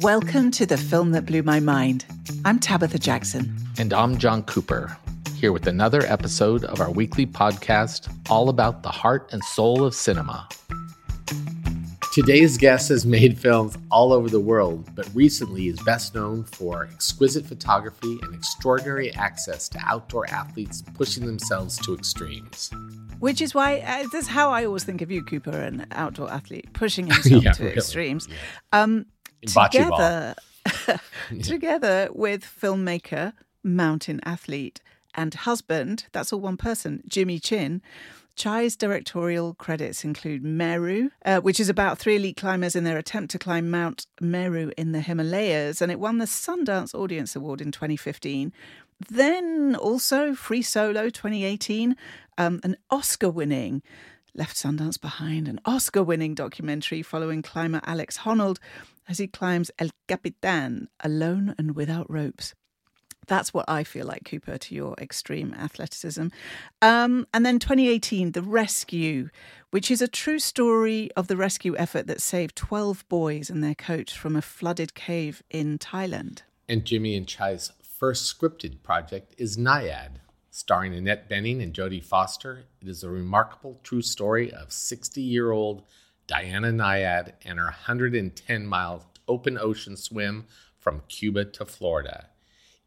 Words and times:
Welcome 0.00 0.50
to 0.52 0.66
the 0.66 0.76
film 0.76 1.12
that 1.12 1.24
blew 1.24 1.42
my 1.42 1.58
mind. 1.58 2.04
I'm 2.44 2.58
Tabitha 2.58 2.98
Jackson. 2.98 3.56
And 3.78 3.94
I'm 3.94 4.18
John 4.18 4.42
Cooper, 4.42 4.94
here 5.34 5.52
with 5.52 5.66
another 5.66 6.02
episode 6.02 6.64
of 6.64 6.82
our 6.82 6.90
weekly 6.90 7.26
podcast 7.26 8.14
all 8.28 8.50
about 8.50 8.82
the 8.82 8.90
heart 8.90 9.30
and 9.32 9.42
soul 9.42 9.84
of 9.84 9.94
cinema. 9.94 10.46
Today's 12.12 12.58
guest 12.58 12.90
has 12.90 13.06
made 13.06 13.38
films 13.40 13.78
all 13.90 14.12
over 14.12 14.28
the 14.28 14.40
world, 14.40 14.86
but 14.94 15.08
recently 15.14 15.68
is 15.68 15.80
best 15.80 16.14
known 16.14 16.44
for 16.44 16.84
exquisite 16.92 17.46
photography 17.46 18.18
and 18.22 18.34
extraordinary 18.34 19.14
access 19.14 19.66
to 19.70 19.78
outdoor 19.82 20.28
athletes 20.28 20.82
pushing 20.94 21.24
themselves 21.24 21.78
to 21.78 21.94
extremes. 21.94 22.70
Which 23.18 23.40
is 23.40 23.54
why 23.54 23.78
uh, 23.78 24.08
this 24.12 24.24
is 24.24 24.28
how 24.28 24.50
I 24.50 24.66
always 24.66 24.84
think 24.84 25.00
of 25.00 25.10
you, 25.10 25.22
Cooper, 25.24 25.58
an 25.58 25.86
outdoor 25.92 26.30
athlete 26.30 26.70
pushing 26.74 27.06
himself 27.10 27.42
yeah, 27.42 27.52
to 27.52 27.64
really. 27.64 27.76
extremes. 27.76 28.28
Yeah. 28.28 28.82
Um, 28.82 29.06
together, 29.44 30.34
together 31.42 32.08
with 32.12 32.44
filmmaker, 32.44 33.32
mountain 33.62 34.20
athlete, 34.24 34.80
and 35.14 35.34
husband, 35.34 36.06
that's 36.12 36.32
all 36.32 36.40
one 36.40 36.56
person, 36.56 37.02
Jimmy 37.08 37.38
Chin. 37.38 37.82
Chai's 38.36 38.76
directorial 38.76 39.54
credits 39.54 40.04
include 40.04 40.44
Meru, 40.44 41.08
uh, 41.24 41.40
which 41.40 41.58
is 41.58 41.70
about 41.70 41.98
three 41.98 42.16
elite 42.16 42.36
climbers 42.36 42.76
in 42.76 42.84
their 42.84 42.98
attempt 42.98 43.30
to 43.30 43.38
climb 43.38 43.70
Mount 43.70 44.06
Meru 44.20 44.72
in 44.76 44.92
the 44.92 45.00
Himalayas, 45.00 45.80
and 45.80 45.90
it 45.90 45.98
won 45.98 46.18
the 46.18 46.26
Sundance 46.26 46.94
Audience 46.94 47.34
Award 47.34 47.62
in 47.62 47.72
2015. 47.72 48.52
Then 49.08 49.74
also 49.74 50.34
Free 50.34 50.60
Solo 50.60 51.08
2018, 51.08 51.96
um, 52.36 52.60
an 52.62 52.76
Oscar 52.90 53.30
winning, 53.30 53.82
left 54.34 54.56
Sundance 54.56 55.00
behind, 55.00 55.48
an 55.48 55.58
Oscar 55.64 56.02
winning 56.02 56.34
documentary 56.34 57.00
following 57.00 57.40
climber 57.40 57.80
Alex 57.84 58.18
Honnold 58.18 58.58
as 59.08 59.18
he 59.18 59.26
climbs 59.26 59.70
El 59.78 59.90
Capitan 60.08 60.88
alone 61.00 61.54
and 61.58 61.76
without 61.76 62.10
ropes. 62.10 62.54
That's 63.26 63.52
what 63.52 63.64
I 63.68 63.82
feel 63.82 64.06
like, 64.06 64.24
Cooper, 64.24 64.56
to 64.56 64.74
your 64.74 64.94
extreme 64.98 65.52
athleticism. 65.54 66.28
Um, 66.80 67.26
and 67.34 67.44
then 67.44 67.58
2018, 67.58 68.32
The 68.32 68.42
Rescue, 68.42 69.30
which 69.70 69.90
is 69.90 70.00
a 70.00 70.08
true 70.08 70.38
story 70.38 71.10
of 71.16 71.26
the 71.26 71.36
rescue 71.36 71.76
effort 71.76 72.06
that 72.06 72.22
saved 72.22 72.54
12 72.56 73.08
boys 73.08 73.50
and 73.50 73.64
their 73.64 73.74
coach 73.74 74.16
from 74.16 74.36
a 74.36 74.42
flooded 74.42 74.94
cave 74.94 75.42
in 75.50 75.78
Thailand. 75.78 76.42
And 76.68 76.84
Jimmy 76.84 77.16
and 77.16 77.26
Chai's 77.26 77.72
first 77.82 78.32
scripted 78.32 78.82
project 78.82 79.34
is 79.38 79.56
Nyad. 79.56 80.20
starring 80.50 80.94
Annette 80.94 81.28
Bening 81.28 81.62
and 81.62 81.74
Jodie 81.74 82.02
Foster. 82.02 82.64
It 82.80 82.88
is 82.88 83.02
a 83.02 83.10
remarkable 83.10 83.80
true 83.82 84.02
story 84.02 84.50
of 84.52 84.72
60 84.72 85.20
year 85.20 85.50
old 85.50 85.82
Diana 86.26 86.72
Nyad 86.72 87.32
and 87.44 87.58
her 87.58 87.66
110 87.66 88.66
mile 88.66 89.04
open 89.28 89.58
ocean 89.58 89.96
swim 89.96 90.46
from 90.78 91.02
Cuba 91.08 91.44
to 91.44 91.64
Florida. 91.64 92.28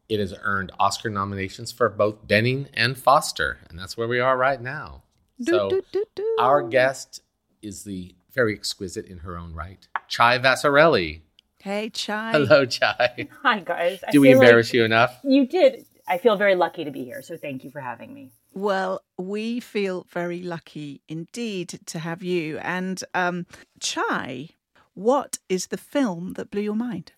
It 0.08 0.20
has 0.20 0.34
earned 0.42 0.72
Oscar 0.78 1.08
nominations 1.08 1.70
for 1.70 1.88
both 1.88 2.26
Bening 2.26 2.66
and 2.74 2.98
Foster, 2.98 3.58
and 3.68 3.78
that's 3.78 3.96
where 3.96 4.08
we 4.08 4.18
are 4.18 4.36
right 4.36 4.60
now. 4.60 5.04
So, 5.40 5.70
do, 5.70 5.82
do, 5.92 6.04
do, 6.14 6.36
our 6.38 6.62
guest 6.62 7.22
is 7.62 7.84
the 7.84 8.14
very 8.32 8.54
exquisite 8.54 9.06
in 9.06 9.18
her 9.18 9.38
own 9.38 9.54
right, 9.54 9.86
Chai 10.08 10.38
Vasarhelyi. 10.38 11.20
Hey, 11.58 11.90
Chai. 11.90 12.32
Hello, 12.32 12.66
Chai. 12.66 13.28
Hi, 13.42 13.60
guys. 13.60 14.02
Do 14.10 14.20
we 14.20 14.32
embarrass 14.32 14.68
like 14.68 14.74
you 14.74 14.84
enough? 14.84 15.18
You 15.22 15.46
did. 15.46 15.86
I 16.08 16.18
feel 16.18 16.36
very 16.36 16.56
lucky 16.56 16.84
to 16.84 16.90
be 16.90 17.04
here, 17.04 17.22
so 17.22 17.36
thank 17.36 17.64
you 17.64 17.70
for 17.70 17.80
having 17.80 18.12
me. 18.12 18.32
Well, 18.52 19.02
we 19.16 19.60
feel 19.60 20.06
very 20.10 20.42
lucky 20.42 21.02
indeed 21.08 21.80
to 21.86 21.98
have 22.00 22.22
you. 22.22 22.58
And 22.58 23.02
um, 23.14 23.46
Chai, 23.78 24.50
what 24.94 25.38
is 25.48 25.68
the 25.68 25.76
film 25.76 26.34
that 26.34 26.50
blew 26.50 26.62
your 26.62 26.74
mind? 26.74 27.12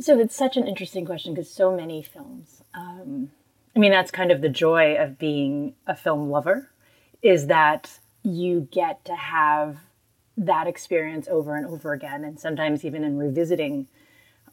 So 0.00 0.18
it's 0.18 0.34
such 0.34 0.56
an 0.56 0.66
interesting 0.66 1.04
question 1.04 1.34
because 1.34 1.50
so 1.50 1.76
many 1.76 2.02
films. 2.02 2.62
Um, 2.74 3.30
I 3.76 3.78
mean, 3.78 3.92
that's 3.92 4.10
kind 4.10 4.32
of 4.32 4.40
the 4.40 4.48
joy 4.48 4.96
of 4.96 5.18
being 5.18 5.74
a 5.86 5.94
film 5.94 6.30
lover, 6.30 6.70
is 7.22 7.46
that 7.46 7.98
you 8.22 8.68
get 8.70 9.04
to 9.04 9.14
have 9.14 9.78
that 10.36 10.66
experience 10.66 11.28
over 11.28 11.56
and 11.56 11.66
over 11.66 11.92
again, 11.92 12.24
and 12.24 12.40
sometimes 12.40 12.84
even 12.84 13.04
in 13.04 13.18
revisiting 13.18 13.86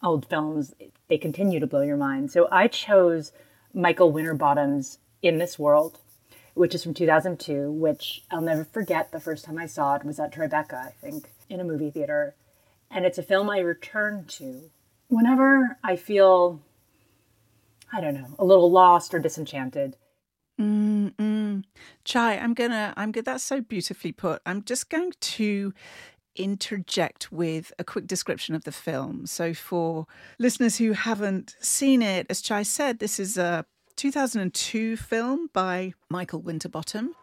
old 0.03 0.25
films, 0.25 0.73
they 1.07 1.17
continue 1.17 1.59
to 1.59 1.67
blow 1.67 1.81
your 1.81 1.97
mind. 1.97 2.31
So 2.31 2.47
I 2.51 2.67
chose 2.67 3.31
Michael 3.73 4.11
Winterbottom's 4.11 4.99
In 5.21 5.37
This 5.37 5.57
World, 5.57 5.99
which 6.59 6.75
is 6.75 6.83
from 6.83 6.93
2002, 6.93 7.71
which 7.71 8.25
I'll 8.29 8.41
never 8.41 8.65
forget. 8.65 9.13
The 9.13 9.19
first 9.21 9.45
time 9.45 9.57
I 9.57 9.65
saw 9.65 9.95
it 9.95 10.03
was 10.03 10.19
at 10.19 10.33
Tribeca, 10.33 10.73
I 10.73 10.93
think, 10.99 11.31
in 11.47 11.61
a 11.61 11.63
movie 11.63 11.89
theater. 11.89 12.35
And 12.91 13.05
it's 13.05 13.17
a 13.17 13.23
film 13.23 13.49
I 13.49 13.59
return 13.59 14.25
to 14.27 14.69
whenever 15.07 15.77
I 15.85 15.95
feel, 15.95 16.59
I 17.93 18.01
don't 18.01 18.13
know, 18.13 18.35
a 18.37 18.43
little 18.43 18.69
lost 18.69 19.13
or 19.13 19.19
disenchanted. 19.19 19.95
Mm-mm. 20.59 21.63
Chai, 22.03 22.37
I'm 22.37 22.53
gonna, 22.53 22.93
I'm 22.97 23.13
good. 23.13 23.23
That's 23.23 23.41
so 23.41 23.61
beautifully 23.61 24.11
put. 24.11 24.41
I'm 24.45 24.61
just 24.63 24.89
going 24.89 25.13
to 25.17 25.73
interject 26.35 27.31
with 27.31 27.71
a 27.79 27.85
quick 27.85 28.05
description 28.05 28.53
of 28.53 28.65
the 28.65 28.73
film. 28.73 29.27
So, 29.27 29.53
for 29.53 30.07
listeners 30.39 30.77
who 30.77 30.91
haven't 30.91 31.55
seen 31.61 32.01
it, 32.01 32.27
as 32.29 32.41
Chai 32.41 32.63
said, 32.63 32.99
this 32.99 33.17
is 33.17 33.37
a 33.37 33.65
2002 33.99 34.95
film 34.95 35.49
by 35.51 35.93
Michael 36.07 36.39
Winterbottom. 36.39 37.13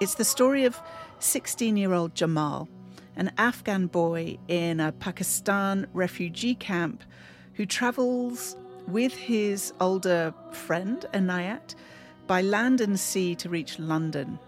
It's 0.00 0.16
the 0.16 0.24
story 0.24 0.64
of 0.64 0.76
16 1.20 1.76
year 1.76 1.92
old 1.92 2.16
Jamal, 2.16 2.68
an 3.14 3.30
Afghan 3.38 3.86
boy 3.86 4.36
in 4.48 4.80
a 4.80 4.90
Pakistan 4.90 5.86
refugee 5.94 6.56
camp 6.56 7.04
who 7.52 7.66
travels 7.66 8.56
with 8.88 9.14
his 9.14 9.72
older 9.80 10.34
friend, 10.50 11.06
Enayat, 11.14 11.76
by 12.26 12.42
land 12.42 12.80
and 12.80 12.98
sea 12.98 13.36
to 13.36 13.48
reach 13.48 13.78
London. 13.78 14.40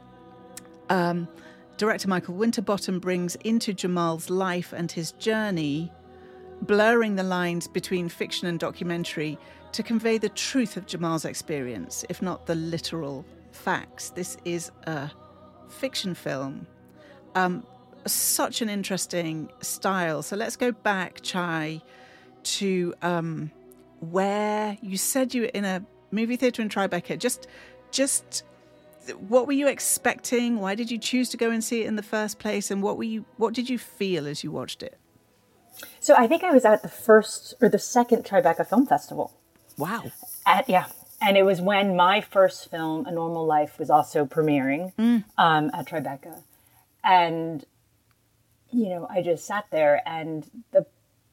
Um, 0.90 1.28
director 1.76 2.08
Michael 2.08 2.34
Winterbottom 2.34 2.98
brings 2.98 3.36
into 3.36 3.72
Jamal's 3.72 4.28
life 4.28 4.72
and 4.72 4.90
his 4.90 5.12
journey, 5.12 5.92
blurring 6.62 7.16
the 7.16 7.22
lines 7.22 7.68
between 7.68 8.08
fiction 8.08 8.48
and 8.48 8.58
documentary 8.58 9.38
to 9.72 9.82
convey 9.82 10.18
the 10.18 10.28
truth 10.30 10.76
of 10.76 10.86
Jamal's 10.86 11.24
experience, 11.24 12.04
if 12.08 12.22
not 12.22 12.46
the 12.46 12.54
literal 12.54 13.24
facts. 13.52 14.10
This 14.10 14.36
is 14.44 14.70
a 14.84 15.10
fiction 15.68 16.14
film. 16.14 16.66
Um, 17.34 17.64
such 18.06 18.62
an 18.62 18.68
interesting 18.68 19.50
style. 19.60 20.22
So 20.22 20.36
let's 20.36 20.56
go 20.56 20.72
back, 20.72 21.20
Chai, 21.22 21.82
to 22.44 22.94
um, 23.02 23.50
where 24.00 24.78
you 24.80 24.96
said 24.96 25.34
you 25.34 25.42
were 25.42 25.48
in 25.48 25.64
a 25.64 25.84
movie 26.10 26.36
theatre 26.36 26.62
in 26.62 26.68
Tribeca. 26.68 27.18
Just, 27.18 27.46
just 27.90 28.44
what 29.28 29.46
were 29.46 29.52
you 29.52 29.68
expecting? 29.68 30.58
Why 30.58 30.74
did 30.74 30.90
you 30.90 30.98
choose 30.98 31.28
to 31.30 31.36
go 31.36 31.50
and 31.50 31.62
see 31.62 31.82
it 31.82 31.86
in 31.86 31.96
the 31.96 32.02
first 32.02 32.38
place? 32.38 32.70
And 32.70 32.82
what 32.82 32.96
were 32.96 33.04
you, 33.04 33.24
what 33.36 33.54
did 33.54 33.68
you 33.68 33.78
feel 33.78 34.26
as 34.26 34.42
you 34.42 34.50
watched 34.50 34.82
it? 34.82 34.98
So 36.00 36.14
I 36.16 36.26
think 36.26 36.44
I 36.44 36.50
was 36.50 36.64
at 36.64 36.82
the 36.82 36.88
first 36.88 37.54
or 37.60 37.68
the 37.68 37.78
second 37.78 38.24
Tribeca 38.24 38.66
Film 38.66 38.86
Festival. 38.86 39.32
Wow. 39.76 40.12
At, 40.46 40.68
yeah. 40.68 40.86
And 41.20 41.36
it 41.36 41.44
was 41.44 41.60
when 41.60 41.96
my 41.96 42.20
first 42.20 42.70
film, 42.70 43.06
A 43.06 43.10
Normal 43.10 43.44
Life, 43.44 43.78
was 43.78 43.90
also 43.90 44.24
premiering 44.24 44.92
mm. 44.94 45.24
um, 45.36 45.70
at 45.74 45.86
Tribeca. 45.86 46.42
And 47.02 47.64
you 48.70 48.88
know, 48.90 49.06
I 49.10 49.22
just 49.22 49.46
sat 49.46 49.66
there 49.70 50.02
and 50.06 50.48
the 50.72 50.86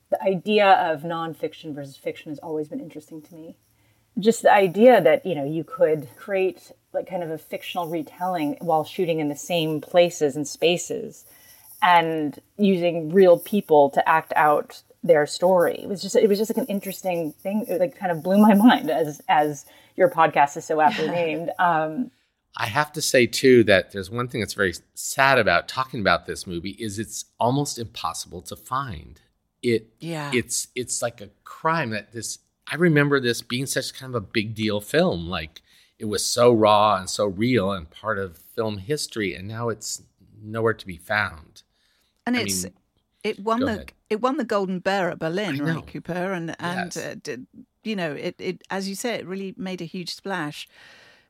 the 0.10 0.22
idea 0.22 0.72
of 0.72 1.02
nonfiction 1.02 1.74
versus 1.74 1.98
fiction 1.98 2.32
has 2.32 2.40
always 2.40 2.68
been 2.68 2.80
interesting 2.80 3.22
to 3.24 3.34
me. 3.34 3.58
Just 4.20 4.44
the 4.44 4.54
idea 4.54 5.02
that, 5.02 5.26
you 5.26 5.36
know, 5.36 5.44
you 5.44 5.64
could 5.64 6.08
create 6.16 6.72
like 6.94 7.10
kind 7.10 7.24
of 7.24 7.32
a 7.32 7.38
fictional 7.38 7.88
retelling 7.88 8.56
while 8.62 8.86
shooting 8.86 9.20
in 9.20 9.30
the 9.30 9.36
same 9.36 9.82
places 9.82 10.36
and 10.36 10.48
spaces 10.48 11.26
and 11.82 12.40
using 12.58 13.14
real 13.14 13.38
people 13.38 13.90
to 13.92 14.08
act 14.08 14.34
out 14.36 14.82
their 15.04 15.26
story. 15.28 15.80
It 15.82 15.88
was 15.88 16.02
just 16.02 16.16
it 16.16 16.28
was 16.28 16.38
just 16.38 16.50
like 16.50 16.58
an 16.58 16.66
interesting 16.66 17.32
thing. 17.34 17.66
It 17.68 17.80
like 17.80 17.98
kind 17.98 18.12
of 18.12 18.24
blew 18.24 18.38
my 18.38 18.54
mind 18.56 18.90
as 18.90 19.22
as 19.30 19.66
your 19.96 20.10
podcast 20.10 20.58
is 20.58 20.66
so 20.66 20.82
aptly 20.82 21.08
named. 21.08 21.52
Um, 21.60 22.12
I 22.58 22.68
have 22.68 22.92
to 22.94 23.02
say 23.02 23.28
too 23.28 23.64
that 23.66 23.92
there's 23.92 24.10
one 24.10 24.28
thing 24.28 24.42
that's 24.42 24.54
very 24.54 24.74
sad 24.94 25.38
about 25.38 25.68
talking 25.68 26.00
about 26.00 26.26
this 26.26 26.48
movie 26.48 26.72
is 26.72 27.00
it's 27.00 27.26
almost 27.40 27.78
impossible 27.78 28.42
to 28.44 28.56
find. 28.56 29.22
It 29.62 29.90
yeah. 30.00 30.32
it's 30.34 30.70
it's 30.76 31.02
like 31.02 31.22
a 31.22 31.30
crime 31.44 31.92
that 31.92 32.12
this 32.14 32.40
I 32.68 32.76
remember 32.76 33.20
this 33.20 33.42
being 33.42 33.66
such 33.66 33.94
kind 33.94 34.16
of 34.16 34.24
a 34.24 34.26
big 34.26 34.56
deal 34.56 34.82
film 34.82 35.28
like 35.28 35.62
it 36.00 36.06
was 36.06 36.26
so 36.26 36.52
raw 36.52 36.98
and 36.98 37.10
so 37.10 37.26
real 37.26 37.72
and 37.72 37.90
part 37.90 38.18
of 38.18 38.38
film 38.38 38.78
history 38.80 39.34
and 39.34 39.48
now 39.48 39.70
it's 39.70 40.02
nowhere 40.42 40.74
to 40.74 40.88
be 40.88 40.98
found. 40.98 41.64
And 42.26 42.36
I 42.38 42.42
it's 42.42 42.64
mean, 42.64 42.74
it 43.24 43.40
won 43.40 43.60
the 43.62 43.68
ahead. 43.68 43.94
it 44.10 44.22
won 44.22 44.38
the 44.38 44.44
Golden 44.44 44.80
Bear 44.80 45.12
at 45.12 45.20
Berlin, 45.20 45.60
right, 45.60 45.86
Cooper? 45.88 46.34
And 46.34 46.56
and 46.60 46.96
yes. 46.96 46.98
uh, 46.98 47.16
did, 47.22 47.48
you 47.84 47.96
know 47.96 48.14
it 48.14 48.36
it 48.40 48.62
as 48.70 48.90
you 48.90 48.96
say 48.96 49.16
it 49.16 49.26
really 49.26 49.54
made 49.58 49.82
a 49.82 49.86
huge 49.86 50.14
splash. 50.14 50.68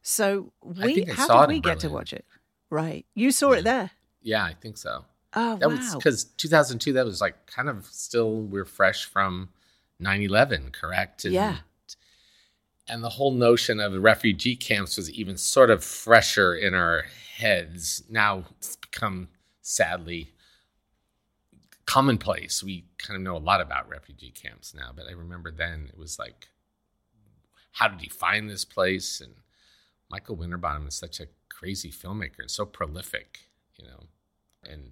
So 0.02 0.52
we 0.62 1.04
how 1.10 1.46
did 1.46 1.50
we 1.50 1.60
get 1.60 1.80
to 1.80 1.90
watch 1.90 2.14
it? 2.14 2.26
Right. 2.70 3.06
You 3.16 3.32
saw 3.32 3.54
yeah. 3.54 3.60
it 3.60 3.64
there. 3.64 3.92
Yeah, 4.22 4.44
I 4.44 4.54
think 4.54 4.78
so. 4.78 5.06
Oh, 5.34 5.58
That 5.58 5.70
wow. 5.70 5.76
was 5.76 5.96
because 5.96 6.24
2002, 6.24 6.94
that 6.94 7.06
was 7.06 7.22
like 7.22 7.46
kind 7.46 7.70
of 7.70 7.86
still, 7.88 8.42
we're 8.42 8.66
fresh 8.66 9.06
from 9.06 9.50
9 10.00 10.22
11, 10.22 10.72
correct? 10.72 11.26
And, 11.26 11.34
Yeah. 11.34 11.58
And 12.88 13.04
the 13.04 13.10
whole 13.10 13.32
notion 13.32 13.80
of 13.80 13.94
the 13.94 14.00
refugee 14.00 14.56
camps 14.56 14.98
was 14.98 15.10
even 15.10 15.38
sort 15.38 15.70
of 15.72 15.84
fresher 15.84 16.54
in 16.54 16.74
our 16.74 17.06
heads. 17.38 18.04
Now 18.10 18.46
it's 18.58 18.76
become 18.76 19.30
sadly 19.62 20.32
commonplace. 21.86 22.64
We 22.64 22.86
kind 22.98 23.16
of 23.16 23.22
know 23.22 23.38
a 23.38 23.40
lot 23.40 23.62
about 23.62 23.90
refugee 23.90 24.32
camps 24.32 24.74
now, 24.74 24.92
but 24.96 25.08
I 25.08 25.12
remember 25.12 25.52
then 25.52 25.88
it 25.88 25.98
was 25.98 26.18
like, 26.18 26.50
how 27.74 27.88
did 27.88 28.02
he 28.02 28.10
find 28.10 28.50
this 28.50 28.66
place? 28.66 29.22
And 29.22 29.34
Michael 30.10 30.36
Winterbottom 30.36 30.88
is 30.88 30.96
such 30.96 31.20
a 31.20 31.28
crazy 31.50 31.92
filmmaker 31.92 32.40
and 32.40 32.52
so 32.52 32.66
prolific, 32.66 33.50
you 33.78 33.86
know. 33.86 34.06
And 34.68 34.92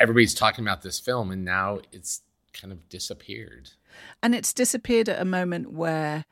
everybody's 0.00 0.34
talking 0.34 0.64
about 0.64 0.82
this 0.82 0.98
film, 0.98 1.30
and 1.30 1.44
now 1.44 1.80
it's 1.92 2.22
kind 2.52 2.72
of 2.72 2.88
disappeared. 2.88 3.70
And 4.22 4.34
it's 4.34 4.52
disappeared 4.52 5.08
at 5.08 5.20
a 5.20 5.24
moment 5.24 5.72
where 5.72 6.24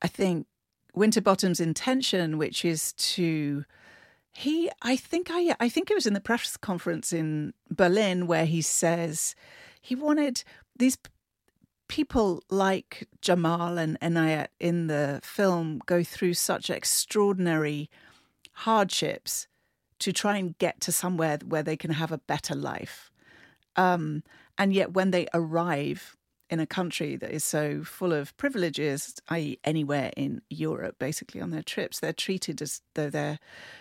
I 0.00 0.08
think 0.08 0.46
Winterbottom's 0.94 1.60
intention, 1.60 2.38
which 2.38 2.64
is 2.64 2.92
to 2.92 3.64
he 4.34 4.70
I 4.82 4.96
think 4.96 5.28
I 5.30 5.54
I 5.60 5.68
think 5.68 5.90
it 5.90 5.94
was 5.94 6.06
in 6.06 6.14
the 6.14 6.20
press 6.20 6.56
conference 6.56 7.12
in 7.12 7.54
Berlin 7.70 8.26
where 8.26 8.46
he 8.46 8.60
says 8.60 9.34
he 9.80 9.94
wanted 9.94 10.42
these 10.76 10.98
people 11.88 12.42
like 12.50 13.06
Jamal 13.20 13.78
and 13.78 13.98
Enayat 14.00 14.48
in 14.58 14.88
the 14.88 15.20
film 15.22 15.80
go 15.86 16.02
through 16.02 16.34
such 16.34 16.68
extraordinary 16.68 17.88
hardships 18.52 19.46
to 20.00 20.12
try 20.12 20.36
and 20.36 20.58
get 20.58 20.80
to 20.80 20.92
somewhere 20.92 21.38
where 21.46 21.62
they 21.62 21.76
can 21.76 21.92
have 21.92 22.10
a 22.10 22.18
better 22.18 22.54
life. 22.54 23.10
Um, 23.76 24.22
and 24.58 24.72
yet, 24.72 24.92
when 24.92 25.10
they 25.10 25.28
arrive 25.32 26.16
in 26.54 26.60
a 26.60 26.66
country 26.66 27.16
that 27.16 27.32
is 27.32 27.44
so 27.44 27.82
full 27.82 28.12
of 28.12 28.34
privileges, 28.36 29.14
i.e., 29.28 29.58
anywhere 29.64 30.12
in 30.16 30.40
Europe, 30.48 30.96
basically 30.98 31.40
on 31.40 31.50
their 31.50 31.62
trips, 31.62 32.00
they're 32.00 32.12
treated 32.12 32.62
as 32.62 32.80
though 32.94 33.10
they're 33.10 33.40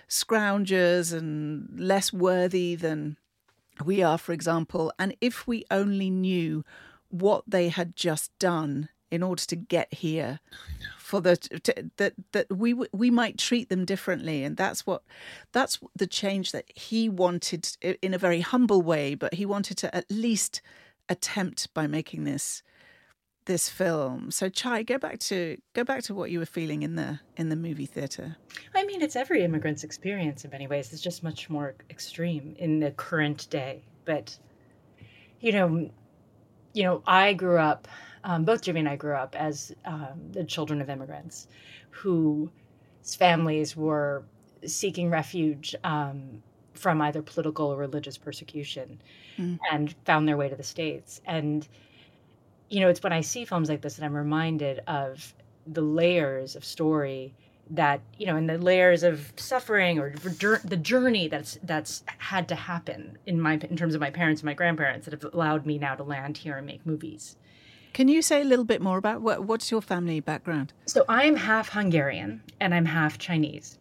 scroungers 0.09 1.13
and 1.13 1.79
less 1.79 2.11
worthy 2.11 2.75
than 2.75 3.17
we 3.85 4.01
are, 4.01 4.17
for 4.17 4.33
example. 4.33 4.91
And 4.97 5.15
if 5.21 5.47
we 5.47 5.65
only 5.69 6.09
knew 6.09 6.65
what 7.09 7.43
they 7.47 7.69
had 7.69 7.95
just 7.95 8.37
done 8.39 8.89
in 9.11 9.21
order 9.21 9.43
to 9.43 9.55
get 9.55 9.93
here, 9.93 10.39
for 10.97 11.21
the 11.21 11.37
that 11.97 12.13
that 12.31 12.47
we 12.51 12.73
we 12.73 13.11
might 13.11 13.37
treat 13.37 13.69
them 13.69 13.85
differently, 13.85 14.43
and 14.43 14.57
that's 14.57 14.87
what 14.87 15.03
that's 15.51 15.79
the 15.95 16.07
change 16.07 16.51
that 16.51 16.65
he 16.75 17.07
wanted 17.07 17.69
in 18.01 18.15
a 18.15 18.17
very 18.17 18.41
humble 18.41 18.81
way, 18.81 19.13
but 19.13 19.35
he 19.35 19.45
wanted 19.45 19.77
to 19.77 19.95
at 19.95 20.09
least 20.09 20.63
attempt 21.09 21.73
by 21.73 21.87
making 21.87 22.23
this 22.23 22.63
this 23.45 23.67
film. 23.69 24.31
So 24.31 24.49
Chai, 24.49 24.83
go 24.83 24.97
back 24.97 25.19
to 25.19 25.57
go 25.73 25.83
back 25.83 26.03
to 26.03 26.13
what 26.13 26.31
you 26.31 26.39
were 26.39 26.45
feeling 26.45 26.83
in 26.83 26.95
the 26.95 27.19
in 27.35 27.49
the 27.49 27.55
movie 27.55 27.85
theater. 27.85 28.37
I 28.73 28.85
mean, 28.85 29.01
it's 29.01 29.15
every 29.15 29.43
immigrant's 29.43 29.83
experience 29.83 30.45
in 30.45 30.51
many 30.51 30.67
ways. 30.67 30.93
It's 30.93 31.01
just 31.01 31.23
much 31.23 31.49
more 31.49 31.75
extreme 31.89 32.55
in 32.57 32.79
the 32.79 32.91
current 32.91 33.49
day. 33.49 33.83
But 34.05 34.37
you 35.39 35.51
know, 35.51 35.89
you 36.73 36.83
know, 36.83 37.03
I 37.05 37.33
grew 37.33 37.57
up. 37.57 37.87
Um, 38.25 38.45
both 38.45 38.61
Jimmy 38.61 38.79
and 38.79 38.87
I 38.87 38.95
grew 38.95 39.15
up 39.15 39.35
as 39.35 39.75
um, 39.83 40.31
the 40.31 40.45
children 40.45 40.81
of 40.81 40.89
immigrants, 40.89 41.47
whose 41.89 42.49
families 43.17 43.75
were 43.75 44.23
seeking 44.65 45.09
refuge 45.09 45.75
um, 45.83 46.41
from 46.73 47.01
either 47.01 47.21
political 47.21 47.67
or 47.67 47.77
religious 47.77 48.17
persecution, 48.17 49.01
Mm. 49.37 49.59
and 49.71 49.95
found 50.05 50.27
their 50.27 50.37
way 50.37 50.47
to 50.49 50.55
the 50.55 50.63
states. 50.63 51.21
And 51.25 51.67
you 52.69 52.79
know, 52.79 52.89
it's 52.89 53.03
when 53.03 53.13
I 53.13 53.21
see 53.21 53.45
films 53.45 53.69
like 53.69 53.81
this 53.81 53.95
that 53.95 54.05
I'm 54.05 54.15
reminded 54.15 54.79
of 54.87 55.33
the 55.67 55.81
layers 55.81 56.55
of 56.55 56.65
story 56.65 57.33
that 57.69 58.01
you 58.17 58.25
know 58.25 58.35
and 58.35 58.49
the 58.49 58.57
layers 58.57 59.03
of 59.03 59.31
suffering 59.37 59.97
or 59.97 60.09
the 60.19 60.75
journey 60.77 61.27
that's 61.29 61.57
that's 61.63 62.03
had 62.17 62.47
to 62.49 62.55
happen 62.55 63.17
in 63.25 63.39
my 63.39 63.53
in 63.53 63.77
terms 63.77 63.95
of 63.95 64.01
my 64.01 64.09
parents 64.09 64.41
and 64.41 64.45
my 64.47 64.53
grandparents 64.53 65.05
that 65.05 65.13
have 65.13 65.33
allowed 65.33 65.65
me 65.65 65.77
now 65.77 65.95
to 65.95 66.03
land 66.03 66.37
here 66.37 66.57
and 66.57 66.67
make 66.67 66.85
movies 66.85 67.37
Can 67.93 68.09
you 68.09 68.21
say 68.21 68.41
a 68.41 68.43
little 68.43 68.65
bit 68.65 68.81
more 68.81 68.97
about 68.97 69.21
what 69.21 69.45
what's 69.45 69.71
your 69.71 69.81
family 69.81 70.19
background? 70.19 70.73
so 70.87 71.05
i 71.07 71.23
am 71.23 71.37
half 71.37 71.69
hungarian 71.69 72.41
and 72.59 72.73
i'm 72.75 72.85
half 72.85 73.17
chinese 73.17 73.77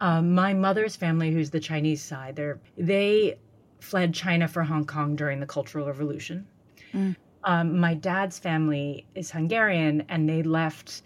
um, 0.00 0.34
my 0.34 0.54
mother's 0.54 0.96
family 0.96 1.30
who's 1.30 1.50
the 1.50 1.60
chinese 1.60 2.02
side 2.02 2.36
they're 2.36 2.58
they 2.76 3.38
fled 3.80 4.12
china 4.14 4.48
for 4.48 4.62
hong 4.62 4.84
kong 4.84 5.16
during 5.16 5.40
the 5.40 5.46
cultural 5.46 5.86
revolution 5.86 6.46
um, 7.44 7.78
my 7.78 7.94
dad's 7.94 8.38
family 8.38 9.06
is 9.14 9.30
hungarian 9.30 10.04
and 10.08 10.28
they 10.28 10.42
left 10.42 11.02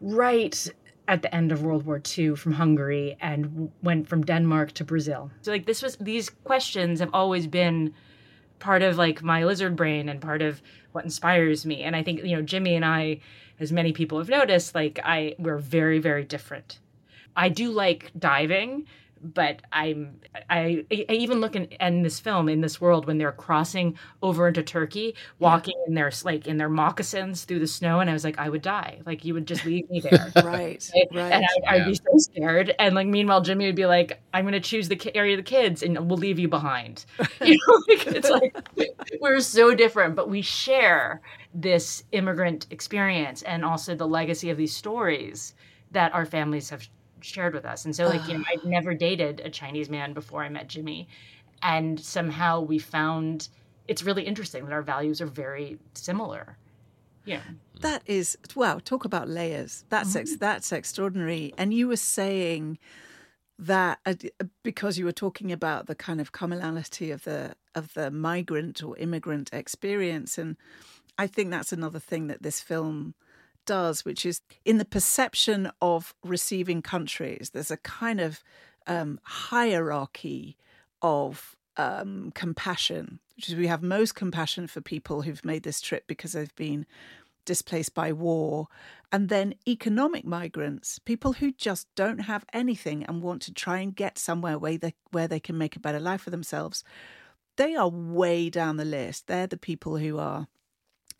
right 0.00 0.68
at 1.08 1.22
the 1.22 1.34
end 1.34 1.52
of 1.52 1.62
World 1.62 1.86
War 1.86 2.02
II 2.18 2.34
from 2.36 2.52
Hungary 2.52 3.16
and 3.20 3.44
w- 3.44 3.70
went 3.82 4.08
from 4.08 4.24
Denmark 4.24 4.72
to 4.72 4.84
Brazil. 4.84 5.30
So 5.42 5.52
like 5.52 5.66
this 5.66 5.82
was 5.82 5.96
these 5.96 6.30
questions 6.30 7.00
have 7.00 7.10
always 7.12 7.46
been 7.46 7.94
part 8.58 8.82
of 8.82 8.96
like 8.96 9.22
my 9.22 9.44
lizard 9.44 9.76
brain 9.76 10.08
and 10.08 10.20
part 10.20 10.42
of 10.42 10.62
what 10.92 11.04
inspires 11.04 11.64
me. 11.64 11.82
And 11.82 11.94
I 11.94 12.02
think 12.02 12.24
you 12.24 12.34
know 12.36 12.42
Jimmy 12.42 12.74
and 12.74 12.84
I, 12.84 13.20
as 13.60 13.72
many 13.72 13.92
people 13.92 14.18
have 14.18 14.28
noticed, 14.28 14.74
like 14.74 14.98
I 15.04 15.34
we're 15.38 15.58
very 15.58 15.98
very 15.98 16.24
different. 16.24 16.80
I 17.36 17.48
do 17.48 17.70
like 17.70 18.10
diving, 18.18 18.86
but 19.22 19.62
I'm 19.72 20.20
I, 20.50 20.84
I 20.90 21.12
even 21.12 21.40
look 21.40 21.56
in, 21.56 21.64
in 21.64 22.02
this 22.02 22.20
film 22.20 22.48
in 22.48 22.60
this 22.60 22.80
world 22.80 23.06
when 23.06 23.18
they're 23.18 23.32
crossing 23.32 23.98
over 24.22 24.46
into 24.48 24.62
Turkey, 24.62 25.14
walking 25.38 25.74
in 25.86 25.94
their 25.94 26.12
like 26.24 26.46
in 26.46 26.58
their 26.58 26.68
moccasins 26.68 27.44
through 27.44 27.60
the 27.60 27.66
snow, 27.66 28.00
and 28.00 28.10
I 28.10 28.12
was 28.12 28.24
like, 28.24 28.38
I 28.38 28.48
would 28.48 28.62
die. 28.62 29.00
Like 29.06 29.24
you 29.24 29.34
would 29.34 29.46
just 29.46 29.64
leave 29.64 29.88
me 29.90 30.00
there. 30.00 30.32
Right, 30.44 30.88
right. 31.12 31.32
And 31.32 31.44
I, 31.66 31.76
I'd 31.76 31.86
be 31.86 31.94
so 31.94 32.18
scared. 32.18 32.74
And 32.78 32.94
like, 32.94 33.06
meanwhile, 33.06 33.40
Jimmy 33.40 33.66
would 33.66 33.74
be 33.74 33.86
like, 33.86 34.20
"I'm 34.34 34.44
going 34.44 34.52
to 34.52 34.60
choose 34.60 34.88
the 34.88 34.96
ki- 34.96 35.12
area 35.14 35.34
of 35.34 35.38
the 35.38 35.50
kids, 35.50 35.82
and 35.82 36.08
we'll 36.08 36.18
leave 36.18 36.38
you 36.38 36.48
behind." 36.48 37.04
You 37.44 37.58
know, 37.68 37.82
like, 37.88 38.06
it's 38.08 38.30
like 38.30 38.56
we're 39.20 39.40
so 39.40 39.74
different, 39.74 40.14
but 40.16 40.28
we 40.28 40.42
share 40.42 41.20
this 41.54 42.04
immigrant 42.12 42.66
experience 42.70 43.42
and 43.42 43.64
also 43.64 43.94
the 43.94 44.06
legacy 44.06 44.50
of 44.50 44.56
these 44.56 44.74
stories 44.76 45.54
that 45.92 46.12
our 46.14 46.26
families 46.26 46.70
have 46.70 46.86
shared 47.26 47.54
with 47.54 47.64
us. 47.64 47.84
And 47.84 47.94
so, 47.94 48.06
like, 48.06 48.26
you 48.28 48.38
know, 48.38 48.44
I'd 48.48 48.64
never 48.64 48.94
dated 48.94 49.40
a 49.40 49.50
Chinese 49.50 49.90
man 49.90 50.12
before 50.12 50.42
I 50.42 50.48
met 50.48 50.68
Jimmy, 50.68 51.08
and 51.62 51.98
somehow 51.98 52.60
we 52.60 52.78
found 52.78 53.48
it's 53.88 54.02
really 54.02 54.24
interesting 54.24 54.64
that 54.64 54.72
our 54.72 54.82
values 54.82 55.20
are 55.20 55.26
very 55.26 55.78
similar. 55.94 56.56
Yeah. 57.24 57.42
That 57.80 58.02
is 58.06 58.38
wow. 58.54 58.78
Talk 58.78 59.04
about 59.04 59.28
layers. 59.28 59.84
That's 59.88 60.14
ex- 60.14 60.36
that's 60.36 60.72
extraordinary. 60.72 61.52
And 61.58 61.74
you 61.74 61.88
were 61.88 61.96
saying 61.96 62.78
that 63.58 63.98
uh, 64.06 64.14
uh, 64.40 64.44
because 64.62 64.98
you 64.98 65.04
were 65.04 65.12
talking 65.12 65.50
about 65.50 65.86
the 65.86 65.94
kind 65.94 66.20
of 66.20 66.32
commonality 66.32 67.10
of 67.10 67.24
the 67.24 67.54
of 67.74 67.92
the 67.94 68.10
migrant 68.10 68.82
or 68.82 68.96
immigrant 68.96 69.50
experience, 69.52 70.38
and 70.38 70.56
I 71.18 71.26
think 71.26 71.50
that's 71.50 71.72
another 71.72 71.98
thing 71.98 72.28
that 72.28 72.42
this 72.42 72.60
film 72.60 73.14
does, 73.66 74.04
which 74.04 74.24
is 74.24 74.40
in 74.64 74.78
the 74.78 74.84
perception 74.84 75.70
of 75.82 76.14
receiving 76.24 76.82
countries. 76.82 77.50
There's 77.52 77.70
a 77.70 77.76
kind 77.76 78.20
of 78.20 78.42
um, 78.86 79.20
hierarchy 79.22 80.56
of 81.02 81.56
um, 81.76 82.32
compassion, 82.34 83.20
which 83.36 83.48
is 83.48 83.54
we 83.54 83.66
have 83.66 83.82
most 83.82 84.14
compassion 84.14 84.66
for 84.66 84.80
people 84.80 85.22
who've 85.22 85.44
made 85.44 85.62
this 85.62 85.80
trip 85.80 86.04
because 86.06 86.32
they've 86.32 86.54
been 86.56 86.86
displaced 87.44 87.94
by 87.94 88.12
war, 88.12 88.66
and 89.12 89.28
then 89.28 89.54
economic 89.68 90.24
migrants, 90.24 90.98
people 90.98 91.34
who 91.34 91.52
just 91.52 91.86
don't 91.94 92.20
have 92.20 92.44
anything 92.52 93.04
and 93.04 93.22
want 93.22 93.40
to 93.42 93.54
try 93.54 93.78
and 93.78 93.94
get 93.94 94.18
somewhere 94.18 94.58
where 94.58 94.78
they 94.78 94.94
where 95.12 95.28
they 95.28 95.40
can 95.40 95.56
make 95.56 95.76
a 95.76 95.80
better 95.80 96.00
life 96.00 96.22
for 96.22 96.30
themselves. 96.30 96.82
They 97.56 97.74
are 97.74 97.88
way 97.88 98.50
down 98.50 98.76
the 98.76 98.84
list. 98.84 99.28
They're 99.28 99.46
the 99.46 99.56
people 99.56 99.96
who 99.96 100.18
are 100.18 100.48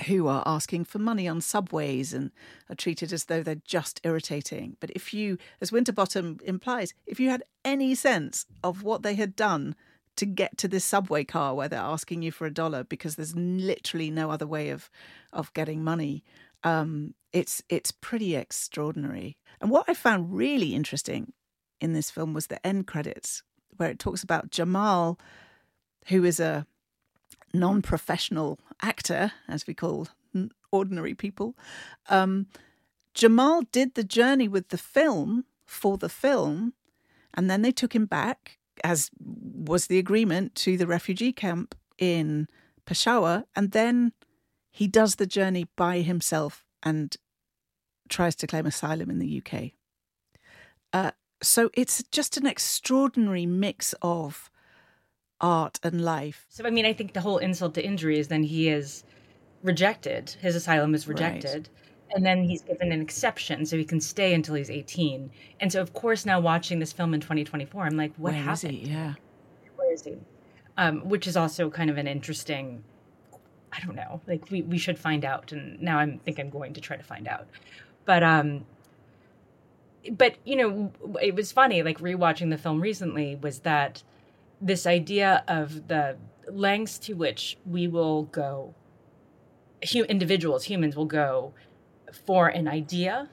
who 0.06 0.28
are 0.28 0.42
asking 0.44 0.84
for 0.84 0.98
money 0.98 1.26
on 1.26 1.40
subways 1.40 2.12
and 2.12 2.30
are 2.68 2.74
treated 2.74 3.12
as 3.12 3.24
though 3.24 3.42
they're 3.42 3.54
just 3.64 4.00
irritating. 4.04 4.76
But 4.80 4.90
if 4.90 5.14
you, 5.14 5.38
as 5.60 5.72
Winterbottom 5.72 6.38
implies, 6.44 6.92
if 7.06 7.18
you 7.18 7.30
had 7.30 7.42
any 7.64 7.94
sense 7.94 8.46
of 8.62 8.82
what 8.82 9.02
they 9.02 9.14
had 9.14 9.34
done 9.34 9.74
to 10.16 10.26
get 10.26 10.56
to 10.58 10.68
this 10.68 10.84
subway 10.84 11.24
car 11.24 11.54
where 11.54 11.68
they're 11.68 11.78
asking 11.80 12.22
you 12.22 12.32
for 12.32 12.46
a 12.46 12.52
dollar 12.52 12.84
because 12.84 13.16
there's 13.16 13.36
literally 13.36 14.10
no 14.10 14.30
other 14.30 14.46
way 14.46 14.70
of 14.70 14.90
of 15.32 15.52
getting 15.52 15.84
money, 15.84 16.24
um, 16.64 17.14
it's 17.32 17.62
it's 17.68 17.90
pretty 17.90 18.34
extraordinary. 18.34 19.36
And 19.60 19.70
what 19.70 19.84
I 19.88 19.94
found 19.94 20.34
really 20.34 20.74
interesting 20.74 21.32
in 21.80 21.92
this 21.92 22.10
film 22.10 22.32
was 22.32 22.46
the 22.46 22.64
end 22.66 22.86
credits, 22.86 23.42
where 23.76 23.90
it 23.90 23.98
talks 23.98 24.22
about 24.22 24.50
Jamal, 24.50 25.18
who 26.06 26.24
is 26.24 26.40
a 26.40 26.66
non-professional 27.52 28.58
actor, 28.82 29.32
as 29.48 29.66
we 29.66 29.74
call 29.74 30.08
ordinary 30.70 31.14
people. 31.14 31.56
Um, 32.08 32.46
Jamal 33.14 33.62
did 33.72 33.94
the 33.94 34.04
journey 34.04 34.48
with 34.48 34.68
the 34.68 34.78
film 34.78 35.44
for 35.64 35.96
the 35.96 36.08
film, 36.08 36.74
and 37.34 37.50
then 37.50 37.62
they 37.62 37.72
took 37.72 37.94
him 37.94 38.06
back 38.06 38.58
as 38.84 39.10
was 39.20 39.86
the 39.86 39.98
agreement 39.98 40.54
to 40.54 40.76
the 40.76 40.86
refugee 40.86 41.32
camp 41.32 41.74
in 41.98 42.46
Peshawar, 42.84 43.44
and 43.54 43.72
then 43.72 44.12
he 44.70 44.86
does 44.86 45.16
the 45.16 45.26
journey 45.26 45.66
by 45.76 46.00
himself 46.00 46.64
and 46.82 47.16
tries 48.08 48.36
to 48.36 48.46
claim 48.46 48.66
asylum 48.66 49.10
in 49.10 49.18
the 49.18 49.42
UK. 49.42 49.72
Uh, 50.92 51.10
so 51.42 51.70
it's 51.74 52.02
just 52.12 52.36
an 52.36 52.46
extraordinary 52.46 53.46
mix 53.46 53.94
of 54.02 54.50
art 55.40 55.78
and 55.82 56.04
life. 56.04 56.46
So 56.48 56.64
I 56.64 56.70
mean, 56.70 56.86
I 56.86 56.92
think 56.92 57.12
the 57.12 57.20
whole 57.20 57.38
insult 57.38 57.74
to 57.74 57.84
injury 57.84 58.18
is 58.18 58.28
then 58.28 58.42
he 58.42 58.68
is 58.68 59.04
rejected. 59.62 60.30
His 60.40 60.54
asylum 60.54 60.94
is 60.94 61.06
rejected. 61.08 61.68
Right. 61.68 62.14
And 62.14 62.24
then 62.24 62.44
he's 62.44 62.62
given 62.62 62.92
an 62.92 63.00
exception 63.00 63.66
so 63.66 63.76
he 63.76 63.84
can 63.84 64.00
stay 64.00 64.32
until 64.32 64.54
he's 64.54 64.70
18. 64.70 65.30
And 65.60 65.72
so, 65.72 65.80
of 65.80 65.92
course, 65.92 66.24
now 66.24 66.38
watching 66.38 66.78
this 66.78 66.92
film 66.92 67.14
in 67.14 67.20
2024, 67.20 67.84
I'm 67.84 67.96
like, 67.96 68.12
what 68.16 68.32
Where 68.32 68.42
happened? 68.42 68.74
Is 68.74 68.80
he? 68.86 68.92
Yeah. 68.92 69.14
Where 69.74 69.92
is 69.92 70.04
he? 70.04 70.16
Um, 70.76 71.08
which 71.08 71.26
is 71.26 71.36
also 71.36 71.68
kind 71.68 71.90
of 71.90 71.98
an 71.98 72.06
interesting, 72.06 72.84
I 73.72 73.80
don't 73.84 73.96
know, 73.96 74.20
like 74.28 74.48
we, 74.50 74.62
we 74.62 74.78
should 74.78 74.98
find 74.98 75.24
out. 75.24 75.50
And 75.50 75.80
now 75.82 75.98
I 75.98 76.18
think 76.24 76.38
I'm 76.38 76.50
going 76.50 76.74
to 76.74 76.80
try 76.80 76.96
to 76.96 77.02
find 77.02 77.26
out. 77.26 77.48
But, 78.04 78.22
um, 78.22 78.64
but 80.12 80.36
you 80.44 80.54
know, 80.54 80.92
it 81.20 81.34
was 81.34 81.50
funny, 81.50 81.82
like 81.82 81.98
rewatching 81.98 82.50
the 82.50 82.58
film 82.58 82.80
recently, 82.80 83.34
was 83.34 83.60
that 83.60 84.04
this 84.60 84.86
idea 84.86 85.44
of 85.48 85.88
the 85.88 86.16
lengths 86.48 86.98
to 86.98 87.14
which 87.14 87.58
we 87.66 87.88
will 87.88 88.24
go 88.24 88.74
individuals 90.08 90.64
humans 90.64 90.96
will 90.96 91.06
go 91.06 91.52
for 92.24 92.48
an 92.48 92.66
idea 92.68 93.28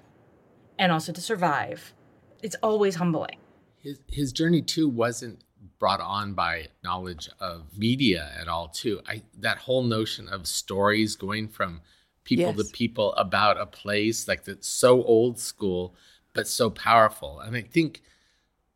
and 0.78 0.92
also 0.92 1.12
to 1.12 1.22
survive. 1.22 1.94
It's 2.42 2.56
always 2.62 2.96
humbling. 2.96 3.38
His, 3.78 4.00
his 4.08 4.32
journey 4.32 4.62
too 4.62 4.88
wasn't 4.88 5.44
brought 5.80 6.02
on 6.02 6.34
by 6.34 6.68
knowledge 6.84 7.30
of 7.40 7.78
media 7.78 8.32
at 8.40 8.48
all 8.48 8.68
too. 8.68 9.02
I 9.08 9.24
that 9.40 9.58
whole 9.58 9.84
notion 9.84 10.28
of 10.28 10.48
stories 10.48 11.16
going 11.16 11.48
from 11.48 11.82
people 12.24 12.54
yes. 12.56 12.58
to 12.58 12.64
people 12.74 13.14
about 13.16 13.60
a 13.60 13.66
place 13.66 14.28
like 14.28 14.46
that's 14.46 14.68
so 14.68 15.04
old 15.04 15.40
school 15.40 15.96
but 16.34 16.48
so 16.48 16.70
powerful. 16.70 17.40
And 17.40 17.56
i 17.56 17.62
think 17.62 18.02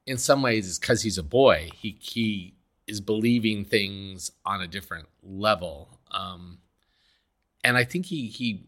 in 0.08 0.18
some 0.18 0.42
ways 0.42 0.68
it's 0.68 0.80
because 0.80 1.04
he's 1.04 1.18
a 1.18 1.24
boy 1.24 1.70
he 1.76 1.98
he 2.00 2.56
is 2.88 3.02
believing 3.02 3.64
things 3.64 4.32
on 4.46 4.62
a 4.62 4.68
different 4.68 5.08
level 5.22 6.00
um 6.12 6.58
and 7.64 7.78
i 7.78 7.84
think 7.84 8.08
he 8.08 8.28
he 8.28 8.68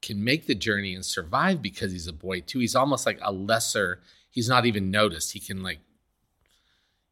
can 0.00 0.22
make 0.22 0.46
the 0.46 0.54
journey 0.54 0.94
and 0.94 1.04
survive 1.04 1.60
because 1.60 1.92
he's 1.92 2.06
a 2.06 2.12
boy 2.12 2.40
too. 2.40 2.58
He's 2.60 2.76
almost 2.76 3.06
like 3.06 3.18
a 3.22 3.32
lesser. 3.32 4.00
He's 4.30 4.48
not 4.48 4.66
even 4.66 4.90
noticed. 4.90 5.32
He 5.32 5.40
can 5.40 5.62
like 5.62 5.80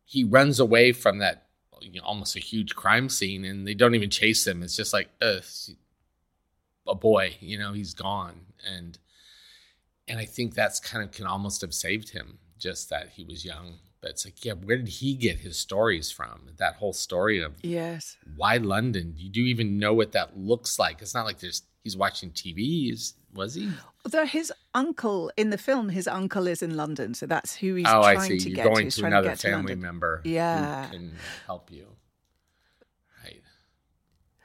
he 0.04 0.22
runs 0.24 0.60
away 0.60 0.92
from 0.92 1.18
that 1.18 1.46
you 1.80 2.00
know, 2.00 2.06
almost 2.06 2.36
a 2.36 2.40
huge 2.40 2.74
crime 2.74 3.08
scene, 3.08 3.44
and 3.44 3.66
they 3.66 3.74
don't 3.74 3.94
even 3.94 4.10
chase 4.10 4.46
him. 4.46 4.62
It's 4.62 4.76
just 4.76 4.92
like 4.92 5.08
uh, 5.20 5.40
a 6.86 6.94
boy, 6.94 7.36
you 7.40 7.58
know, 7.58 7.72
he's 7.72 7.92
gone, 7.92 8.46
and 8.66 8.98
and 10.08 10.18
I 10.18 10.24
think 10.24 10.54
that's 10.54 10.80
kind 10.80 11.04
of 11.04 11.12
can 11.12 11.26
almost 11.26 11.60
have 11.60 11.74
saved 11.74 12.10
him 12.10 12.38
just 12.58 12.90
that 12.90 13.10
he 13.10 13.24
was 13.24 13.44
young. 13.44 13.74
But 14.00 14.10
it's 14.10 14.24
like, 14.24 14.44
yeah, 14.44 14.52
where 14.52 14.76
did 14.76 14.88
he 14.88 15.14
get 15.14 15.38
his 15.38 15.58
stories 15.58 16.10
from? 16.10 16.50
That 16.58 16.76
whole 16.76 16.92
story 16.92 17.42
of 17.42 17.54
yes, 17.62 18.16
why 18.36 18.58
London? 18.58 19.14
Do 19.16 19.40
you 19.40 19.46
even 19.46 19.78
know 19.78 19.94
what 19.94 20.12
that 20.12 20.38
looks 20.38 20.78
like? 20.78 21.02
It's 21.02 21.14
not 21.14 21.26
like 21.26 21.40
there's 21.40 21.62
he's 21.82 21.96
watching 21.96 22.30
TV. 22.30 22.92
Is 22.92 23.14
was 23.34 23.54
he? 23.54 23.70
Although 24.04 24.26
his 24.26 24.52
uncle 24.74 25.32
in 25.36 25.50
the 25.50 25.58
film, 25.58 25.88
his 25.88 26.06
uncle 26.06 26.46
is 26.46 26.62
in 26.62 26.76
London, 26.76 27.14
so 27.14 27.26
that's 27.26 27.56
who 27.56 27.74
he's 27.74 27.86
oh, 27.88 28.02
trying 28.02 28.18
I 28.18 28.28
see. 28.28 28.38
to 28.38 28.48
You're 28.50 28.56
get 28.56 28.64
going 28.66 28.90
to. 28.90 29.00
to 29.00 29.06
another 29.06 29.34
family 29.34 29.74
member, 29.74 30.20
yeah, 30.24 30.86
who 30.86 30.92
can 30.92 31.12
help 31.46 31.72
you. 31.72 31.86
Right. 33.24 33.42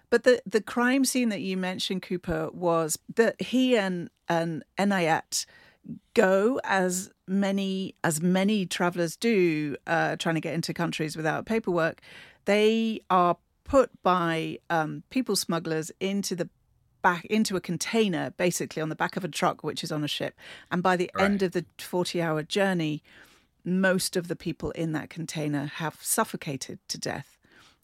But 0.10 0.24
the 0.24 0.42
the 0.46 0.62
crime 0.62 1.06
scene 1.06 1.30
that 1.30 1.42
you 1.42 1.58
mentioned, 1.58 2.02
Cooper, 2.04 2.50
was 2.52 2.98
that 3.16 3.42
he 3.42 3.78
and 3.78 4.10
and 4.28 4.64
Enayat 4.78 5.46
go 6.14 6.60
as 6.64 7.12
many 7.28 7.96
as 8.04 8.22
many 8.22 8.66
travelers 8.66 9.16
do, 9.16 9.76
uh, 9.88 10.16
trying 10.18 10.36
to 10.36 10.42
get 10.42 10.54
into 10.54 10.74
countries 10.74 11.16
without 11.16 11.46
paperwork. 11.46 12.02
They 12.46 13.02
are 13.10 13.38
put 13.64 13.90
by 14.04 14.58
um, 14.70 15.04
people 15.10 15.36
smugglers 15.36 15.92
into 16.00 16.36
the 16.36 16.50
back 17.02 17.26
into 17.26 17.56
a 17.56 17.62
container, 17.62 18.32
basically 18.32 18.82
on 18.82 18.90
the 18.90 18.96
back 18.96 19.18
of 19.18 19.24
a 19.24 19.28
truck, 19.28 19.64
which 19.64 19.84
is 19.84 19.92
on 19.92 20.04
a 20.04 20.08
ship. 20.08 20.36
And 20.72 20.84
by 20.84 20.96
the 20.96 21.10
right. 21.16 21.26
end 21.26 21.42
of 21.42 21.52
the 21.54 21.66
40 21.80 22.22
hour 22.22 22.44
journey, 22.44 23.04
most 23.64 24.16
of 24.16 24.28
the 24.28 24.36
people 24.36 24.72
in 24.72 24.92
that 24.94 25.10
container 25.10 25.66
have 25.66 25.98
suffocated 26.02 26.80
to 26.90 26.98
death, 26.98 27.38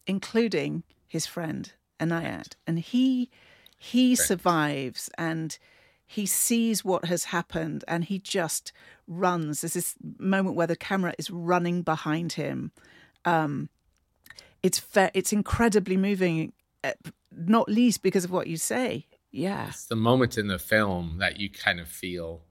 including 0.05 0.83
his 1.07 1.25
friend 1.25 1.71
Enayat. 1.99 2.53
And 2.65 2.79
he 2.79 3.29
he 3.79 4.11
right. 4.11 4.17
survives 4.17 5.09
and 5.17 5.57
he 6.07 6.25
sees 6.25 6.85
what 6.85 7.05
has 7.05 7.25
happened 7.25 7.83
and 7.87 8.05
he 8.05 8.17
just 8.17 8.71
runs. 9.07 9.61
There's 9.61 9.73
this 9.73 9.95
moment 10.17 10.55
where 10.55 10.65
the 10.65 10.77
camera 10.77 11.13
is 11.17 11.29
running 11.29 11.81
behind 11.81 12.33
him. 12.33 12.71
Um, 13.25 13.69
it's 14.63 14.79
fe- 14.79 15.11
it's 15.13 15.33
incredibly 15.33 15.97
moving 15.97 16.53
uh, 16.83 16.93
not 17.35 17.67
least 17.67 18.01
because 18.01 18.23
of 18.23 18.31
what 18.31 18.47
you 18.47 18.55
say. 18.55 19.05
Yeah. 19.31 19.67
It's 19.67 19.85
the 19.85 19.97
moment 19.97 20.37
in 20.37 20.47
the 20.47 20.57
film 20.57 21.17
that 21.19 21.39
you 21.39 21.49
kind 21.49 21.79
of 21.79 21.89
feel. 21.89 22.41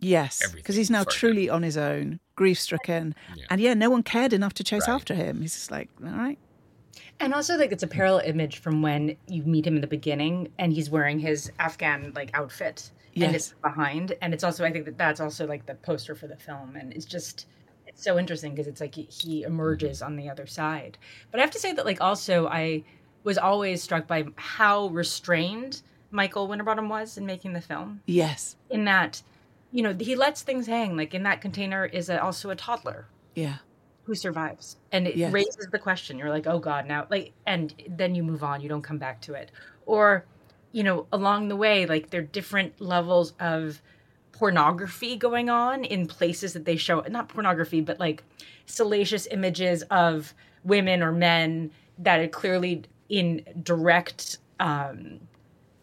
Yes, 0.00 0.42
because 0.52 0.74
he's 0.74 0.90
now 0.90 1.04
truly 1.04 1.46
him. 1.46 1.54
on 1.54 1.62
his 1.62 1.76
own, 1.76 2.18
grief 2.34 2.58
stricken. 2.58 3.14
Yeah. 3.36 3.44
And 3.48 3.60
yeah, 3.60 3.74
no 3.74 3.88
one 3.88 4.02
cared 4.02 4.32
enough 4.32 4.52
to 4.54 4.64
chase 4.64 4.88
right. 4.88 4.94
after 4.94 5.14
him. 5.14 5.40
He's 5.40 5.54
just 5.54 5.70
like, 5.70 5.88
all 6.04 6.10
right. 6.10 6.38
And 7.22 7.32
also, 7.32 7.56
like, 7.56 7.72
it's 7.72 7.84
a 7.84 7.86
parallel 7.86 8.22
image 8.26 8.58
from 8.58 8.82
when 8.82 9.16
you 9.28 9.44
meet 9.44 9.66
him 9.66 9.76
in 9.76 9.80
the 9.80 9.86
beginning 9.86 10.48
and 10.58 10.72
he's 10.72 10.90
wearing 10.90 11.20
his 11.20 11.50
Afghan, 11.58 12.12
like, 12.14 12.30
outfit. 12.34 12.90
Yes. 13.14 13.26
And 13.26 13.36
it's 13.36 13.54
behind. 13.62 14.16
And 14.20 14.34
it's 14.34 14.42
also, 14.42 14.64
I 14.64 14.72
think 14.72 14.84
that 14.86 14.98
that's 14.98 15.20
also, 15.20 15.46
like, 15.46 15.64
the 15.64 15.76
poster 15.76 16.14
for 16.14 16.26
the 16.26 16.36
film. 16.36 16.76
And 16.76 16.92
it's 16.92 17.06
just, 17.06 17.46
it's 17.86 18.02
so 18.02 18.18
interesting 18.18 18.52
because 18.52 18.66
it's 18.66 18.80
like 18.80 18.94
he, 18.94 19.44
emerges 19.44 19.98
mm-hmm. 19.98 20.06
on 20.06 20.16
the 20.16 20.28
other 20.28 20.46
side. 20.46 20.98
But 21.30 21.38
I 21.38 21.42
have 21.42 21.52
to 21.52 21.60
say 21.60 21.72
that, 21.72 21.86
like, 21.86 22.00
also, 22.00 22.48
I 22.48 22.82
was 23.24 23.38
always 23.38 23.82
struck 23.82 24.06
by 24.08 24.24
how 24.36 24.88
restrained 24.88 25.82
Michael 26.10 26.46
Winterbottom 26.48 26.88
was 26.88 27.16
in 27.16 27.24
making 27.24 27.52
the 27.52 27.60
film. 27.60 28.02
Yes. 28.06 28.56
In 28.68 28.84
that, 28.86 29.22
you 29.70 29.82
know, 29.82 29.94
he 29.98 30.16
lets 30.16 30.42
things 30.42 30.66
hang. 30.66 30.96
Like 30.96 31.14
in 31.14 31.22
that 31.22 31.40
container 31.40 31.84
is 31.84 32.08
a, 32.08 32.22
also 32.22 32.50
a 32.50 32.56
toddler. 32.56 33.06
Yeah. 33.34 33.58
Who 34.04 34.14
survives. 34.14 34.76
And 34.90 35.06
it 35.06 35.16
yes. 35.16 35.32
raises 35.32 35.68
the 35.70 35.78
question. 35.78 36.18
You're 36.18 36.30
like, 36.30 36.46
oh 36.46 36.58
God, 36.58 36.86
now, 36.86 37.06
like, 37.08 37.32
and 37.46 37.72
then 37.88 38.14
you 38.14 38.22
move 38.22 38.42
on. 38.42 38.60
You 38.60 38.68
don't 38.68 38.82
come 38.82 38.98
back 38.98 39.20
to 39.22 39.34
it. 39.34 39.52
Or, 39.86 40.24
you 40.72 40.82
know, 40.82 41.06
along 41.12 41.48
the 41.48 41.56
way, 41.56 41.86
like, 41.86 42.10
there 42.10 42.20
are 42.20 42.24
different 42.24 42.80
levels 42.80 43.32
of 43.38 43.80
pornography 44.32 45.16
going 45.16 45.48
on 45.48 45.84
in 45.84 46.06
places 46.06 46.52
that 46.54 46.64
they 46.64 46.76
show, 46.76 47.00
not 47.08 47.28
pornography, 47.28 47.80
but 47.80 48.00
like 48.00 48.24
salacious 48.66 49.28
images 49.30 49.82
of 49.82 50.34
women 50.64 51.02
or 51.02 51.12
men 51.12 51.70
that 51.98 52.18
are 52.18 52.28
clearly 52.28 52.82
in 53.08 53.44
direct 53.62 54.38
um, 54.58 55.20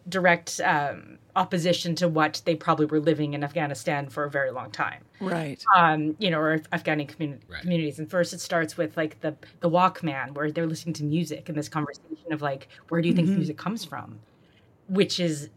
direct 0.09 0.59
um, 0.61 1.17
opposition 1.35 1.95
to 1.95 2.07
what 2.07 2.41
they 2.45 2.55
probably 2.55 2.85
were 2.85 2.99
living 2.99 3.33
in 3.33 3.43
Afghanistan 3.43 4.09
for 4.09 4.23
a 4.25 4.29
very 4.29 4.51
long 4.51 4.71
time. 4.71 5.03
Right. 5.19 5.63
Um, 5.75 6.15
you 6.19 6.29
know, 6.29 6.39
or 6.39 6.59
Afghani 6.73 7.09
communi- 7.09 7.39
right. 7.47 7.61
communities. 7.61 7.99
And 7.99 8.09
first 8.09 8.33
it 8.33 8.41
starts 8.41 8.77
with 8.77 8.97
like 8.97 9.21
the 9.21 9.35
the 9.59 9.69
Walkman 9.69 10.33
where 10.33 10.51
they're 10.51 10.67
listening 10.67 10.93
to 10.95 11.03
music 11.03 11.49
and 11.49 11.57
this 11.57 11.69
conversation 11.69 12.31
of 12.31 12.41
like, 12.41 12.67
where 12.89 13.01
do 13.01 13.07
you 13.07 13.13
think 13.13 13.27
mm-hmm. 13.27 13.37
music 13.37 13.57
comes 13.57 13.85
from? 13.85 14.19
Which 14.87 15.19
is 15.19 15.49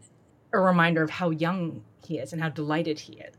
a 0.53 0.59
reminder 0.59 1.03
of 1.03 1.09
how 1.09 1.31
young 1.31 1.83
he 2.05 2.19
is 2.19 2.33
and 2.33 2.41
how 2.41 2.49
delighted 2.49 2.99
he 2.99 3.13
is. 3.13 3.35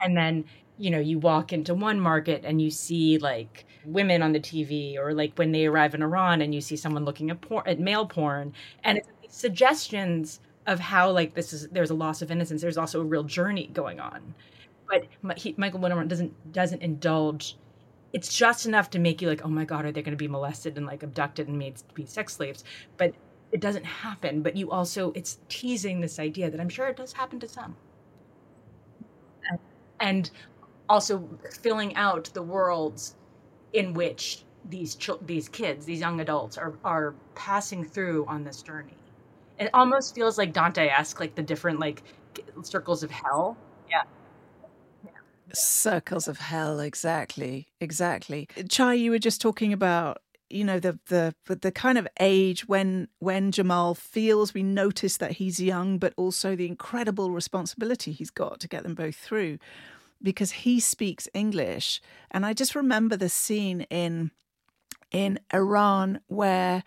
And 0.00 0.16
then, 0.16 0.44
you 0.78 0.90
know, 0.90 1.00
you 1.00 1.18
walk 1.18 1.52
into 1.52 1.74
one 1.74 2.00
market 2.00 2.42
and 2.44 2.60
you 2.62 2.70
see 2.70 3.18
like 3.18 3.66
women 3.84 4.22
on 4.22 4.32
the 4.32 4.40
TV 4.40 4.96
or 4.96 5.14
like 5.14 5.32
when 5.36 5.52
they 5.52 5.66
arrive 5.66 5.94
in 5.94 6.02
Iran 6.02 6.42
and 6.42 6.54
you 6.54 6.60
see 6.60 6.76
someone 6.76 7.04
looking 7.04 7.30
at 7.30 7.40
porn, 7.40 7.66
at 7.66 7.80
male 7.80 8.06
porn 8.06 8.52
and 8.84 8.98
it's 8.98 9.08
suggestions 9.28 10.40
of 10.66 10.80
how 10.80 11.10
like 11.10 11.34
this 11.34 11.52
is 11.52 11.68
there's 11.68 11.90
a 11.90 11.94
loss 11.94 12.22
of 12.22 12.30
innocence 12.30 12.60
there's 12.60 12.76
also 12.76 13.00
a 13.00 13.04
real 13.04 13.22
journey 13.22 13.68
going 13.72 14.00
on. 14.00 14.34
But 14.88 15.38
he, 15.38 15.54
michael 15.56 15.80
winterman 15.80 16.08
doesn't 16.08 16.52
doesn't 16.52 16.82
indulge. 16.82 17.56
It's 18.12 18.34
just 18.34 18.66
enough 18.66 18.90
to 18.90 18.98
make 18.98 19.20
you 19.22 19.28
like 19.28 19.44
oh 19.44 19.48
my 19.48 19.64
god 19.64 19.84
are 19.84 19.92
they 19.92 20.02
going 20.02 20.12
to 20.12 20.16
be 20.16 20.28
molested 20.28 20.76
and 20.76 20.86
like 20.86 21.02
abducted 21.02 21.48
and 21.48 21.58
made 21.58 21.76
to 21.76 21.94
be 21.94 22.06
sex 22.06 22.34
slaves? 22.34 22.64
But 22.96 23.14
it 23.52 23.60
doesn't 23.60 23.84
happen. 23.84 24.42
But 24.42 24.56
you 24.56 24.70
also 24.70 25.12
it's 25.12 25.38
teasing 25.48 26.00
this 26.00 26.18
idea 26.18 26.50
that 26.50 26.60
i'm 26.60 26.68
sure 26.68 26.88
it 26.88 26.96
does 26.96 27.12
happen 27.12 27.40
to 27.40 27.48
some. 27.48 27.76
And 30.00 30.30
also 30.88 31.28
filling 31.62 31.94
out 31.96 32.30
the 32.34 32.42
worlds 32.42 33.14
in 33.72 33.94
which 33.94 34.44
these 34.68 34.94
ch- 34.96 35.10
these 35.22 35.48
kids 35.48 35.86
these 35.86 36.00
young 36.00 36.20
adults 36.20 36.58
are 36.58 36.74
are 36.84 37.14
passing 37.34 37.84
through 37.84 38.24
on 38.26 38.44
this 38.44 38.62
journey 38.62 38.96
it 39.58 39.70
almost 39.74 40.14
feels 40.14 40.38
like 40.38 40.52
Dante 40.52 40.88
esque, 40.88 41.20
like 41.20 41.34
the 41.34 41.42
different 41.42 41.80
like 41.80 42.02
circles 42.62 43.02
of 43.02 43.10
hell. 43.10 43.56
Yeah. 43.90 44.02
yeah. 45.04 45.10
Circles 45.52 46.28
of 46.28 46.38
hell, 46.38 46.80
exactly, 46.80 47.68
exactly. 47.80 48.48
Chai, 48.68 48.94
you 48.94 49.10
were 49.10 49.18
just 49.18 49.40
talking 49.40 49.72
about 49.72 50.18
you 50.48 50.62
know 50.62 50.78
the 50.78 50.98
the 51.06 51.34
the 51.46 51.72
kind 51.72 51.98
of 51.98 52.06
age 52.20 52.68
when 52.68 53.08
when 53.18 53.50
Jamal 53.50 53.94
feels 53.94 54.54
we 54.54 54.62
notice 54.62 55.16
that 55.16 55.32
he's 55.32 55.60
young, 55.60 55.98
but 55.98 56.12
also 56.16 56.54
the 56.54 56.66
incredible 56.66 57.30
responsibility 57.30 58.12
he's 58.12 58.30
got 58.30 58.60
to 58.60 58.68
get 58.68 58.82
them 58.82 58.94
both 58.94 59.16
through, 59.16 59.58
because 60.22 60.52
he 60.52 60.80
speaks 60.80 61.28
English, 61.34 62.00
and 62.30 62.46
I 62.46 62.52
just 62.52 62.74
remember 62.74 63.16
the 63.16 63.28
scene 63.28 63.82
in 63.90 64.30
in 65.10 65.38
Iran 65.52 66.20
where 66.26 66.84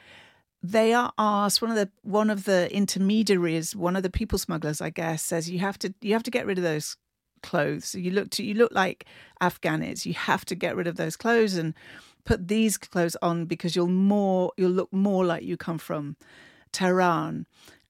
they 0.62 0.94
are 0.94 1.14
asked 1.18 1.62
one 1.62 1.72
of 1.72 1.78
the 1.78 1.90
one 2.02 2.30
of 2.30 2.44
the 2.44 2.74
intermediaries 2.76 3.76
one 3.76 3.96
of 3.96 4.04
the 4.04 4.10
people 4.10 4.38
smugglers 4.38 4.82
i 4.82 4.90
guess 4.90 5.24
says 5.24 5.50
you 5.50 5.60
have 5.60 5.80
to 5.80 5.94
you 6.02 6.14
have 6.14 6.24
to 6.24 6.32
get 6.32 6.46
rid 6.46 6.58
of 6.58 6.64
those 6.64 6.98
clothes. 7.42 7.96
You 7.96 8.12
look 8.12 8.30
to 8.32 8.44
you 8.44 8.54
look 8.54 8.72
like 8.72 9.06
afghanis 9.42 10.06
you 10.06 10.14
have 10.14 10.46
to 10.46 10.56
get 10.56 10.76
rid 10.76 10.88
of 10.88 10.98
those 10.98 11.16
clothes 11.16 11.56
and 11.56 11.74
put 12.26 12.48
these 12.48 12.78
clothes 12.78 13.18
on 13.22 13.46
because 13.46 13.76
you'll 13.76 13.88
more 13.88 14.52
you'll 14.58 14.72
look 14.72 14.94
more 14.94 15.26
like 15.26 15.44
you 15.44 15.58
come 15.58 15.78
from 15.78 16.16
tehran. 16.72 17.46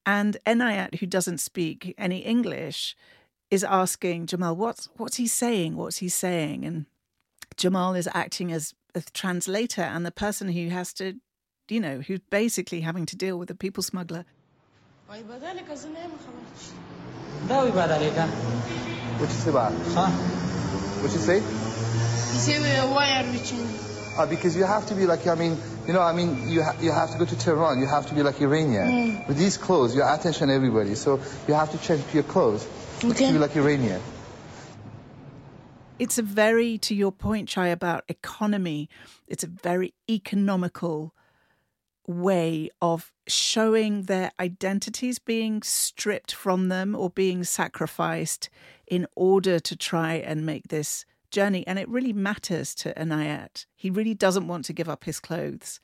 And 0.06 0.38
enayat 0.46 1.00
who 1.00 1.06
doesn't 1.06 1.40
speak 1.40 1.94
any 1.98 2.20
english 2.20 2.96
is 3.52 3.64
asking 3.64 4.28
jamal 4.28 4.56
what's 4.56 4.90
what's 4.98 5.18
he 5.18 5.28
saying? 5.28 5.76
What's 5.76 5.98
he 5.98 6.10
saying? 6.10 6.66
And 6.66 6.86
jamal 7.58 7.96
is 7.96 8.10
acting 8.14 8.52
as 8.52 8.74
a 8.96 9.02
translator 9.14 9.82
and 9.82 10.06
the 10.06 10.12
person 10.12 10.50
who 10.50 10.70
has 10.70 10.94
to 10.94 11.16
you 11.72 11.80
know, 11.80 12.00
who's 12.00 12.20
basically 12.30 12.82
having 12.82 13.06
to 13.08 13.16
deal 13.16 13.38
with 13.38 13.50
a 13.50 13.56
people 13.56 13.84
smuggler. 13.84 14.26
What 19.18 19.30
you 19.30 19.36
say 19.36 19.50
about? 19.50 19.74
Huh? 19.74 20.08
What 21.02 21.12
you 21.12 21.20
say? 21.20 21.40
He 21.40 21.46
said, 22.38 22.90
why 22.90 23.22
are 23.22 23.32
we 23.32 23.38
changing? 23.38 23.90
Uh, 24.18 24.26
because 24.26 24.56
you 24.56 24.66
have 24.66 24.86
to 24.88 24.96
be 24.96 25.06
like, 25.06 25.26
I 25.28 25.36
mean, 25.36 25.58
you 25.88 25.94
know, 25.94 26.02
I 26.02 26.14
mean, 26.14 26.50
you, 26.50 26.62
ha- 26.62 26.76
you 26.82 26.92
have 26.92 27.12
to 27.12 27.18
go 27.18 27.26
to 27.26 27.36
Tehran. 27.38 27.80
You 27.80 27.88
have 27.88 28.08
to 28.08 28.14
be 28.14 28.22
like 28.22 28.42
Iranian. 28.42 28.88
Mm. 28.88 29.28
With 29.28 29.38
these 29.38 29.58
clothes, 29.58 29.96
your 29.96 30.14
attention 30.14 30.50
everybody. 30.50 30.96
So 30.96 31.20
you 31.48 31.54
have 31.54 31.72
to 31.72 31.78
change 31.78 32.04
your 32.14 32.24
clothes 32.24 32.68
okay. 33.04 33.28
to 33.28 33.34
be 33.34 33.40
like 33.40 33.56
Iranian. 33.56 34.02
It's 36.00 36.18
a 36.18 36.22
very, 36.22 36.78
to 36.80 36.94
your 36.96 37.12
point, 37.12 37.50
Chai, 37.50 37.68
about 37.68 38.04
economy, 38.08 38.90
it's 39.28 39.44
a 39.44 39.48
very 39.48 39.94
economical 40.10 41.14
way 42.10 42.72
of 42.82 43.14
showing 43.28 44.04
their 44.04 44.32
identities 44.40 45.20
being 45.20 45.62
stripped 45.62 46.34
from 46.34 46.68
them 46.68 46.96
or 46.96 47.12
being 47.12 47.44
sacrificed 47.44 48.50
in 48.88 49.06
order 49.16 49.60
to 49.60 49.76
try 49.76 50.16
and 50.16 50.44
make 50.44 50.70
this 50.70 51.06
journey. 51.30 51.66
And 51.68 51.78
it 51.78 51.88
really 51.88 52.12
matters 52.12 52.74
to 52.76 52.94
Enayat. 52.96 53.68
He 53.76 53.92
really 53.92 54.16
doesn't 54.16 54.48
want 54.48 54.66
to 54.66 54.74
give 54.74 54.90
up 54.90 55.04
his 55.04 55.20
clothes. 55.20 55.80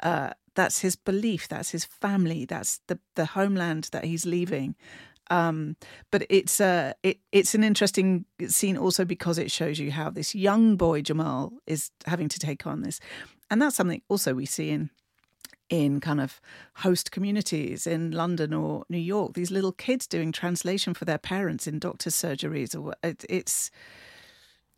Uh, 0.00 0.30
that's 0.56 0.80
his 0.80 0.96
belief. 0.96 1.46
That's 1.46 1.70
his 1.70 1.84
family. 1.84 2.44
That's 2.44 2.80
the 2.88 2.98
the 3.14 3.26
homeland 3.26 3.88
that 3.92 4.04
he's 4.04 4.26
leaving. 4.26 4.74
Um, 5.30 5.76
but 6.10 6.26
it's 6.28 6.60
a 6.60 6.94
it, 7.04 7.20
it's 7.30 7.54
an 7.54 7.62
interesting 7.62 8.24
scene 8.48 8.76
also 8.76 9.04
because 9.04 9.38
it 9.38 9.52
shows 9.52 9.78
you 9.78 9.92
how 9.92 10.10
this 10.10 10.34
young 10.34 10.76
boy 10.76 11.02
Jamal 11.02 11.52
is 11.68 11.90
having 12.06 12.28
to 12.28 12.40
take 12.40 12.66
on 12.66 12.82
this, 12.82 12.98
and 13.48 13.62
that's 13.62 13.76
something 13.76 14.02
also 14.08 14.34
we 14.34 14.44
see 14.44 14.70
in 14.70 14.90
in 15.68 16.00
kind 16.00 16.20
of 16.20 16.40
host 16.76 17.10
communities 17.10 17.86
in 17.86 18.10
London 18.10 18.52
or 18.52 18.84
New 18.88 18.98
York, 18.98 19.34
these 19.34 19.50
little 19.50 19.72
kids 19.72 20.06
doing 20.06 20.32
translation 20.32 20.94
for 20.94 21.04
their 21.04 21.18
parents 21.18 21.66
in 21.66 21.78
doctor's 21.78 22.14
surgeries. 22.14 22.78
Or 22.78 22.94
it, 23.02 23.24
it's 23.28 23.70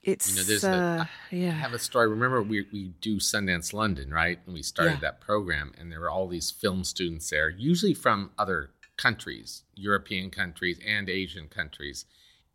it's 0.02 0.30
you 0.30 0.36
know, 0.36 0.42
there's 0.42 0.64
uh, 0.64 1.06
a, 1.32 1.34
yeah. 1.34 1.48
I 1.48 1.52
have 1.52 1.72
a 1.72 1.78
story. 1.78 2.08
Remember, 2.08 2.42
we 2.42 2.66
we 2.72 2.92
do 3.00 3.16
Sundance 3.16 3.72
London, 3.72 4.10
right? 4.10 4.38
And 4.44 4.54
we 4.54 4.62
started 4.62 4.94
yeah. 4.94 5.00
that 5.00 5.20
program, 5.20 5.72
and 5.78 5.90
there 5.90 6.00
were 6.00 6.10
all 6.10 6.28
these 6.28 6.50
film 6.50 6.84
students 6.84 7.30
there, 7.30 7.48
usually 7.48 7.94
from 7.94 8.30
other 8.38 8.70
countries, 8.96 9.62
European 9.74 10.30
countries 10.30 10.78
and 10.86 11.08
Asian 11.08 11.48
countries, 11.48 12.04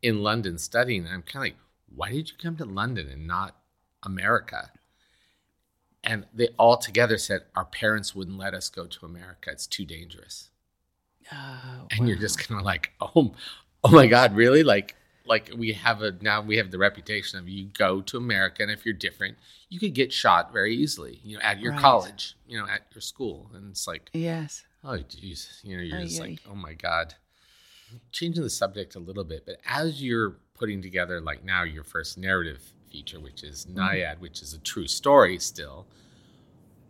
in 0.01 0.21
London 0.21 0.57
studying. 0.57 1.05
And 1.05 1.13
I'm 1.13 1.21
kind 1.23 1.45
of 1.45 1.53
like, 1.53 1.57
why 1.93 2.11
did 2.11 2.29
you 2.29 2.35
come 2.41 2.55
to 2.57 2.65
London 2.65 3.09
and 3.09 3.27
not 3.27 3.57
America? 4.03 4.71
And 6.03 6.25
they 6.33 6.49
all 6.57 6.77
together 6.77 7.17
said 7.17 7.41
our 7.55 7.65
parents 7.65 8.15
wouldn't 8.15 8.37
let 8.37 8.53
us 8.53 8.69
go 8.69 8.85
to 8.85 9.05
America. 9.05 9.51
It's 9.51 9.67
too 9.67 9.85
dangerous. 9.85 10.49
Oh, 11.31 11.87
and 11.91 12.01
wow. 12.01 12.05
you're 12.07 12.17
just 12.17 12.39
kind 12.39 12.59
of 12.59 12.65
like, 12.65 12.91
oh, 13.01 13.33
oh 13.83 13.91
my 13.91 14.07
God, 14.07 14.35
really? 14.35 14.63
Like, 14.63 14.95
like 15.25 15.51
we 15.55 15.73
have 15.73 16.01
a 16.01 16.15
now 16.21 16.41
we 16.41 16.57
have 16.57 16.71
the 16.71 16.77
reputation 16.77 17.37
of 17.37 17.47
you 17.47 17.65
go 17.65 18.01
to 18.01 18.17
America, 18.17 18.63
and 18.63 18.71
if 18.71 18.85
you're 18.85 18.93
different, 18.93 19.37
you 19.69 19.79
could 19.79 19.93
get 19.93 20.11
shot 20.11 20.51
very 20.51 20.75
easily. 20.75 21.19
You 21.23 21.37
know, 21.37 21.43
at 21.43 21.59
your 21.59 21.73
right. 21.73 21.81
college, 21.81 22.35
you 22.47 22.57
know, 22.57 22.67
at 22.67 22.81
your 22.93 23.01
school, 23.01 23.51
and 23.53 23.69
it's 23.69 23.87
like, 23.87 24.09
yes, 24.13 24.63
oh, 24.83 24.97
geez, 24.97 25.61
you 25.63 25.77
know, 25.77 25.83
you're 25.83 26.01
just 26.01 26.19
like, 26.19 26.39
oh 26.49 26.55
my 26.55 26.73
God. 26.73 27.15
Changing 28.11 28.43
the 28.43 28.51
subject 28.51 28.93
a 28.93 28.99
little 28.99 29.23
bit, 29.23 29.47
but 29.47 29.55
as 29.65 30.01
you're 30.01 30.37
putting 30.53 30.79
together, 30.79 31.19
like 31.19 31.43
now, 31.43 31.63
your 31.63 31.83
first 31.83 32.19
narrative 32.19 32.61
feature, 32.91 33.19
which 33.19 33.43
is 33.43 33.65
mm-hmm. 33.65 33.79
Nyad, 33.79 34.19
which 34.19 34.41
is 34.41 34.53
a 34.53 34.59
true 34.59 34.87
story 34.87 35.39
still. 35.39 35.85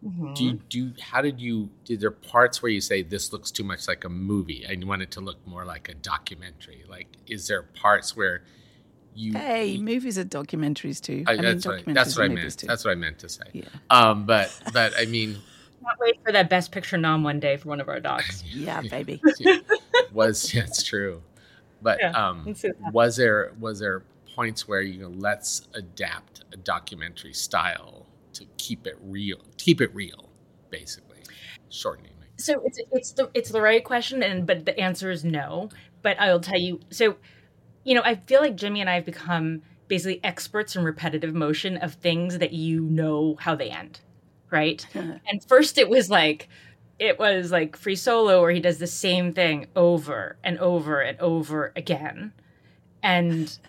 Mm-hmm. 0.05 0.33
Do 0.33 0.43
you 0.45 0.53
do? 0.69 0.93
How 1.01 1.21
did 1.21 1.41
you? 1.41 1.69
Did 1.83 1.99
there 1.99 2.11
parts 2.11 2.61
where 2.61 2.71
you 2.71 2.79
say 2.79 3.01
this 3.01 3.33
looks 3.33 3.51
too 3.51 3.65
much 3.65 3.87
like 3.87 4.05
a 4.05 4.09
movie? 4.09 4.65
and 4.67 4.81
you 4.81 4.87
want 4.87 5.01
it 5.01 5.11
to 5.11 5.19
look 5.19 5.45
more 5.45 5.65
like 5.65 5.89
a 5.89 5.93
documentary. 5.93 6.85
Like, 6.89 7.07
is 7.27 7.47
there 7.47 7.63
parts 7.63 8.15
where 8.15 8.43
you? 9.13 9.33
Hey, 9.33 9.65
you, 9.65 9.83
movies 9.83 10.17
are 10.17 10.23
documentaries 10.23 11.01
too. 11.01 11.25
I, 11.27 11.33
I 11.33 11.35
that's, 11.35 11.65
mean, 11.65 11.83
what, 11.85 11.93
that's 11.93 12.15
what 12.15 12.25
I 12.25 12.27
meant. 12.29 12.57
Too. 12.57 12.67
That's 12.67 12.85
what 12.85 12.91
I 12.91 12.95
meant 12.95 13.19
to 13.19 13.29
say. 13.29 13.43
Yeah. 13.51 13.63
Um, 13.89 14.25
but 14.25 14.57
but 14.73 14.93
I 14.97 15.05
mean. 15.05 15.37
Can't 15.81 15.99
wait 16.01 16.19
for 16.25 16.31
that 16.33 16.49
best 16.49 16.71
picture 16.71 16.97
nom 16.97 17.23
one 17.23 17.39
day 17.39 17.57
for 17.57 17.69
one 17.69 17.81
of 17.81 17.87
our 17.87 17.99
docs. 17.99 18.43
yeah, 18.53 18.81
baby. 18.81 19.21
was 20.13 20.53
yeah, 20.53 20.63
it's 20.63 20.83
true, 20.83 21.21
but 21.81 21.99
yeah, 22.01 22.11
um, 22.11 22.53
was 22.91 23.15
there 23.15 23.53
was 23.59 23.79
there 23.79 24.03
points 24.39 24.69
where 24.69 24.81
you 24.81 25.01
know 25.01 25.11
let's 25.17 25.67
adapt 25.73 26.45
a 26.53 26.55
documentary 26.55 27.33
style 27.33 28.05
to 28.31 28.45
keep 28.57 28.87
it 28.87 28.97
real, 29.01 29.41
keep 29.57 29.81
it 29.81 29.93
real, 29.93 30.29
basically, 30.69 31.21
shortening. 31.69 32.13
So 32.37 32.61
it's 32.63 32.79
it's 32.93 33.11
the 33.11 33.29
it's 33.33 33.49
the 33.49 33.61
right 33.61 33.83
question, 33.83 34.23
and 34.23 34.47
but 34.47 34.65
the 34.65 34.79
answer 34.79 35.11
is 35.11 35.25
no. 35.25 35.67
But 36.03 36.17
I 36.21 36.31
will 36.31 36.39
tell 36.39 36.57
you. 36.57 36.79
So, 36.89 37.17
you 37.83 37.95
know, 37.95 38.01
I 38.05 38.15
feel 38.15 38.39
like 38.39 38.55
Jimmy 38.55 38.79
and 38.79 38.89
I 38.89 38.95
have 38.95 39.05
become 39.05 39.61
basically 39.89 40.21
experts 40.23 40.73
in 40.73 40.85
repetitive 40.85 41.35
motion 41.35 41.75
of 41.75 41.95
things 41.95 42.37
that 42.37 42.53
you 42.53 42.79
know 42.83 43.35
how 43.41 43.55
they 43.55 43.69
end, 43.69 43.99
right? 44.51 44.87
and 44.93 45.43
first 45.49 45.77
it 45.77 45.89
was 45.89 46.09
like 46.09 46.47
it 46.97 47.19
was 47.19 47.51
like 47.51 47.75
free 47.75 47.97
solo 47.97 48.39
where 48.39 48.51
he 48.51 48.61
does 48.61 48.77
the 48.77 48.87
same 48.87 49.33
thing 49.33 49.67
over 49.75 50.37
and 50.45 50.57
over 50.59 51.01
and 51.01 51.19
over 51.19 51.73
again 51.75 52.31
and 53.03 53.59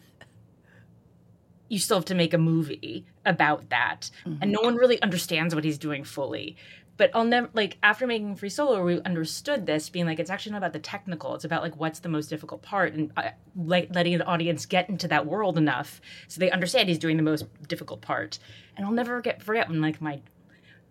you 1.70 1.78
still 1.78 1.96
have 1.96 2.04
to 2.04 2.14
make 2.14 2.34
a 2.34 2.38
movie 2.38 3.06
about 3.24 3.70
that. 3.70 4.10
Mm-hmm. 4.26 4.42
and 4.42 4.52
no 4.52 4.60
one 4.60 4.74
really 4.74 5.00
understands 5.00 5.54
what 5.54 5.64
he's 5.64 5.78
doing 5.78 6.04
fully. 6.04 6.56
But 6.98 7.12
i'll 7.14 7.24
never 7.24 7.48
like 7.54 7.78
after 7.82 8.06
making 8.06 8.36
free 8.36 8.50
solo 8.50 8.84
we 8.84 9.00
understood 9.00 9.64
this 9.64 9.88
being 9.88 10.04
like 10.04 10.18
it's 10.18 10.28
actually 10.28 10.52
not 10.52 10.58
about 10.58 10.74
the 10.74 10.80
technical 10.80 11.34
it's 11.34 11.46
about 11.46 11.62
like 11.62 11.74
what's 11.76 12.00
the 12.00 12.10
most 12.10 12.28
difficult 12.28 12.60
part 12.60 12.92
and 12.92 13.10
uh, 13.16 13.30
like 13.56 13.88
letting 13.94 14.18
the 14.18 14.26
audience 14.26 14.66
get 14.66 14.90
into 14.90 15.08
that 15.08 15.24
world 15.24 15.56
enough 15.56 16.02
so 16.28 16.38
they 16.38 16.50
understand 16.50 16.90
he's 16.90 16.98
doing 16.98 17.16
the 17.16 17.22
most 17.22 17.46
difficult 17.68 18.02
part. 18.02 18.38
And 18.76 18.84
i'll 18.84 18.92
never 18.92 19.22
get 19.22 19.42
forget 19.42 19.70
when 19.70 19.80
like 19.80 20.02
my 20.02 20.20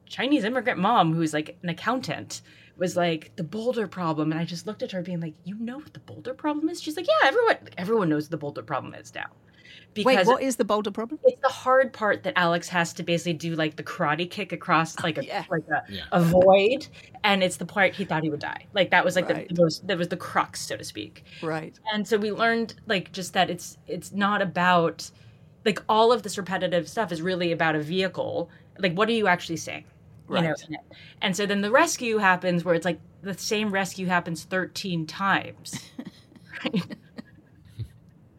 chinese 0.08 0.46
immigrant 0.46 0.80
mom 0.80 1.14
who's 1.14 1.32
like 1.32 1.60
an 1.62 1.70
accountant 1.70 2.42
was 2.76 2.96
like 2.98 3.36
the 3.36 3.44
boulder 3.44 3.88
problem. 3.88 4.32
And 4.32 4.42
i 4.42 4.46
just 4.46 4.66
looked 4.66 4.82
at 4.82 4.94
her 4.94 5.04
being 5.04 5.20
like 5.20 5.36
you 5.44 5.56
know 5.60 5.78
what 5.78 5.94
the 5.94 6.00
boulder 6.00 6.34
problem 6.34 6.70
is? 6.70 6.82
She's 6.82 6.98
like 6.98 7.06
yeah 7.08 7.28
everyone 7.28 7.58
everyone 7.78 8.10
knows 8.10 8.24
what 8.24 8.32
the 8.32 8.38
boulder 8.38 8.64
problem 8.64 8.96
is 8.96 9.14
now 9.14 9.28
because 9.94 10.06
Wait, 10.06 10.28
what 10.28 10.42
is 10.42 10.56
the 10.56 10.66
boulder 10.66 10.92
problem? 10.92 11.20
It's 11.24 11.42
the 11.42 11.50
hard 11.50 11.94
part 11.94 12.24
that 12.24 12.34
Alex 12.36 12.70
has 12.70 12.94
to 12.94 13.04
basically 13.04 13.34
do 13.34 13.56
like 13.56 13.76
the 13.76 13.84
karate 13.84 14.30
kick 14.30 14.52
across 14.52 14.96
oh, 14.98 15.02
like 15.04 15.18
a 15.18 15.26
yeah. 15.26 15.44
like 15.50 15.64
a, 15.68 15.84
yeah. 15.92 16.04
a, 16.12 16.22
void, 16.22 16.88
and 17.24 17.44
it's 17.44 17.58
the 17.58 17.66
part 17.66 17.94
he 17.94 18.06
thought 18.06 18.24
he 18.24 18.30
would 18.30 18.40
die. 18.40 18.66
Like 18.74 18.92
that 18.92 19.04
was 19.04 19.16
like 19.16 19.30
right. 19.30 19.48
the, 19.48 19.56
the 19.56 19.62
most 19.62 19.88
that 19.88 19.98
was 19.98 20.08
the 20.08 20.18
crux, 20.18 20.62
so 20.62 20.78
to 20.78 20.84
speak. 20.84 21.24
Right. 21.42 21.78
And 21.94 22.08
so 22.08 22.18
we 22.18 22.32
learned 22.32 22.76
like 22.88 23.12
just 23.12 23.34
that 23.34 23.50
it's 23.50 23.78
it's 23.88 24.12
not 24.12 24.42
about 24.42 25.10
like 25.66 25.84
all 25.90 26.12
of 26.12 26.24
this 26.24 26.38
repetitive 26.38 26.88
stuff 26.88 27.12
is 27.12 27.22
really 27.22 27.52
about 27.52 27.76
a 27.76 27.82
vehicle. 27.82 28.50
Like 28.78 28.94
what 28.94 29.10
are 29.10 29.14
you 29.14 29.28
actually 29.28 29.58
saying? 29.58 29.86
Right. 30.28 30.44
You 30.44 30.76
know, 30.76 30.84
and 31.22 31.36
so 31.36 31.46
then 31.46 31.62
the 31.62 31.72
rescue 31.72 32.18
happens 32.20 32.64
where 32.64 32.76
it's 32.76 32.86
like 32.86 33.00
the 33.22 33.34
same 33.34 33.72
rescue 33.72 34.06
happens 34.06 34.44
13 34.44 35.08
times. 35.08 35.90
right? 36.64 36.96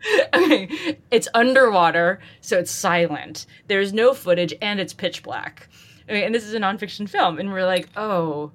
okay, 0.34 0.96
it's 1.10 1.28
underwater, 1.34 2.20
so 2.40 2.58
it's 2.58 2.70
silent. 2.70 3.46
There's 3.66 3.92
no 3.92 4.14
footage, 4.14 4.54
and 4.62 4.80
it's 4.80 4.94
pitch 4.94 5.22
black. 5.22 5.68
Okay, 6.04 6.24
and 6.24 6.34
this 6.34 6.44
is 6.44 6.54
a 6.54 6.58
nonfiction 6.58 7.08
film, 7.08 7.38
and 7.38 7.52
we're 7.52 7.66
like, 7.66 7.88
oh, 7.96 8.52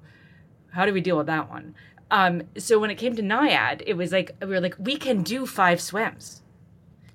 how 0.72 0.86
do 0.86 0.92
we 0.92 1.00
deal 1.00 1.16
with 1.16 1.26
that 1.26 1.48
one? 1.48 1.74
Um, 2.10 2.42
so 2.56 2.78
when 2.78 2.90
it 2.90 2.96
came 2.96 3.16
to 3.16 3.22
Nyad, 3.22 3.82
it 3.86 3.94
was 3.94 4.12
like 4.12 4.36
we 4.40 4.48
were 4.48 4.60
like, 4.60 4.76
we 4.78 4.96
can 4.96 5.22
do 5.22 5.46
five 5.46 5.80
swims. 5.80 6.42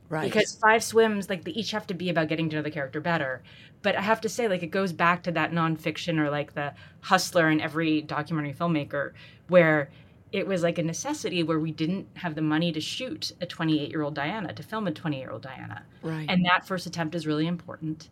Right. 0.09 0.25
Because 0.25 0.57
five 0.57 0.83
swims, 0.83 1.29
like 1.29 1.45
they 1.45 1.51
each 1.51 1.71
have 1.71 1.87
to 1.87 1.93
be 1.93 2.09
about 2.09 2.27
getting 2.27 2.49
to 2.49 2.57
know 2.57 2.61
the 2.61 2.71
character 2.71 2.99
better. 2.99 3.43
But 3.81 3.95
I 3.95 4.01
have 4.01 4.21
to 4.21 4.29
say, 4.29 4.47
like 4.47 4.63
it 4.63 4.67
goes 4.67 4.91
back 4.91 5.23
to 5.23 5.31
that 5.31 5.51
nonfiction 5.51 6.19
or 6.19 6.29
like 6.29 6.53
the 6.53 6.73
hustler 6.99 7.49
in 7.49 7.61
every 7.61 8.01
documentary 8.01 8.53
filmmaker, 8.53 9.13
where 9.47 9.89
it 10.31 10.47
was 10.47 10.63
like 10.63 10.77
a 10.77 10.83
necessity 10.83 11.43
where 11.43 11.59
we 11.59 11.71
didn't 11.71 12.07
have 12.15 12.35
the 12.35 12.41
money 12.41 12.71
to 12.71 12.79
shoot 12.79 13.33
a 13.41 13.45
28 13.45 13.89
year 13.89 14.01
old 14.01 14.15
Diana, 14.15 14.53
to 14.53 14.63
film 14.63 14.87
a 14.87 14.91
20 14.91 15.17
year 15.17 15.31
old 15.31 15.41
Diana. 15.41 15.83
Right. 16.01 16.25
And 16.29 16.45
that 16.45 16.65
first 16.65 16.85
attempt 16.85 17.15
is 17.15 17.27
really 17.27 17.47
important. 17.47 18.09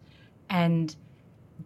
And 0.49 0.95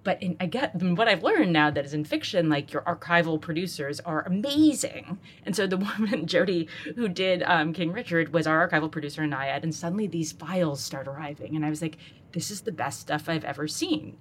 but 0.03 0.21
in, 0.21 0.35
I 0.39 0.47
get 0.47 0.75
what 0.81 1.07
I've 1.07 1.23
learned 1.23 1.53
now 1.53 1.69
that 1.69 1.85
is 1.85 1.93
in 1.93 2.03
fiction, 2.03 2.49
like 2.49 2.73
your 2.73 2.81
archival 2.83 3.39
producers 3.39 3.99
are 3.99 4.23
amazing. 4.23 5.19
And 5.45 5.55
so 5.55 5.67
the 5.67 5.77
woman 5.99 6.25
Jody 6.25 6.67
who 6.95 7.07
did 7.07 7.43
um, 7.43 7.73
King 7.73 7.91
Richard 7.91 8.33
was 8.33 8.47
our 8.47 8.67
archival 8.67 8.91
producer 8.91 9.23
in 9.23 9.31
Nyad, 9.31 9.63
and 9.63 9.73
suddenly 9.73 10.07
these 10.07 10.31
files 10.31 10.81
start 10.83 11.07
arriving, 11.07 11.55
and 11.55 11.65
I 11.65 11.69
was 11.69 11.81
like, 11.81 11.97
this 12.31 12.49
is 12.49 12.61
the 12.61 12.71
best 12.71 13.01
stuff 13.01 13.29
I've 13.29 13.43
ever 13.43 13.67
seen. 13.67 14.17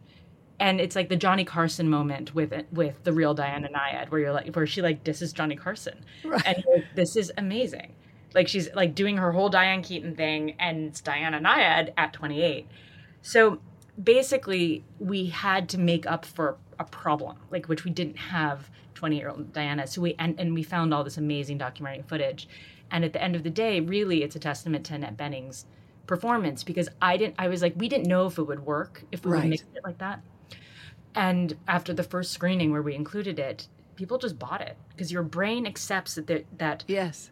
And 0.60 0.80
it's 0.80 0.94
like 0.94 1.08
the 1.08 1.16
Johnny 1.16 1.44
Carson 1.44 1.88
moment 1.90 2.34
with 2.34 2.52
it, 2.52 2.66
with 2.72 3.02
the 3.04 3.12
real 3.12 3.34
Diana 3.34 3.68
Nyad, 3.68 4.10
where 4.10 4.20
you're 4.20 4.32
like, 4.32 4.54
where 4.54 4.66
she 4.66 4.80
like 4.82 5.02
disses 5.04 5.32
Johnny 5.32 5.56
Carson, 5.56 6.04
Right. 6.24 6.42
and 6.46 6.64
like, 6.72 6.84
this 6.94 7.16
is 7.16 7.32
amazing. 7.36 7.92
Like 8.34 8.48
she's 8.48 8.72
like 8.74 8.94
doing 8.94 9.16
her 9.16 9.32
whole 9.32 9.48
Diane 9.48 9.82
Keaton 9.82 10.14
thing, 10.14 10.54
and 10.58 10.86
it's 10.88 11.00
Diana 11.00 11.40
Nyad 11.40 11.92
at 11.96 12.12
28. 12.12 12.66
So 13.22 13.60
basically 14.02 14.84
we 14.98 15.26
had 15.26 15.68
to 15.68 15.78
make 15.78 16.06
up 16.06 16.24
for 16.24 16.56
a 16.78 16.84
problem 16.84 17.36
like 17.50 17.66
which 17.68 17.84
we 17.84 17.90
didn't 17.90 18.16
have 18.16 18.70
20 18.94 19.16
year 19.18 19.28
old 19.28 19.52
diana 19.52 19.86
so 19.86 20.00
we 20.00 20.14
and, 20.18 20.38
and 20.40 20.54
we 20.54 20.62
found 20.62 20.94
all 20.94 21.04
this 21.04 21.18
amazing 21.18 21.58
documentary 21.58 22.02
footage 22.08 22.48
and 22.90 23.04
at 23.04 23.12
the 23.12 23.22
end 23.22 23.36
of 23.36 23.42
the 23.42 23.50
day 23.50 23.80
really 23.80 24.22
it's 24.22 24.34
a 24.34 24.38
testament 24.38 24.84
to 24.86 24.94
annette 24.94 25.16
bening's 25.16 25.66
performance 26.06 26.64
because 26.64 26.88
i 27.02 27.18
didn't 27.18 27.34
i 27.38 27.46
was 27.48 27.60
like 27.60 27.74
we 27.76 27.86
didn't 27.86 28.06
know 28.06 28.26
if 28.26 28.38
it 28.38 28.42
would 28.44 28.64
work 28.64 29.04
if 29.12 29.24
we 29.26 29.32
Right. 29.32 29.42
would 29.42 29.50
mix 29.50 29.62
it 29.74 29.84
like 29.84 29.98
that 29.98 30.20
and 31.14 31.56
after 31.68 31.92
the 31.92 32.02
first 32.02 32.32
screening 32.32 32.72
where 32.72 32.82
we 32.82 32.94
included 32.94 33.38
it 33.38 33.68
people 33.96 34.18
just 34.18 34.38
bought 34.38 34.60
it. 34.60 34.76
Because 34.90 35.12
your 35.12 35.22
brain 35.22 35.66
accepts 35.66 36.14
that 36.14 36.46
that 36.58 36.84
Yes. 36.88 37.30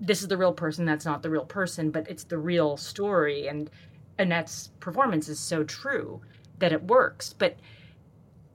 this 0.00 0.22
is 0.22 0.28
the 0.28 0.36
real 0.36 0.52
person 0.52 0.84
that's 0.84 1.04
not 1.04 1.22
the 1.22 1.30
real 1.30 1.44
person 1.46 1.90
but 1.90 2.08
it's 2.08 2.24
the 2.24 2.38
real 2.38 2.76
story. 2.76 3.46
And 3.46 3.70
annette's 4.18 4.70
performance 4.80 5.28
is 5.28 5.38
so 5.38 5.64
true 5.64 6.20
that 6.58 6.72
it 6.72 6.82
works. 6.84 7.32
But 7.32 7.56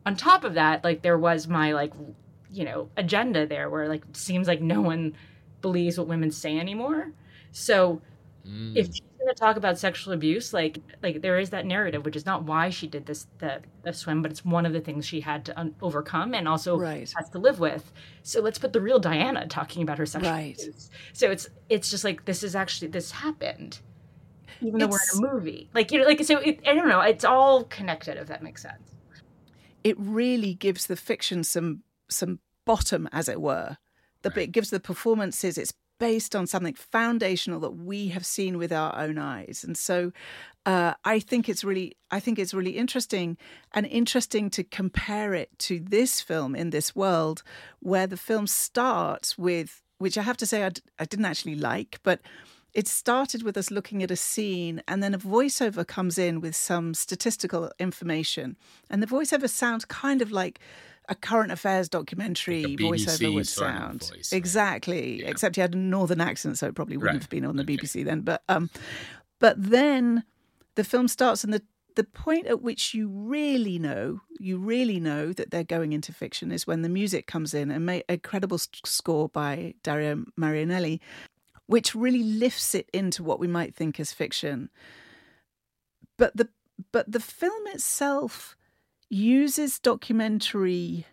on 0.05 0.15
top 0.15 0.43
of 0.43 0.53
that 0.55 0.83
like 0.83 1.01
there 1.01 1.17
was 1.17 1.47
my 1.47 1.71
like 1.73 1.93
you 2.51 2.65
know 2.65 2.89
agenda 2.97 3.45
there 3.45 3.69
where 3.69 3.87
like 3.87 4.03
it 4.09 4.17
seems 4.17 4.47
like 4.47 4.61
no 4.61 4.81
one 4.81 5.15
believes 5.61 5.97
what 5.97 6.07
women 6.07 6.31
say 6.31 6.57
anymore. 6.57 7.11
So 7.51 8.01
if 8.45 8.51
mm. 8.87 8.93
she's 8.93 9.01
going 9.19 9.27
to 9.27 9.39
talk 9.39 9.57
about 9.57 9.77
sexual 9.77 10.13
abuse 10.13 10.53
like 10.53 10.79
like 11.03 11.21
there 11.21 11.37
is 11.37 11.49
that 11.49 11.65
narrative 11.65 12.05
which 12.05 12.15
is 12.15 12.25
not 12.25 12.43
why 12.43 12.69
she 12.69 12.87
did 12.87 13.05
this 13.05 13.27
the, 13.39 13.61
the 13.83 13.93
swim 13.93 14.21
but 14.21 14.31
it's 14.31 14.43
one 14.45 14.65
of 14.65 14.73
the 14.73 14.79
things 14.79 15.05
she 15.05 15.21
had 15.21 15.45
to 15.45 15.59
un- 15.59 15.75
overcome 15.81 16.33
and 16.33 16.47
also 16.47 16.77
Right. 16.77 17.11
has 17.17 17.29
to 17.31 17.37
live 17.37 17.59
with 17.59 17.91
so 18.23 18.41
let's 18.41 18.57
put 18.57 18.73
the 18.73 18.81
real 18.81 18.99
diana 18.99 19.47
talking 19.47 19.83
about 19.83 19.97
her 19.97 20.05
sexual 20.05 20.31
Right. 20.31 20.57
abuse 20.59 20.89
so 21.13 21.29
it's 21.29 21.49
it's 21.67 21.89
just 21.89 22.03
like 22.03 22.25
this 22.25 22.43
is 22.43 22.55
actually 22.55 22.87
this 22.87 23.11
happened 23.11 23.79
even 24.61 24.79
though 24.79 24.85
It's- 24.85 25.19
we're 25.19 25.27
in 25.27 25.31
a 25.31 25.33
movie 25.33 25.69
like 25.73 25.91
you 25.91 25.99
know 25.99 26.05
like 26.05 26.23
so 26.23 26.37
it, 26.39 26.59
i 26.67 26.73
don't 26.73 26.87
know 26.87 27.01
it's 27.01 27.25
all 27.25 27.65
connected 27.65 28.17
if 28.17 28.27
that 28.27 28.41
makes 28.41 28.61
sense 28.61 28.95
it 29.83 29.95
really 29.99 30.53
gives 30.53 30.87
the 30.87 30.95
fiction 30.95 31.43
some 31.43 31.83
some 32.09 32.39
bottom, 32.65 33.09
as 33.11 33.27
it 33.27 33.41
were. 33.41 33.77
The 34.21 34.31
it 34.39 34.51
gives 34.51 34.69
the 34.69 34.79
performances. 34.79 35.57
It's 35.57 35.73
based 35.99 36.35
on 36.35 36.47
something 36.47 36.73
foundational 36.73 37.59
that 37.59 37.71
we 37.71 38.07
have 38.09 38.25
seen 38.25 38.57
with 38.57 38.71
our 38.71 38.95
own 38.97 39.17
eyes, 39.17 39.63
and 39.65 39.77
so 39.77 40.11
uh, 40.65 40.93
I 41.05 41.19
think 41.19 41.47
it's 41.49 41.63
really 41.63 41.95
I 42.11 42.19
think 42.19 42.39
it's 42.39 42.53
really 42.53 42.77
interesting 42.77 43.37
and 43.73 43.85
interesting 43.85 44.49
to 44.51 44.63
compare 44.63 45.33
it 45.33 45.57
to 45.59 45.79
this 45.79 46.21
film 46.21 46.55
in 46.55 46.71
this 46.71 46.95
world, 46.95 47.43
where 47.79 48.07
the 48.07 48.17
film 48.17 48.47
starts 48.47 49.37
with 49.37 49.81
which 49.99 50.17
I 50.17 50.21
have 50.21 50.37
to 50.37 50.45
say 50.45 50.63
I, 50.63 50.69
d- 50.69 50.81
I 50.97 51.05
didn't 51.05 51.25
actually 51.25 51.55
like, 51.55 51.99
but 52.03 52.21
it 52.73 52.87
started 52.87 53.43
with 53.43 53.57
us 53.57 53.71
looking 53.71 54.03
at 54.03 54.11
a 54.11 54.15
scene 54.15 54.81
and 54.87 55.01
then 55.03 55.13
a 55.13 55.19
voiceover 55.19 55.85
comes 55.85 56.17
in 56.17 56.39
with 56.39 56.55
some 56.55 56.93
statistical 56.93 57.71
information. 57.79 58.55
And 58.89 59.01
the 59.01 59.07
voiceover 59.07 59.49
sounds 59.49 59.85
kind 59.85 60.21
of 60.21 60.31
like 60.31 60.59
a 61.09 61.15
current 61.15 61.51
affairs 61.51 61.89
documentary 61.89 62.63
Like 62.63 62.79
voiceover 62.79 63.33
would 63.33 63.47
sound 63.47 64.03
voice. 64.09 64.31
exactly 64.31 65.23
except 65.25 65.55
he 65.55 65.61
had 65.61 65.73
a 65.73 65.77
northern 65.77 66.21
accent 66.21 66.57
so 66.57 66.67
it 66.67 66.75
probably 66.75 66.97
wouldn't 66.97 67.15
Right. 67.15 67.21
have 67.23 67.29
been 67.29 67.45
on 67.45 67.55
the 67.57 67.63
Okay. 67.63 67.77
bbc 67.77 68.05
then 68.05 68.21
but 68.21 68.43
um 68.47 68.69
but 69.39 69.55
then 69.61 70.23
the 70.75 70.83
film 70.83 71.07
starts 71.07 71.43
and 71.43 71.53
the 71.53 71.61
the 71.95 72.03
point 72.05 72.45
at 72.47 72.61
which 72.61 72.93
you 72.93 73.09
really 73.09 73.77
know 73.79 74.21
you 74.39 74.57
really 74.57 74.99
know 74.99 75.33
that 75.33 75.51
they're 75.51 75.63
going 75.65 75.91
into 75.91 76.13
fiction 76.13 76.51
is 76.51 76.65
when 76.65 76.81
the 76.83 76.87
music 76.89 77.27
comes 77.27 77.53
in 77.53 77.71
and 77.71 77.85
make 77.85 78.05
a 78.07 78.17
credible 78.17 78.57
score 78.59 79.27
by 79.27 79.73
Dario 79.83 80.23
Marianelli 80.39 80.99
which 81.65 81.93
really 81.95 82.23
lifts 82.23 82.73
it 82.73 82.89
into 82.93 83.21
what 83.23 83.39
we 83.39 83.47
might 83.47 83.75
think 83.75 83.99
as 83.99 84.13
fiction 84.13 84.69
but 86.17 86.35
the 86.37 86.47
but 86.91 87.11
the 87.11 87.19
film 87.19 87.67
itself 87.67 88.55
uses 89.09 89.79
documentary 89.79 91.05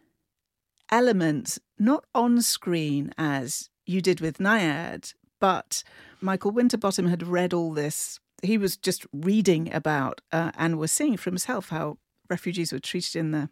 elements 0.90 1.58
not 1.78 2.04
on 2.14 2.40
screen 2.42 3.12
as 3.18 3.70
you 3.86 4.00
did 4.00 4.20
with 4.20 4.38
Nyad, 4.38 5.14
but 5.40 5.82
Michael 6.20 6.50
Winterbottom 6.50 7.06
had 7.06 7.26
read 7.26 7.52
all 7.52 7.72
this. 7.72 8.20
He 8.42 8.58
was 8.58 8.76
just 8.76 9.06
reading 9.12 9.72
about 9.72 10.20
uh, 10.32 10.52
and 10.56 10.78
was 10.78 10.92
seeing 10.92 11.16
for 11.16 11.30
himself 11.30 11.70
how 11.70 11.98
refugees 12.28 12.72
were 12.72 12.78
treated 12.78 13.16
in 13.16 13.30
the 13.30 13.48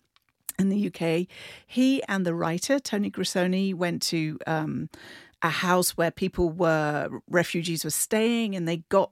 in 0.59 0.69
the 0.69 0.87
UK. 0.87 1.27
He 1.67 2.03
and 2.05 2.25
the 2.25 2.35
writer 2.35 2.79
Tony 2.79 3.11
Grisoni 3.11 3.75
went 3.75 4.03
to 4.03 4.39
um, 4.47 4.89
a 5.43 5.49
house 5.49 5.97
where 5.97 6.11
people 6.11 6.51
were 6.51 7.09
refugees 7.29 7.85
were 7.85 7.91
staying, 7.91 8.55
and 8.55 8.69
they 8.69 8.79
got 8.89 9.11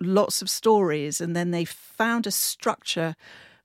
lots 0.00 0.42
of 0.42 0.50
stories, 0.50 1.20
and 1.20 1.36
then 1.36 1.50
they 1.50 1.64
found 1.64 2.26
a 2.26 2.30
structure 2.30 3.14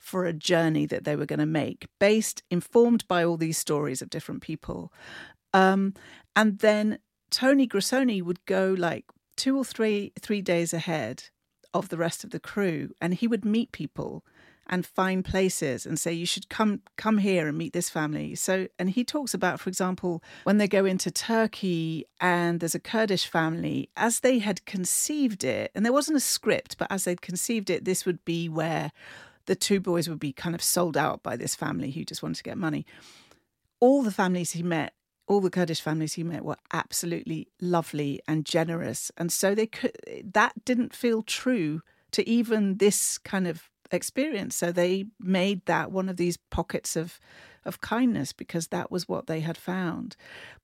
for 0.08 0.26
a 0.26 0.32
journey 0.32 0.86
that 0.86 1.04
they 1.04 1.18
were 1.18 1.26
going 1.26 1.40
to 1.40 1.46
make, 1.46 1.88
based 2.00 2.42
informed 2.50 3.06
by 3.10 3.26
all 3.26 3.36
these 3.36 3.58
stories 3.58 4.02
of 4.02 4.10
different 4.10 4.42
people. 4.42 4.94
Um, 5.54 5.94
and 6.34 6.60
then 6.60 7.00
Tony 7.30 7.68
Grisoni 7.68 8.24
would 8.24 8.46
go 8.46 8.74
like 8.78 9.06
two 9.36 9.58
or 9.58 9.66
three 9.66 10.14
three 10.22 10.42
days 10.42 10.74
ahead 10.74 11.26
of 11.74 11.90
the 11.90 11.98
rest 11.98 12.24
of 12.24 12.30
the 12.30 12.40
crew, 12.40 12.92
and 13.02 13.16
he 13.16 13.28
would 13.28 13.44
meet 13.44 13.74
people 13.74 14.24
and 14.70 14.86
find 14.86 15.26
places 15.26 15.86
and 15.86 16.00
say 16.00 16.14
you 16.14 16.26
should 16.26 16.48
come 16.48 16.82
come 16.96 17.18
here 17.18 17.48
and 17.48 17.58
meet 17.58 17.72
this 17.72 17.90
family 17.90 18.36
so 18.36 18.68
and 18.78 18.90
he 18.90 19.04
talks 19.04 19.34
about 19.34 19.62
for 19.62 19.70
example 19.70 20.22
when 20.44 20.58
they 20.58 20.68
go 20.68 20.84
into 20.84 21.10
turkey 21.10 22.04
and 22.20 22.60
there's 22.60 22.76
a 22.76 22.80
kurdish 22.80 23.26
family 23.26 23.90
as 23.96 24.20
they 24.20 24.40
had 24.40 24.66
conceived 24.66 25.46
it 25.46 25.72
and 25.74 25.86
there 25.86 25.94
wasn't 25.94 26.18
a 26.18 26.20
script 26.20 26.78
but 26.78 26.92
as 26.92 27.06
they'd 27.06 27.22
conceived 27.22 27.70
it 27.70 27.86
this 27.86 28.06
would 28.06 28.24
be 28.26 28.50
where 28.50 28.92
the 29.48 29.56
two 29.56 29.80
boys 29.80 30.08
would 30.08 30.20
be 30.20 30.32
kind 30.32 30.56
of 30.56 30.62
sold 30.62 30.96
out 30.96 31.24
by 31.24 31.36
this 31.36 31.56
family 31.56 31.92
who 31.92 32.06
just 32.06 32.24
wanted 32.24 32.38
to 32.38 32.44
get 32.44 32.58
money 32.58 32.86
all 33.80 34.04
the 34.04 34.12
families 34.12 34.52
he 34.52 34.64
met 34.64 34.94
all 35.28 35.42
the 35.42 35.50
Kurdish 35.50 35.82
families 35.82 36.14
he 36.14 36.24
met 36.24 36.44
were 36.44 36.58
absolutely 36.72 37.50
lovely 37.60 38.22
and 38.28 38.46
generous, 38.46 39.12
and 39.18 39.32
so 39.32 39.54
they 39.54 39.68
could. 39.68 39.92
That 40.24 40.54
didn't 40.66 40.96
feel 40.96 41.22
true 41.22 41.82
to 42.12 42.28
even 42.28 42.78
this 42.78 43.18
kind 43.18 43.46
of 43.48 43.70
experience. 43.92 44.56
So 44.56 44.72
they 44.72 45.06
made 45.20 45.66
that 45.66 45.92
one 45.92 46.10
of 46.10 46.18
these 46.18 46.38
pockets 46.38 46.96
of 46.96 47.20
of 47.66 47.82
kindness 47.82 48.32
because 48.32 48.68
that 48.68 48.90
was 48.90 49.10
what 49.10 49.28
they 49.28 49.42
had 49.42 49.58
found. 49.58 50.16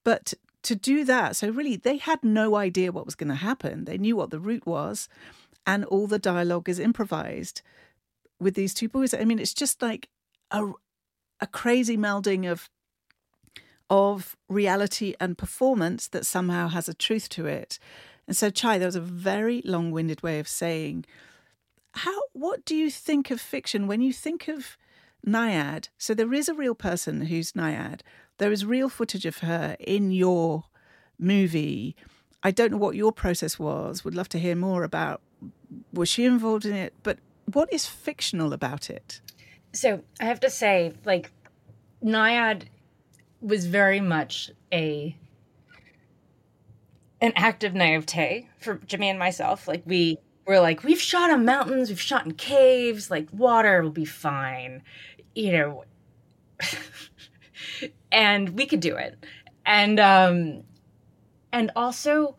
But 0.05 0.33
to 0.63 0.75
do 0.75 1.03
that, 1.03 1.35
so 1.35 1.49
really 1.49 1.75
they 1.75 1.97
had 1.97 2.23
no 2.23 2.55
idea 2.55 2.93
what 2.93 3.05
was 3.05 3.15
going 3.15 3.29
to 3.29 3.35
happen. 3.35 3.83
They 3.83 3.97
knew 3.97 4.15
what 4.15 4.29
the 4.29 4.39
route 4.39 4.65
was, 4.65 5.09
and 5.67 5.83
all 5.85 6.07
the 6.07 6.19
dialogue 6.19 6.69
is 6.69 6.79
improvised 6.79 7.61
with 8.39 8.55
these 8.55 8.73
two 8.73 8.89
boys. 8.89 9.13
I 9.13 9.25
mean, 9.25 9.39
it's 9.39 9.53
just 9.53 9.81
like 9.81 10.09
a 10.51 10.71
a 11.39 11.47
crazy 11.47 11.97
melding 11.97 12.49
of 12.49 12.69
of 13.89 14.35
reality 14.47 15.13
and 15.19 15.37
performance 15.37 16.07
that 16.07 16.25
somehow 16.25 16.67
has 16.69 16.87
a 16.89 16.93
truth 16.93 17.29
to 17.29 17.45
it. 17.45 17.77
And 18.27 18.35
so, 18.35 18.49
Chai, 18.49 18.77
there 18.77 18.87
was 18.87 18.95
a 18.95 19.01
very 19.01 19.61
long 19.65 19.91
winded 19.91 20.23
way 20.23 20.39
of 20.39 20.47
saying, 20.47 21.05
how, 21.95 22.21
what 22.31 22.65
do 22.65 22.75
you 22.75 22.89
think 22.89 23.29
of 23.29 23.39
fiction 23.41 23.85
when 23.85 24.01
you 24.01 24.13
think 24.13 24.47
of 24.47 24.77
Nyad? 25.27 25.89
So, 25.97 26.13
there 26.13 26.33
is 26.33 26.49
a 26.49 26.53
real 26.55 26.75
person 26.75 27.25
who's 27.25 27.51
Nyad, 27.51 28.01
there 28.37 28.51
is 28.51 28.65
real 28.65 28.89
footage 28.89 29.25
of 29.25 29.39
her 29.39 29.75
in 29.79 30.11
your 30.11 30.63
movie. 31.19 31.95
I 32.41 32.51
don't 32.51 32.71
know 32.71 32.77
what 32.77 32.95
your 32.95 33.11
process 33.11 33.59
was, 33.59 34.03
would 34.03 34.15
love 34.15 34.29
to 34.29 34.39
hear 34.39 34.55
more 34.55 34.83
about 34.83 35.21
was 35.93 36.09
she 36.09 36.25
involved 36.25 36.65
in 36.65 36.75
it? 36.75 36.93
But 37.03 37.19
what 37.53 37.71
is 37.71 37.85
fictional 37.85 38.53
about 38.53 38.89
it? 38.89 39.21
So 39.73 40.03
I 40.19 40.25
have 40.25 40.39
to 40.41 40.49
say, 40.49 40.93
like, 41.05 41.31
Nyad 42.03 42.63
was 43.41 43.65
very 43.65 43.99
much 43.99 44.51
a 44.71 45.17
an 47.21 47.31
act 47.37 47.63
of 47.63 47.73
naivete 47.73 48.49
for 48.59 48.75
Jimmy 48.85 49.09
and 49.09 49.17
myself. 49.17 49.67
Like 49.67 49.83
we 49.85 50.17
we're 50.45 50.59
like, 50.59 50.83
we've 50.83 50.99
shot 50.99 51.29
in 51.29 51.45
mountains, 51.45 51.87
we've 51.87 52.01
shot 52.01 52.25
in 52.25 52.33
caves, 52.33 53.09
like 53.09 53.27
water 53.31 53.81
will 53.81 53.91
be 53.91 54.05
fine, 54.05 54.83
you 55.33 55.53
know. 55.53 55.85
and 58.11 58.49
we 58.49 58.65
could 58.65 58.81
do 58.81 58.95
it. 58.95 59.17
And 59.65 59.99
um 59.99 60.63
and 61.53 61.71
also 61.75 62.35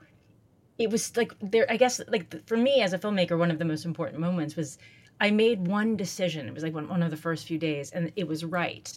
it 0.77 0.90
was 0.90 1.16
like 1.16 1.33
there 1.40 1.64
i 1.70 1.77
guess 1.77 2.00
like 2.09 2.46
for 2.46 2.57
me 2.57 2.83
as 2.83 2.92
a 2.92 2.98
filmmaker 2.98 3.38
one 3.38 3.50
of 3.50 3.59
the 3.59 3.64
most 3.64 3.85
important 3.85 4.20
moments 4.20 4.57
was 4.57 4.77
i 5.20 5.31
made 5.31 5.66
one 5.66 5.96
decision. 5.96 6.48
It 6.48 6.55
was 6.55 6.62
like 6.62 6.74
one, 6.74 6.88
one 6.88 7.03
of 7.03 7.11
the 7.11 7.16
first 7.16 7.46
few 7.46 7.59
days 7.59 7.90
and 7.90 8.12
it 8.16 8.27
was 8.27 8.44
right. 8.44 8.96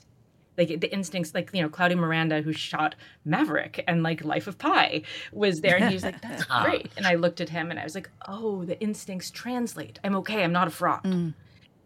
Like 0.57 0.79
the 0.79 0.91
instincts 0.91 1.35
like 1.35 1.51
you 1.53 1.61
know 1.61 1.69
claudio 1.69 1.97
miranda 1.97 2.41
who 2.41 2.51
shot 2.51 2.95
maverick 3.25 3.83
and 3.87 4.01
like 4.01 4.25
life 4.25 4.47
of 4.47 4.57
pi 4.57 5.03
was 5.31 5.61
there 5.61 5.75
and 5.75 5.85
he 5.89 5.93
was 5.93 6.03
like 6.03 6.19
that's 6.21 6.43
great. 6.63 6.91
And 6.97 7.05
i 7.05 7.15
looked 7.15 7.41
at 7.41 7.49
him 7.49 7.69
and 7.69 7.79
i 7.79 7.83
was 7.83 7.93
like 7.93 8.09
oh 8.27 8.65
the 8.65 8.79
instincts 8.81 9.29
translate. 9.29 9.99
I'm 10.03 10.15
okay. 10.15 10.43
I'm 10.43 10.53
not 10.53 10.67
a 10.67 10.71
fraud. 10.71 11.03
Mm. 11.03 11.33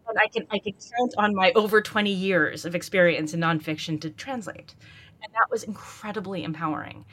and 0.08 0.18
i 0.18 0.26
can 0.28 0.46
i 0.50 0.58
can 0.58 0.72
count 0.72 1.14
on 1.18 1.34
my 1.34 1.52
over 1.54 1.82
20 1.82 2.10
years 2.10 2.64
of 2.64 2.74
experience 2.74 3.34
in 3.34 3.40
nonfiction 3.40 4.00
to 4.00 4.10
translate. 4.10 4.74
And 5.22 5.32
that 5.34 5.50
was 5.50 5.62
incredibly 5.62 6.42
empowering. 6.42 7.04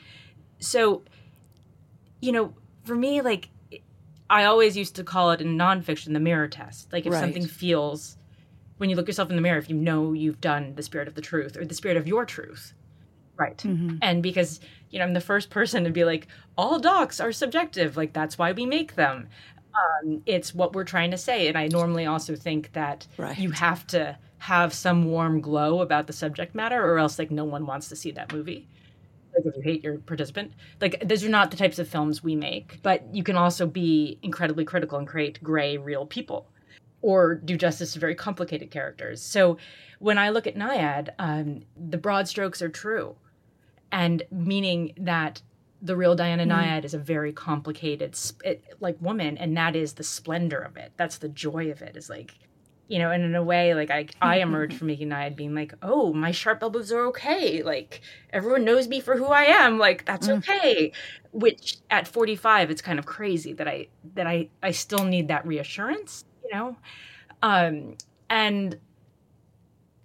So 0.58 1.02
you 2.22 2.32
know 2.32 2.54
for 2.84 2.94
me, 2.94 3.20
like 3.20 3.48
I 4.30 4.44
always 4.44 4.76
used 4.76 4.94
to 4.96 5.04
call 5.04 5.32
it 5.32 5.40
in 5.40 5.58
nonfiction 5.58 6.12
the 6.12 6.20
mirror 6.20 6.46
test. 6.46 6.92
Like 6.92 7.04
if 7.04 7.12
right. 7.12 7.20
something 7.20 7.44
feels 7.44 8.16
when 8.78 8.88
you 8.88 8.96
look 8.96 9.08
yourself 9.08 9.28
in 9.28 9.36
the 9.36 9.42
mirror, 9.42 9.58
if 9.58 9.68
you 9.68 9.76
know 9.76 10.12
you've 10.12 10.40
done 10.40 10.74
the 10.76 10.82
spirit 10.82 11.08
of 11.08 11.14
the 11.14 11.20
truth 11.20 11.56
or 11.56 11.66
the 11.66 11.74
spirit 11.74 11.98
of 11.98 12.06
your 12.06 12.24
truth. 12.24 12.72
Right. 13.36 13.58
Mm-hmm. 13.58 13.96
And 14.00 14.22
because, 14.22 14.60
you 14.90 14.98
know, 14.98 15.04
I'm 15.04 15.12
the 15.12 15.20
first 15.20 15.50
person 15.50 15.84
to 15.84 15.90
be 15.90 16.04
like, 16.04 16.28
all 16.56 16.78
docs 16.78 17.20
are 17.20 17.32
subjective. 17.32 17.96
Like 17.96 18.12
that's 18.12 18.38
why 18.38 18.52
we 18.52 18.64
make 18.64 18.94
them. 18.94 19.28
Um, 19.74 20.22
it's 20.26 20.54
what 20.54 20.74
we're 20.74 20.84
trying 20.84 21.10
to 21.10 21.18
say. 21.18 21.48
And 21.48 21.58
I 21.58 21.66
normally 21.66 22.06
also 22.06 22.36
think 22.36 22.72
that 22.72 23.06
right. 23.18 23.36
you 23.36 23.50
have 23.50 23.86
to 23.88 24.16
have 24.38 24.72
some 24.72 25.06
warm 25.06 25.40
glow 25.40 25.80
about 25.80 26.06
the 26.06 26.12
subject 26.12 26.54
matter 26.54 26.82
or 26.82 26.98
else 26.98 27.18
like 27.18 27.30
no 27.30 27.44
one 27.44 27.66
wants 27.66 27.88
to 27.88 27.96
see 27.96 28.10
that 28.12 28.32
movie 28.32 28.68
like 29.34 29.46
if 29.46 29.56
you 29.56 29.62
hate 29.62 29.82
your 29.82 29.98
participant 29.98 30.52
like 30.80 31.02
those 31.06 31.24
are 31.24 31.28
not 31.28 31.50
the 31.50 31.56
types 31.56 31.78
of 31.78 31.88
films 31.88 32.22
we 32.22 32.34
make 32.34 32.80
but 32.82 33.02
you 33.14 33.22
can 33.22 33.36
also 33.36 33.66
be 33.66 34.18
incredibly 34.22 34.64
critical 34.64 34.98
and 34.98 35.06
create 35.06 35.42
gray 35.42 35.76
real 35.76 36.06
people 36.06 36.46
or 37.02 37.34
do 37.34 37.56
justice 37.56 37.92
to 37.92 37.98
very 37.98 38.14
complicated 38.14 38.70
characters 38.70 39.22
so 39.22 39.56
when 39.98 40.18
i 40.18 40.30
look 40.30 40.46
at 40.46 40.56
nyad 40.56 41.10
um, 41.18 41.62
the 41.88 41.98
broad 41.98 42.28
strokes 42.28 42.60
are 42.62 42.68
true 42.68 43.14
and 43.92 44.22
meaning 44.30 44.92
that 44.96 45.42
the 45.82 45.96
real 45.96 46.14
diana 46.14 46.44
mm. 46.44 46.50
nyad 46.50 46.84
is 46.84 46.94
a 46.94 46.98
very 46.98 47.32
complicated 47.32 48.18
like 48.80 48.96
woman 49.00 49.38
and 49.38 49.56
that 49.56 49.74
is 49.76 49.94
the 49.94 50.04
splendor 50.04 50.58
of 50.58 50.76
it 50.76 50.92
that's 50.96 51.18
the 51.18 51.28
joy 51.28 51.70
of 51.70 51.82
it 51.82 51.96
is 51.96 52.10
like 52.10 52.34
you 52.90 52.98
know, 52.98 53.12
and 53.12 53.22
in 53.22 53.36
a 53.36 53.42
way, 53.42 53.72
like 53.72 53.88
I, 53.88 54.06
I 54.20 54.38
emerged 54.38 54.74
from 54.78 54.88
making 54.88 55.10
Nyad 55.10 55.36
being 55.36 55.54
like, 55.54 55.72
oh, 55.80 56.12
my 56.12 56.32
sharp 56.32 56.60
elbows 56.60 56.90
are 56.90 57.06
okay. 57.06 57.62
Like 57.62 58.00
everyone 58.32 58.64
knows 58.64 58.88
me 58.88 58.98
for 58.98 59.16
who 59.16 59.26
I 59.26 59.44
am. 59.44 59.78
Like 59.78 60.04
that's 60.04 60.26
mm. 60.26 60.38
okay. 60.38 60.90
Which 61.30 61.78
at 61.88 62.08
45, 62.08 62.68
it's 62.68 62.82
kind 62.82 62.98
of 62.98 63.06
crazy 63.06 63.52
that 63.52 63.68
I 63.68 63.86
that 64.14 64.26
I 64.26 64.48
I 64.60 64.72
still 64.72 65.04
need 65.04 65.28
that 65.28 65.46
reassurance, 65.46 66.24
you 66.42 66.50
know, 66.52 66.76
um, 67.44 67.96
and 68.28 68.76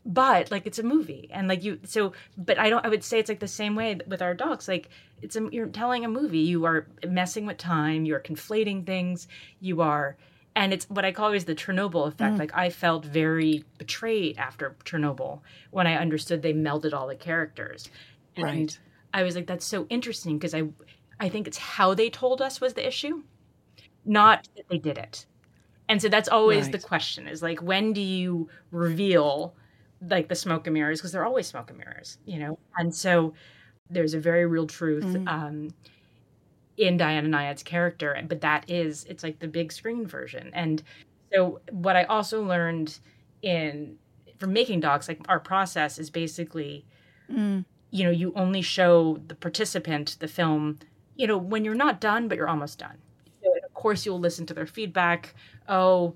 but 0.06 0.52
like 0.52 0.67
it's 0.67 0.78
a 0.78 0.84
movie 0.84 1.28
and 1.34 1.48
like 1.48 1.63
you 1.63 1.80
so 1.84 2.13
but 2.38 2.60
i 2.60 2.69
don't 2.69 2.86
i 2.86 2.89
would 2.89 3.04
say 3.04 3.17
it's 3.17 3.28
like 3.28 3.39
the 3.39 3.48
same 3.48 3.76
way 3.76 3.98
with 4.06 4.21
our 4.21 4.36
dogs 4.36 4.67
like 4.67 4.89
it's 5.24 5.36
a 5.36 5.50
you're 5.52 5.65
telling 5.65 6.06
a 6.06 6.08
movie 6.08 6.38
you 6.38 6.63
are 6.63 6.86
messing 7.08 7.48
with 7.48 7.58
time 7.58 8.06
you're 8.06 8.19
conflating 8.19 8.86
things 8.86 9.28
you 9.60 9.82
are 9.82 10.15
and 10.56 10.74
it's 10.74 10.86
what 10.89 11.04
I 11.04 11.12
call 11.12 11.26
always 11.26 11.46
the 11.46 11.56
Chernobyl 11.56 12.08
effect. 12.08 12.36
Mm. 12.36 12.39
Like 12.39 12.56
I 12.56 12.70
felt 12.70 13.06
very 13.06 13.63
betrayed 13.78 14.38
after 14.38 14.76
Chernobyl 14.86 15.41
when 15.72 15.86
I 15.86 15.96
understood 15.96 16.41
they 16.41 16.54
melded 16.54 16.94
all 16.94 17.08
the 17.08 17.15
characters. 17.15 17.89
And 18.38 18.46
right. 18.46 18.80
I 19.13 19.24
was 19.24 19.36
like, 19.36 19.48
that's 19.48 19.65
so 19.65 19.86
interesting 19.89 20.38
because 20.38 20.54
I, 20.54 20.63
I 21.20 21.30
think 21.30 21.48
it's 21.48 21.58
how 21.58 21.94
they 21.94 22.10
told 22.10 22.41
us 22.41 22.62
was 22.62 22.74
the 22.74 22.88
issue, 22.88 23.24
not 24.06 24.48
that 24.56 24.70
they 24.70 24.78
did 24.78 24.98
it. 24.98 25.26
And 25.88 26.02
so 26.02 26.10
that's 26.10 26.30
always 26.30 26.63
right. 26.63 26.72
the 26.72 26.80
question: 26.80 27.28
is 27.28 27.44
like, 27.44 27.62
when 27.62 27.94
do 27.94 28.02
you 28.02 28.50
reveal 28.72 29.54
like 30.02 30.30
the 30.30 30.36
smoke 30.36 30.65
and 30.65 30.74
mirrors? 30.74 31.00
Because 31.00 31.12
they're 31.12 31.26
always 31.26 31.46
smoke 31.46 31.70
and 31.70 31.78
mirrors, 31.78 32.18
you 32.26 32.39
know. 32.39 32.58
And 32.76 32.94
so 32.94 33.34
there's 33.89 34.15
a 34.15 34.20
very 34.20 34.48
real 34.48 34.65
truth. 34.65 35.06
Mm. 35.06 35.28
Um, 35.28 35.74
in 36.77 36.97
Diana 36.97 37.27
Nyad's 37.27 37.63
character, 37.63 38.19
but 38.27 38.41
that 38.41 38.69
is 38.69 39.05
it's 39.05 39.23
like 39.23 39.39
the 39.39 39.47
big 39.47 39.71
screen 39.71 40.05
version. 40.05 40.51
And 40.53 40.83
so 41.33 41.61
what 41.71 41.95
I 41.95 42.03
also 42.05 42.43
learned 42.43 42.99
in 43.41 43.97
from 44.38 44.53
making 44.53 44.81
docs, 44.81 45.07
like 45.07 45.21
our 45.29 45.39
process 45.39 45.97
is 45.97 46.09
basically 46.09 46.85
mm. 47.31 47.63
you 47.91 48.03
know, 48.03 48.11
you 48.11 48.33
only 48.35 48.61
show 48.61 49.19
the 49.27 49.35
participant 49.35 50.17
the 50.19 50.27
film, 50.27 50.79
you 51.15 51.27
know, 51.27 51.38
when 51.38 51.63
you're 51.63 51.75
not 51.75 52.01
done, 52.01 52.27
but 52.27 52.38
you're 52.38 52.49
almost 52.49 52.79
done. 52.79 52.97
So 53.43 53.49
of 53.63 53.73
course 53.73 54.05
you'll 54.05 54.19
listen 54.19 54.45
to 54.47 54.53
their 54.53 54.67
feedback. 54.67 55.33
Oh, 55.69 56.15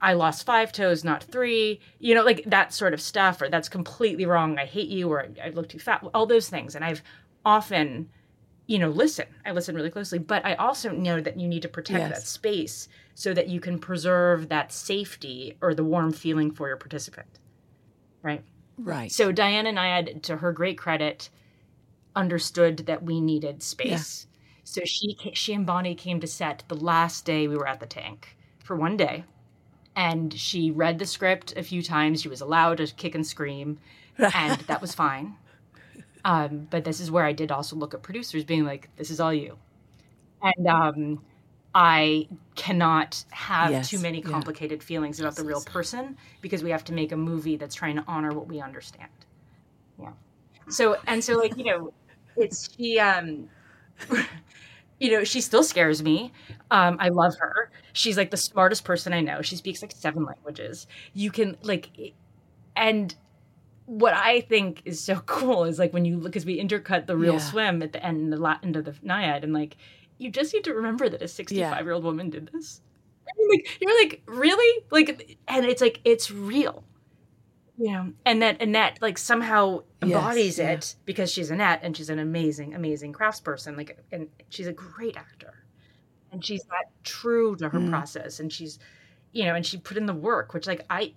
I 0.00 0.12
lost 0.12 0.44
five 0.46 0.72
toes, 0.72 1.04
not 1.04 1.24
three, 1.24 1.80
you 1.98 2.14
know, 2.14 2.22
like 2.22 2.44
that 2.46 2.72
sort 2.72 2.92
of 2.92 3.00
stuff, 3.00 3.40
or 3.40 3.48
that's 3.48 3.68
completely 3.68 4.26
wrong. 4.26 4.58
I 4.58 4.66
hate 4.66 4.88
you, 4.88 5.08
or 5.10 5.22
I, 5.22 5.46
I 5.46 5.48
look 5.50 5.68
too 5.68 5.78
fat, 5.78 6.04
all 6.14 6.26
those 6.26 6.48
things. 6.48 6.74
And 6.74 6.84
I've 6.84 7.02
often 7.44 8.10
you 8.66 8.78
know, 8.78 8.88
listen. 8.88 9.26
I 9.44 9.52
listen 9.52 9.74
really 9.74 9.90
closely, 9.90 10.18
but 10.18 10.44
I 10.44 10.54
also 10.54 10.90
know 10.90 11.20
that 11.20 11.38
you 11.38 11.46
need 11.46 11.62
to 11.62 11.68
protect 11.68 12.00
yes. 12.00 12.10
that 12.10 12.26
space 12.26 12.88
so 13.14 13.32
that 13.32 13.48
you 13.48 13.60
can 13.60 13.78
preserve 13.78 14.48
that 14.48 14.72
safety 14.72 15.56
or 15.60 15.74
the 15.74 15.84
warm 15.84 16.12
feeling 16.12 16.50
for 16.50 16.68
your 16.68 16.76
participant. 16.76 17.28
Right? 18.22 18.42
Right. 18.78 19.10
So 19.10 19.32
Diane 19.32 19.64
Diana 19.64 19.80
Nyad, 19.80 20.22
to 20.22 20.36
her 20.36 20.52
great 20.52 20.76
credit, 20.78 21.30
understood 22.14 22.78
that 22.86 23.02
we 23.02 23.20
needed 23.20 23.62
space. 23.62 24.26
Yeah. 24.28 24.32
So 24.64 24.80
she 24.84 25.16
she 25.32 25.54
and 25.54 25.64
Bonnie 25.64 25.94
came 25.94 26.20
to 26.20 26.26
set 26.26 26.64
the 26.66 26.74
last 26.74 27.24
day 27.24 27.46
we 27.46 27.56
were 27.56 27.68
at 27.68 27.80
the 27.80 27.86
tank 27.86 28.36
for 28.64 28.74
one 28.74 28.96
day. 28.96 29.24
And 29.94 30.34
she 30.34 30.70
read 30.70 30.98
the 30.98 31.06
script 31.06 31.56
a 31.56 31.62
few 31.62 31.82
times. 31.82 32.20
She 32.20 32.28
was 32.28 32.42
allowed 32.42 32.78
to 32.78 32.86
kick 32.86 33.14
and 33.14 33.26
scream, 33.26 33.78
and 34.18 34.60
that 34.62 34.82
was 34.82 34.94
fine. 34.94 35.36
Um, 36.26 36.66
but 36.70 36.84
this 36.84 36.98
is 36.98 37.08
where 37.08 37.24
I 37.24 37.32
did 37.32 37.52
also 37.52 37.76
look 37.76 37.94
at 37.94 38.02
producers 38.02 38.42
being 38.42 38.64
like, 38.64 38.90
this 38.96 39.12
is 39.12 39.20
all 39.20 39.32
you. 39.32 39.56
And 40.42 40.66
um, 40.66 41.22
I 41.72 42.26
cannot 42.56 43.24
have 43.30 43.70
yes. 43.70 43.88
too 43.88 44.00
many 44.00 44.20
complicated 44.20 44.80
yeah. 44.80 44.86
feelings 44.86 45.20
about 45.20 45.36
the 45.36 45.44
real 45.44 45.62
person 45.62 46.16
because 46.40 46.64
we 46.64 46.70
have 46.70 46.82
to 46.86 46.92
make 46.92 47.12
a 47.12 47.16
movie 47.16 47.56
that's 47.56 47.76
trying 47.76 47.94
to 47.94 48.04
honor 48.08 48.32
what 48.32 48.48
we 48.48 48.60
understand. 48.60 49.08
Yeah. 50.00 50.10
So, 50.68 50.96
and 51.06 51.22
so, 51.22 51.34
like, 51.34 51.56
you 51.56 51.64
know, 51.64 51.92
it's 52.36 52.74
she, 52.74 52.98
um, 52.98 53.48
you 54.98 55.12
know, 55.12 55.22
she 55.22 55.40
still 55.40 55.62
scares 55.62 56.02
me. 56.02 56.32
Um, 56.72 56.96
I 56.98 57.08
love 57.10 57.36
her. 57.38 57.70
She's 57.92 58.16
like 58.16 58.32
the 58.32 58.36
smartest 58.36 58.82
person 58.82 59.12
I 59.12 59.20
know. 59.20 59.42
She 59.42 59.54
speaks 59.54 59.80
like 59.80 59.92
seven 59.92 60.24
languages. 60.24 60.88
You 61.14 61.30
can, 61.30 61.56
like, 61.62 62.14
and 62.74 63.14
what 63.86 64.14
I 64.14 64.40
think 64.42 64.82
is 64.84 65.00
so 65.00 65.16
cool 65.26 65.64
is 65.64 65.78
like 65.78 65.92
when 65.92 66.04
you 66.04 66.16
look, 66.18 66.32
because 66.32 66.44
we 66.44 66.60
intercut 66.60 67.06
the 67.06 67.16
real 67.16 67.34
yeah. 67.34 67.38
swim 67.38 67.82
at 67.82 67.92
the 67.92 68.04
end, 68.04 68.32
the 68.32 68.58
end 68.62 68.76
of 68.76 68.84
the 68.84 68.92
Nyad, 68.92 69.42
and 69.42 69.52
like 69.52 69.76
you 70.18 70.30
just 70.30 70.52
need 70.52 70.64
to 70.64 70.74
remember 70.74 71.08
that 71.08 71.22
a 71.22 71.28
65 71.28 71.84
year 71.84 71.92
old 71.92 72.04
woman 72.04 72.30
did 72.30 72.50
this. 72.52 72.80
Like 73.48 73.80
you're 73.80 73.98
like 73.98 74.22
really 74.26 74.84
like, 74.90 75.38
and 75.48 75.66
it's 75.66 75.80
like 75.80 76.00
it's 76.04 76.30
real, 76.30 76.84
you 77.76 77.92
know, 77.92 78.12
and 78.24 78.42
that 78.42 78.62
Annette 78.62 78.98
like 79.00 79.18
somehow 79.18 79.82
embodies 80.00 80.58
yes, 80.58 80.64
yeah. 80.64 80.72
it 80.72 80.94
because 81.04 81.32
she's 81.32 81.50
Annette 81.50 81.80
and 81.82 81.96
she's 81.96 82.08
an 82.08 82.18
amazing, 82.18 82.74
amazing 82.74 83.12
craftsperson. 83.12 83.76
Like, 83.76 83.98
and 84.12 84.28
she's 84.48 84.68
a 84.68 84.72
great 84.72 85.16
actor, 85.16 85.64
and 86.30 86.44
she's 86.44 86.62
that 86.64 86.86
true 87.02 87.56
to 87.56 87.68
her 87.68 87.80
mm. 87.80 87.90
process, 87.90 88.38
and 88.38 88.52
she's, 88.52 88.78
you 89.32 89.44
know, 89.44 89.54
and 89.54 89.66
she 89.66 89.76
put 89.76 89.96
in 89.96 90.06
the 90.06 90.14
work, 90.14 90.54
which 90.54 90.66
like 90.68 90.86
I 90.88 91.12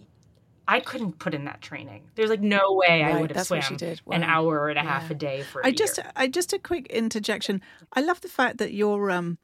I 0.69 0.81
couldn't 0.81 1.17
put 1.17 1.33
in 1.33 1.45
that 1.45 1.61
training. 1.61 2.03
There's 2.13 2.29
like 2.29 2.41
no 2.41 2.73
way 2.73 3.01
right, 3.01 3.15
I 3.15 3.21
would 3.21 3.31
have 3.35 3.47
swam 3.47 3.63
wow. 4.05 4.15
an 4.15 4.23
hour 4.23 4.69
and 4.69 4.77
a 4.77 4.83
half 4.83 5.09
a 5.09 5.15
day 5.15 5.41
for. 5.41 5.65
I 5.65 5.71
just, 5.71 5.97
year. 5.97 6.11
I 6.15 6.27
just 6.27 6.53
a 6.53 6.59
quick 6.59 6.85
interjection. 6.87 7.63
I 7.93 8.01
love 8.01 8.21
the 8.21 8.27
fact 8.27 8.59
that 8.59 8.71
your 8.71 9.09
um, 9.09 9.39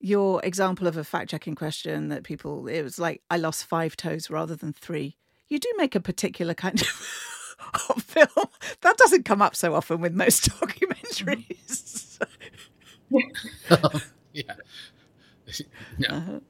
your 0.00 0.44
example 0.44 0.88
of 0.88 0.96
a 0.96 1.04
fact 1.04 1.30
checking 1.30 1.54
question 1.54 2.08
that 2.08 2.24
people 2.24 2.66
it 2.66 2.82
was 2.82 2.98
like 2.98 3.22
I 3.30 3.36
lost 3.36 3.64
five 3.64 3.96
toes 3.96 4.28
rather 4.28 4.56
than 4.56 4.72
three. 4.72 5.16
You 5.48 5.60
do 5.60 5.72
make 5.76 5.94
a 5.94 6.00
particular 6.00 6.52
kind 6.54 6.80
of 7.88 8.02
film 8.02 8.48
that 8.80 8.96
doesn't 8.96 9.24
come 9.24 9.40
up 9.40 9.54
so 9.54 9.76
often 9.76 10.00
with 10.00 10.14
most 10.14 10.50
documentaries. 10.60 12.18
yeah. 14.32 14.54
No. 15.96 16.08
Uh-huh. 16.08 16.40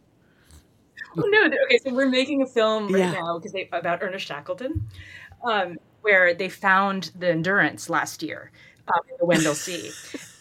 Oh 1.17 1.23
no! 1.27 1.47
Okay, 1.47 1.79
so 1.79 1.95
we're 1.95 2.09
making 2.09 2.43
a 2.43 2.47
film 2.47 2.93
right 2.93 3.01
yeah. 3.01 3.13
now 3.13 3.39
because 3.39 3.55
about 3.73 4.03
Ernest 4.03 4.27
Shackleton, 4.27 4.89
um, 5.45 5.77
where 6.03 6.35
they 6.35 6.49
found 6.49 7.11
the 7.19 7.31
Endurance 7.31 7.91
last 7.91 8.23
year 8.23 8.51
um, 8.89 9.01
in 9.11 9.17
the 9.19 9.27
Weddell 9.27 9.55
Sea, 9.55 9.91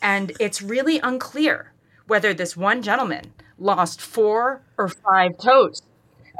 and 0.01 0.31
it's 0.39 0.61
really 0.61 0.99
unclear 0.99 1.73
whether 2.07 2.33
this 2.33 2.57
one 2.57 2.81
gentleman 2.81 3.33
lost 3.57 4.01
four 4.01 4.61
or 4.77 4.89
five 4.89 5.37
toes. 5.37 5.81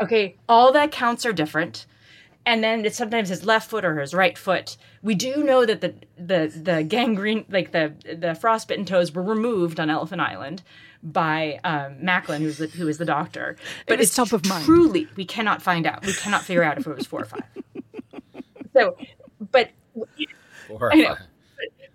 Okay, 0.01 0.35
all 0.47 0.71
the 0.71 0.87
counts 0.87 1.25
are 1.25 1.33
different. 1.33 1.85
And 2.45 2.63
then 2.63 2.83
it's 2.85 2.97
sometimes 2.97 3.29
his 3.29 3.45
left 3.45 3.69
foot 3.69 3.85
or 3.85 3.99
his 3.99 4.13
right 4.13 4.37
foot. 4.37 4.77
We 5.03 5.13
do 5.13 5.43
know 5.43 5.65
that 5.65 5.81
the 5.81 5.93
the 6.17 6.51
the 6.55 6.83
gangrene, 6.83 7.45
like 7.49 7.73
the 7.73 7.93
the 8.11 8.33
frostbitten 8.33 8.85
toes, 8.85 9.11
were 9.11 9.21
removed 9.21 9.79
on 9.79 9.89
Elephant 9.89 10.21
Island 10.21 10.63
by 11.01 11.59
um, 11.63 12.03
Macklin, 12.03 12.41
who's 12.41 12.57
the, 12.57 12.67
who 12.67 12.87
is 12.87 12.97
the 12.97 13.05
doctor. 13.05 13.55
But 13.87 13.99
was 13.99 14.07
it's 14.07 14.15
top 14.15 14.33
of 14.33 14.45
mind. 14.45 14.65
Truly, 14.65 15.07
we 15.15 15.25
cannot 15.25 15.61
find 15.61 15.85
out. 15.87 16.05
We 16.05 16.13
cannot 16.13 16.43
figure 16.43 16.63
out 16.63 16.77
if 16.77 16.85
it 16.87 16.95
was 16.95 17.07
four 17.07 17.21
or 17.21 17.25
five. 17.25 17.43
So, 18.73 18.95
but 19.51 19.71
Four 20.67 20.91
or 20.91 20.95
know. 20.95 21.15
five. 21.15 21.17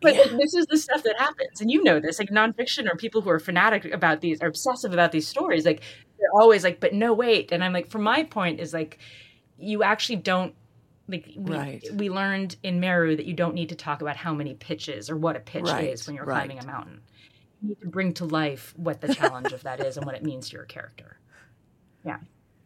but 0.03 0.17
like, 0.17 0.31
this 0.33 0.55
is 0.55 0.67
the 0.67 0.77
stuff 0.77 1.03
that 1.05 1.17
happens, 1.19 1.61
and 1.61 1.71
you 1.71 1.83
know 1.85 2.01
this. 2.01 2.19
Like 2.19 2.31
nonfiction 2.31 2.93
or 2.93 2.97
people 2.97 3.21
who 3.23 3.31
are 3.31 3.39
fanatic 3.39 3.85
about 3.93 4.21
these, 4.21 4.41
are 4.43 4.49
obsessive 4.49 4.93
about 4.93 5.13
these 5.13 5.27
stories. 5.27 5.65
Like 5.65 5.83
they're 6.19 6.29
always 6.41 6.65
like, 6.65 6.81
"But 6.81 6.93
no, 6.93 7.13
wait." 7.15 7.53
And 7.53 7.63
I'm 7.63 7.73
like, 7.73 7.89
from 7.89 8.03
my 8.03 8.25
point 8.25 8.59
is 8.61 8.75
like, 8.75 8.99
you 9.57 9.83
actually 9.85 10.17
don't 10.17 10.55
like 11.09 11.27
we, 11.37 11.55
Right. 11.57 11.85
we 11.95 12.11
learned 12.11 12.57
in 12.63 12.81
Meru 12.81 13.15
that 13.17 13.25
you 13.27 13.35
don't 13.35 13.55
need 13.55 13.69
to 13.69 13.77
talk 13.77 14.03
about 14.03 14.17
how 14.17 14.35
many 14.35 14.55
pitches 14.55 15.09
or 15.09 15.17
what 15.17 15.37
a 15.37 15.41
pitch 15.41 15.65
Right, 15.65 15.91
is 15.91 16.07
when 16.07 16.17
you're 16.17 16.25
right. 16.25 16.47
climbing 16.49 16.59
a 16.63 16.67
mountain. 16.67 17.01
You 17.65 17.71
need 17.71 17.81
to 17.81 17.89
bring 17.89 18.13
to 18.15 18.27
life 18.27 18.75
what 18.77 19.01
the 19.01 19.15
challenge 19.15 19.53
of 19.55 19.63
that 19.63 19.81
is 19.81 19.97
and 19.97 20.05
what 20.05 20.15
it 20.15 20.23
means 20.23 20.51
to 20.51 20.57
your 20.57 20.65
character. 20.67 21.19
Yeah. 22.07 22.19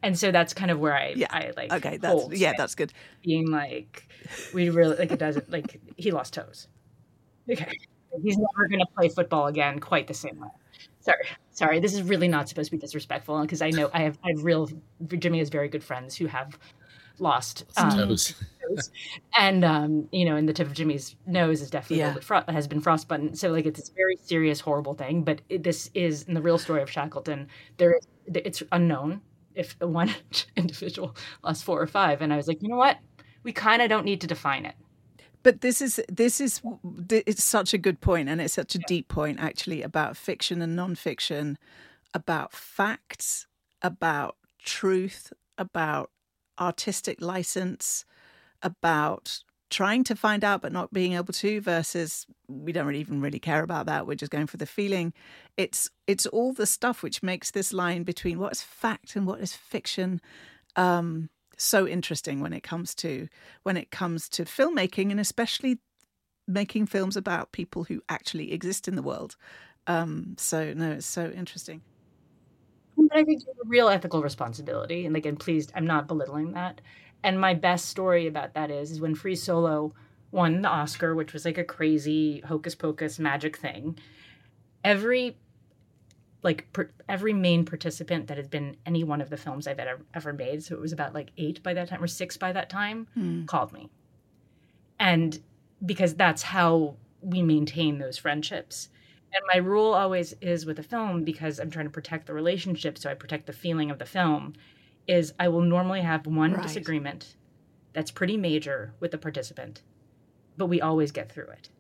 And 0.02 0.18
so 0.18 0.32
that's 0.32 0.52
kind 0.52 0.68
of 0.72 0.80
where 0.80 0.96
I, 0.96 1.10
Yeah. 1.14 1.28
I 1.30 1.52
like 1.56 1.72
Okay, 1.72 1.96
that's 1.96 2.12
hold 2.12 2.34
yeah, 2.36 2.54
that's 2.58 2.74
good. 2.74 2.92
being 3.22 3.52
like, 3.52 4.08
we 4.52 4.68
really 4.68 4.96
like 4.96 5.12
it 5.12 5.20
doesn't 5.20 5.48
like 5.48 5.80
he 5.96 6.10
lost 6.10 6.34
toes. 6.34 6.66
Okay, 7.48 7.78
he's 8.20 8.36
never 8.36 8.68
going 8.68 8.80
to 8.80 8.86
play 8.96 9.08
football 9.10 9.46
again 9.46 9.78
quite 9.78 10.08
the 10.08 10.14
same 10.14 10.40
way. 10.40 10.48
Sorry, 10.98 11.24
sorry. 11.52 11.78
This 11.78 11.94
is 11.94 12.02
really 12.02 12.26
not 12.26 12.48
supposed 12.48 12.70
to 12.70 12.76
be 12.76 12.80
disrespectful 12.80 13.40
because 13.42 13.62
I 13.62 13.70
know 13.70 13.90
I 13.94 14.00
have 14.00 14.18
I 14.24 14.30
have 14.30 14.42
real 14.42 14.68
Jimmy 15.06 15.38
has 15.38 15.50
very 15.50 15.68
good 15.68 15.84
friends 15.84 16.16
who 16.16 16.26
have 16.26 16.58
lost 17.20 17.64
um, 17.76 17.90
Toes. 17.90 18.34
Toes. 18.68 18.90
and 19.36 19.64
um, 19.64 20.08
you 20.12 20.24
know, 20.24 20.36
and 20.36 20.48
the 20.48 20.52
tip 20.52 20.66
of 20.66 20.74
Jimmy's 20.74 21.16
nose 21.26 21.62
is 21.62 21.70
definitely 21.70 21.98
Yeah. 21.98 22.16
a 22.16 22.20
fro- 22.20 22.44
has 22.48 22.66
been 22.66 22.80
frostbitten. 22.80 23.34
So 23.34 23.50
like 23.50 23.66
it's 23.66 23.80
this 23.80 23.88
very 23.90 24.16
serious, 24.22 24.60
horrible 24.60 24.94
thing. 24.94 25.22
But 25.24 25.40
it, 25.48 25.62
this 25.62 25.90
is 25.94 26.22
in 26.24 26.34
the 26.34 26.42
real 26.42 26.58
story 26.58 26.82
of 26.82 26.90
Shackleton. 26.90 27.48
There, 27.76 27.96
is, 27.96 28.06
it's 28.26 28.62
unknown 28.72 29.20
if 29.54 29.76
one 29.80 30.14
individual 30.56 31.16
lost 31.42 31.64
four 31.64 31.80
or 31.80 31.86
five. 31.86 32.22
And 32.22 32.32
I 32.32 32.36
was 32.36 32.48
like, 32.48 32.62
you 32.62 32.68
know 32.68 32.76
what? 32.76 32.98
We 33.42 33.52
kind 33.52 33.82
of 33.82 33.88
don't 33.88 34.04
need 34.04 34.20
to 34.22 34.26
define 34.26 34.66
it. 34.66 34.74
But 35.42 35.60
this 35.60 35.80
is 35.80 36.00
this 36.08 36.40
is 36.40 36.60
it's 37.10 37.44
such 37.44 37.72
a 37.72 37.78
good 37.78 38.00
point, 38.00 38.28
and 38.28 38.40
it's 38.40 38.54
such 38.54 38.74
a 38.74 38.78
deep 38.80 39.08
point 39.08 39.38
actually 39.40 39.82
about 39.82 40.16
fiction 40.16 40.60
and 40.60 40.76
nonfiction, 40.76 41.56
about 42.12 42.52
facts, 42.52 43.46
about 43.80 44.36
truth, 44.62 45.32
about 45.56 46.10
artistic 46.60 47.20
license, 47.22 48.04
about 48.62 49.38
trying 49.70 50.02
to 50.04 50.16
find 50.16 50.44
out 50.44 50.62
but 50.62 50.72
not 50.72 50.92
being 50.92 51.12
able 51.12 51.32
to 51.32 51.60
versus 51.60 52.26
we 52.48 52.72
don't 52.72 52.86
really 52.86 53.00
even 53.00 53.20
really 53.20 53.38
care 53.38 53.62
about 53.62 53.86
that 53.86 54.06
we're 54.06 54.14
just 54.14 54.32
going 54.32 54.46
for 54.46 54.56
the 54.56 54.66
feeling 54.66 55.12
it's 55.56 55.90
it's 56.06 56.26
all 56.26 56.52
the 56.52 56.66
stuff 56.66 57.02
which 57.02 57.22
makes 57.22 57.50
this 57.50 57.72
line 57.72 58.02
between 58.02 58.38
what 58.38 58.52
is 58.52 58.62
fact 58.62 59.14
and 59.14 59.26
what 59.26 59.40
is 59.40 59.52
fiction 59.54 60.20
um 60.76 61.28
so 61.58 61.86
interesting 61.86 62.40
when 62.40 62.52
it 62.52 62.62
comes 62.62 62.94
to 62.94 63.28
when 63.64 63.76
it 63.76 63.90
comes 63.90 64.28
to 64.28 64.44
filmmaking 64.44 65.10
and 65.10 65.20
especially 65.20 65.78
making 66.46 66.86
films 66.86 67.16
about 67.16 67.52
people 67.52 67.84
who 67.84 68.00
actually 68.08 68.52
exist 68.52 68.88
in 68.88 68.96
the 68.96 69.02
world 69.02 69.36
um 69.86 70.34
so 70.38 70.72
no 70.74 70.92
it's 70.92 71.06
so 71.06 71.26
interesting 71.30 71.82
But 72.96 73.16
I 73.16 73.24
think 73.24 73.42
you 73.42 73.46
have 73.48 73.66
a 73.66 73.68
real 73.68 73.88
ethical 73.88 74.22
responsibility. 74.22 75.06
And 75.06 75.16
again, 75.16 75.36
please, 75.36 75.68
I'm 75.74 75.86
not 75.86 76.08
belittling 76.08 76.52
that. 76.52 76.80
And 77.22 77.40
my 77.40 77.54
best 77.54 77.88
story 77.88 78.26
about 78.26 78.54
that 78.54 78.70
is, 78.70 78.90
is 78.90 79.00
when 79.00 79.14
Free 79.14 79.36
Solo 79.36 79.94
won 80.30 80.62
the 80.62 80.68
Oscar, 80.68 81.14
which 81.14 81.32
was 81.32 81.44
like 81.44 81.58
a 81.58 81.64
crazy 81.64 82.40
hocus 82.40 82.74
pocus 82.74 83.18
magic 83.18 83.56
thing. 83.56 83.98
Every 84.84 85.36
like 86.42 86.72
per, 86.72 86.90
every 87.08 87.32
main 87.32 87.64
participant 87.64 88.28
that 88.28 88.36
had 88.36 88.48
been 88.48 88.76
any 88.86 89.02
one 89.02 89.20
of 89.20 89.30
the 89.30 89.36
films 89.36 89.66
I've 89.66 89.80
ever, 89.80 90.00
ever 90.14 90.32
made, 90.32 90.62
so 90.62 90.74
it 90.74 90.80
was 90.80 90.92
about 90.92 91.14
like 91.14 91.32
eight 91.36 91.62
by 91.62 91.74
that 91.74 91.88
time 91.88 92.02
or 92.02 92.06
six 92.06 92.36
by 92.36 92.52
that 92.52 92.70
time, 92.70 93.08
hmm. 93.14 93.44
called 93.46 93.72
me. 93.72 93.88
And 95.00 95.40
because 95.84 96.14
that's 96.14 96.42
how 96.42 96.94
we 97.20 97.42
maintain 97.42 97.98
those 97.98 98.18
friendships. 98.18 98.88
And 99.32 99.42
my 99.52 99.58
rule 99.58 99.92
always 99.92 100.32
is 100.40 100.64
with 100.64 100.78
a 100.78 100.82
film, 100.82 101.24
because 101.24 101.58
I'm 101.58 101.70
trying 101.70 101.86
to 101.86 101.90
protect 101.90 102.26
the 102.26 102.34
relationship, 102.34 102.98
so 102.98 103.10
I 103.10 103.14
protect 103.14 103.46
the 103.46 103.52
feeling 103.52 103.90
of 103.90 103.98
the 103.98 104.06
film, 104.06 104.54
is 105.08 105.32
I 105.38 105.48
will 105.48 105.62
normally 105.62 106.02
have 106.02 106.26
one 106.26 106.52
Right. 106.52 106.62
disagreement 106.62 107.36
that's 107.94 108.10
pretty 108.10 108.36
major 108.36 108.92
with 109.00 109.10
the 109.10 109.18
participant, 109.18 109.82
but 110.56 110.66
we 110.66 110.80
always 110.80 111.10
get 111.10 111.32
through 111.32 111.48
it. 111.48 111.70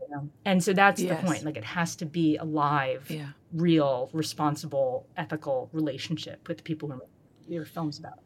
You 0.00 0.08
know? 0.16 0.30
And 0.44 0.62
so 0.64 0.72
that's 0.72 1.00
Yes. 1.00 1.20
the 1.20 1.26
point. 1.26 1.44
Like 1.44 1.56
it 1.56 1.64
has 1.64 1.94
to 1.96 2.06
be 2.06 2.36
a 2.38 2.44
live, 2.44 3.10
Yeah. 3.10 3.32
real, 3.52 4.10
responsible, 4.12 5.06
ethical 5.16 5.68
relationship 5.72 6.48
with 6.48 6.56
the 6.58 6.62
people 6.64 6.90
who 6.90 7.02
your 7.48 7.64
film's 7.64 7.98
about. 7.98 8.18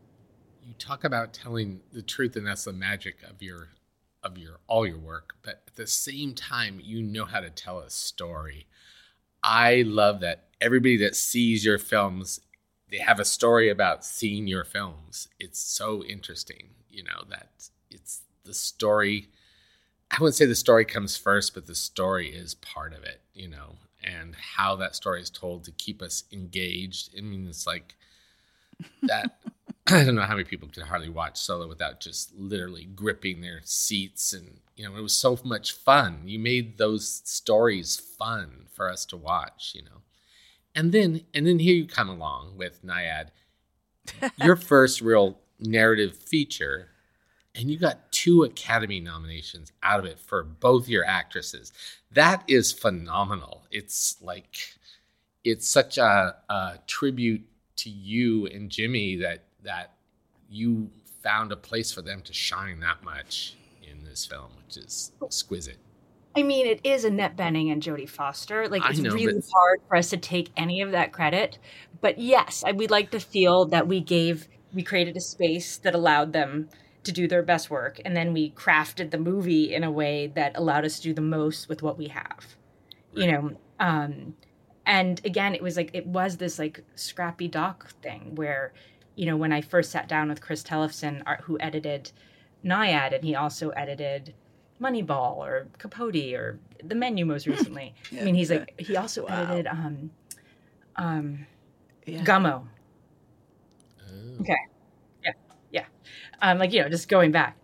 you 0.67 0.73
talk 0.75 1.05
about 1.05 1.35
telling 1.35 1.83
the 1.93 2.01
truth 2.01 2.37
and 2.37 2.47
that's 2.47 2.65
the 2.65 2.73
magic 2.73 3.23
of 3.25 3.43
your 3.43 3.69
of 4.23 4.39
your 4.39 4.61
all 4.67 4.87
your 4.87 4.99
work 4.99 5.35
but 5.43 5.63
at 5.69 5.75
the 5.77 5.87
same 5.87 6.35
time 6.35 6.81
you 6.83 7.03
know 7.03 7.27
how 7.27 7.39
to 7.39 7.51
tell 7.51 7.81
a 7.81 7.91
story 7.91 8.67
i 9.43 9.83
love 9.83 10.21
that 10.21 10.49
everybody 10.63 10.97
that 10.97 11.15
sees 11.15 11.67
your 11.67 11.77
films 11.77 12.41
they 12.91 12.99
have 12.99 13.21
a 13.21 13.25
story 13.25 13.69
about 13.69 14.05
seeing 14.05 14.47
your 14.47 14.65
films 14.65 15.29
it's 15.39 15.59
so 15.59 16.03
interesting 16.05 16.71
you 16.91 17.03
know 17.03 17.25
that 17.29 17.49
it's 17.91 18.23
the 18.45 18.55
story 18.55 19.29
i 20.11 20.17
wouldn't 20.21 20.35
say 20.35 20.47
the 20.47 20.55
story 20.55 20.85
comes 20.85 21.17
first 21.17 21.55
but 21.55 21.67
the 21.67 21.75
story 21.75 22.29
is 22.29 22.55
part 22.55 22.93
of 22.93 23.03
it 23.05 23.21
you 23.35 23.49
know 23.49 23.77
and 24.03 24.35
how 24.57 24.77
that 24.77 24.95
story 24.95 25.21
is 25.21 25.31
told 25.31 25.65
to 25.65 25.73
keep 25.73 26.03
us 26.03 26.25
engaged 26.33 27.11
i 27.17 27.21
mean 27.21 27.47
it's 27.47 27.67
like 27.67 27.95
that 29.03 29.39
I 29.87 30.03
don't 30.03 30.15
know 30.15 30.23
how 30.23 30.35
many 30.35 30.45
people 30.45 30.69
can 30.69 30.85
hardly 30.85 31.11
watch 31.11 31.39
Solo 31.39 31.69
without 31.69 32.01
just 32.01 32.35
literally 32.35 32.87
gripping 32.87 33.43
their 33.43 33.61
seats 33.65 34.33
and 34.33 34.61
you 34.77 34.89
know 34.89 34.97
it 34.97 35.03
was 35.03 35.17
so 35.17 35.39
much 35.45 35.73
fun. 35.73 36.23
You 36.25 36.39
made 36.39 36.79
those 36.79 37.21
stories 37.25 37.97
fun 37.97 38.67
for 38.73 38.91
us 38.91 39.05
to 39.07 39.17
watch, 39.17 39.73
you 39.75 39.83
know. 39.83 40.01
And 40.75 40.93
then 40.93 41.23
and 41.33 41.47
then 41.47 41.59
here 41.59 41.75
you 41.75 41.87
come 41.87 42.09
along 42.09 42.57
with 42.57 42.85
Nyad, 42.85 43.29
your 44.37 44.57
first 44.71 45.01
real 45.01 45.39
narrative 45.61 46.17
feature, 46.17 46.89
and 47.55 47.71
you 47.71 47.79
got 47.79 48.11
two 48.11 48.43
Academy 48.43 49.01
nominations 49.01 49.71
out 49.83 50.01
of 50.01 50.07
it 50.07 50.19
for 50.19 50.43
both 50.43 50.89
your 50.89 51.05
actresses. 51.05 51.73
That 52.11 52.43
is 52.49 52.73
phenomenal. 52.73 53.63
It's 53.71 54.17
like 54.21 54.75
it's 55.45 55.69
such 55.69 55.99
a, 55.99 56.37
a 56.49 56.79
tribute 56.87 57.47
to 57.77 57.91
you 57.91 58.47
and 58.47 58.71
Jimmy 58.71 59.17
that 59.17 59.45
that 59.63 59.93
you 60.49 60.91
found 61.23 61.53
a 61.53 61.57
place 61.57 61.93
for 61.93 62.03
them 62.03 62.21
to 62.23 62.33
shine 62.33 62.81
that 62.81 63.03
much 63.03 63.57
in 63.83 64.05
this 64.05 64.27
film, 64.27 64.51
which 64.65 64.77
is 64.77 65.13
exquisite. 65.23 65.79
I 66.37 66.43
mean, 66.43 66.67
it 66.67 66.81
is 66.85 67.05
Annette 67.05 67.37
Bening 67.37 67.71
and 67.71 67.83
Jodie 67.83 68.09
Foster. 68.09 68.69
Like, 68.69 68.83
it's 68.91 68.99
know, 68.99 69.13
really 69.13 69.35
but- 69.35 69.45
hard 69.55 69.81
for 69.89 69.97
us 69.97 70.11
to 70.11 70.17
take 70.17 70.51
any 70.57 70.81
of 70.81 70.91
that 70.93 71.13
credit. 71.13 71.59
But 72.01 72.19
yes, 72.19 72.65
I 72.67 72.73
would 72.73 72.91
like 72.91 73.11
to 73.13 73.21
feel 73.21 73.67
that 73.67 73.87
we 73.87 74.01
gave, 74.01 74.49
we 74.73 74.83
created 74.83 75.17
a 75.17 75.21
space 75.21 75.77
that 75.79 75.95
allowed 75.95 76.33
them 76.33 76.69
to 77.05 77.13
do 77.13 77.29
their 77.29 77.43
best 77.43 77.71
work, 77.71 78.01
and 78.05 78.17
then 78.17 78.33
we 78.33 78.51
crafted 78.51 79.11
the 79.11 79.19
movie 79.19 79.75
in 79.75 79.85
a 79.85 79.91
way 79.91 80.27
that 80.35 80.57
allowed 80.57 80.85
us 80.85 80.97
to 80.97 81.03
do 81.03 81.15
the 81.15 81.21
most 81.21 81.69
with 81.69 81.83
what 81.83 81.99
we 81.99 82.09
have. 82.09 82.57
You 83.13 83.31
know, 83.31 83.51
um, 83.79 84.35
and 84.87 85.21
again, 85.25 85.55
it 85.55 85.63
was 85.63 85.77
like 85.77 85.91
it 85.93 86.07
was 86.07 86.39
this 86.39 86.59
like 86.59 86.83
scrappy 86.97 87.47
doc 87.47 87.91
thing 88.03 88.35
where, 88.35 88.73
you 89.15 89.27
know, 89.27 89.37
when 89.37 89.53
I 89.53 89.61
first 89.61 89.93
sat 89.93 90.09
down 90.09 90.31
with 90.31 90.41
Chris 90.41 90.63
Tellefsen, 90.65 91.23
who 91.43 91.59
edited 91.61 92.11
Nyad, 92.65 93.15
and 93.15 93.23
he 93.23 93.35
also 93.35 93.69
edited 93.71 94.35
Moneyball 94.81 95.37
or 95.37 95.69
Capote 95.79 96.35
or 96.35 96.59
The 96.83 96.95
Menu 96.95 97.25
most 97.25 97.47
recently. 97.49 97.95
I 98.13 98.25
mean, 98.25 98.35
he's 98.35 98.51
like 98.51 98.75
he 98.79 98.97
also 98.97 99.25
edited 99.27 99.67
um, 99.67 100.11
um, 100.97 101.47
Yeah. 102.07 102.25
Gummo. 102.25 102.67
Okay, 104.41 104.57
yeah, 105.25 105.33
yeah. 105.71 105.85
Um, 106.43 106.59
like 106.59 106.73
you 106.73 106.83
know, 106.83 106.89
just 106.89 107.09
going 107.09 107.31
back, 107.33 107.57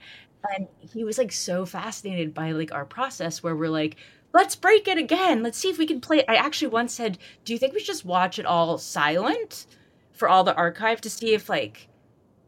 and 0.56 0.68
he 0.78 1.04
was 1.04 1.18
like 1.18 1.32
so 1.32 1.66
fascinated 1.66 2.32
by 2.32 2.52
like 2.52 2.72
our 2.72 2.84
process 2.84 3.42
where 3.42 3.56
we're 3.56 3.68
like, 3.68 3.96
let's 4.32 4.54
break 4.54 4.86
it 4.88 4.96
again. 4.98 5.42
Let's 5.42 5.58
see 5.58 5.68
if 5.68 5.78
we 5.78 5.86
can 5.86 6.00
play. 6.00 6.18
it. 6.20 6.24
I 6.28 6.36
actually 6.36 6.68
once 6.68 6.94
said, 6.94 7.18
do 7.44 7.52
you 7.52 7.58
think 7.58 7.72
we 7.72 7.80
should 7.80 7.86
just 7.88 8.04
watch 8.04 8.38
it 8.38 8.46
all 8.46 8.78
silent 8.78 9.66
for 10.12 10.28
all 10.28 10.44
the 10.44 10.54
archive 10.54 11.00
to 11.02 11.10
see 11.10 11.34
if 11.34 11.48
like 11.48 11.88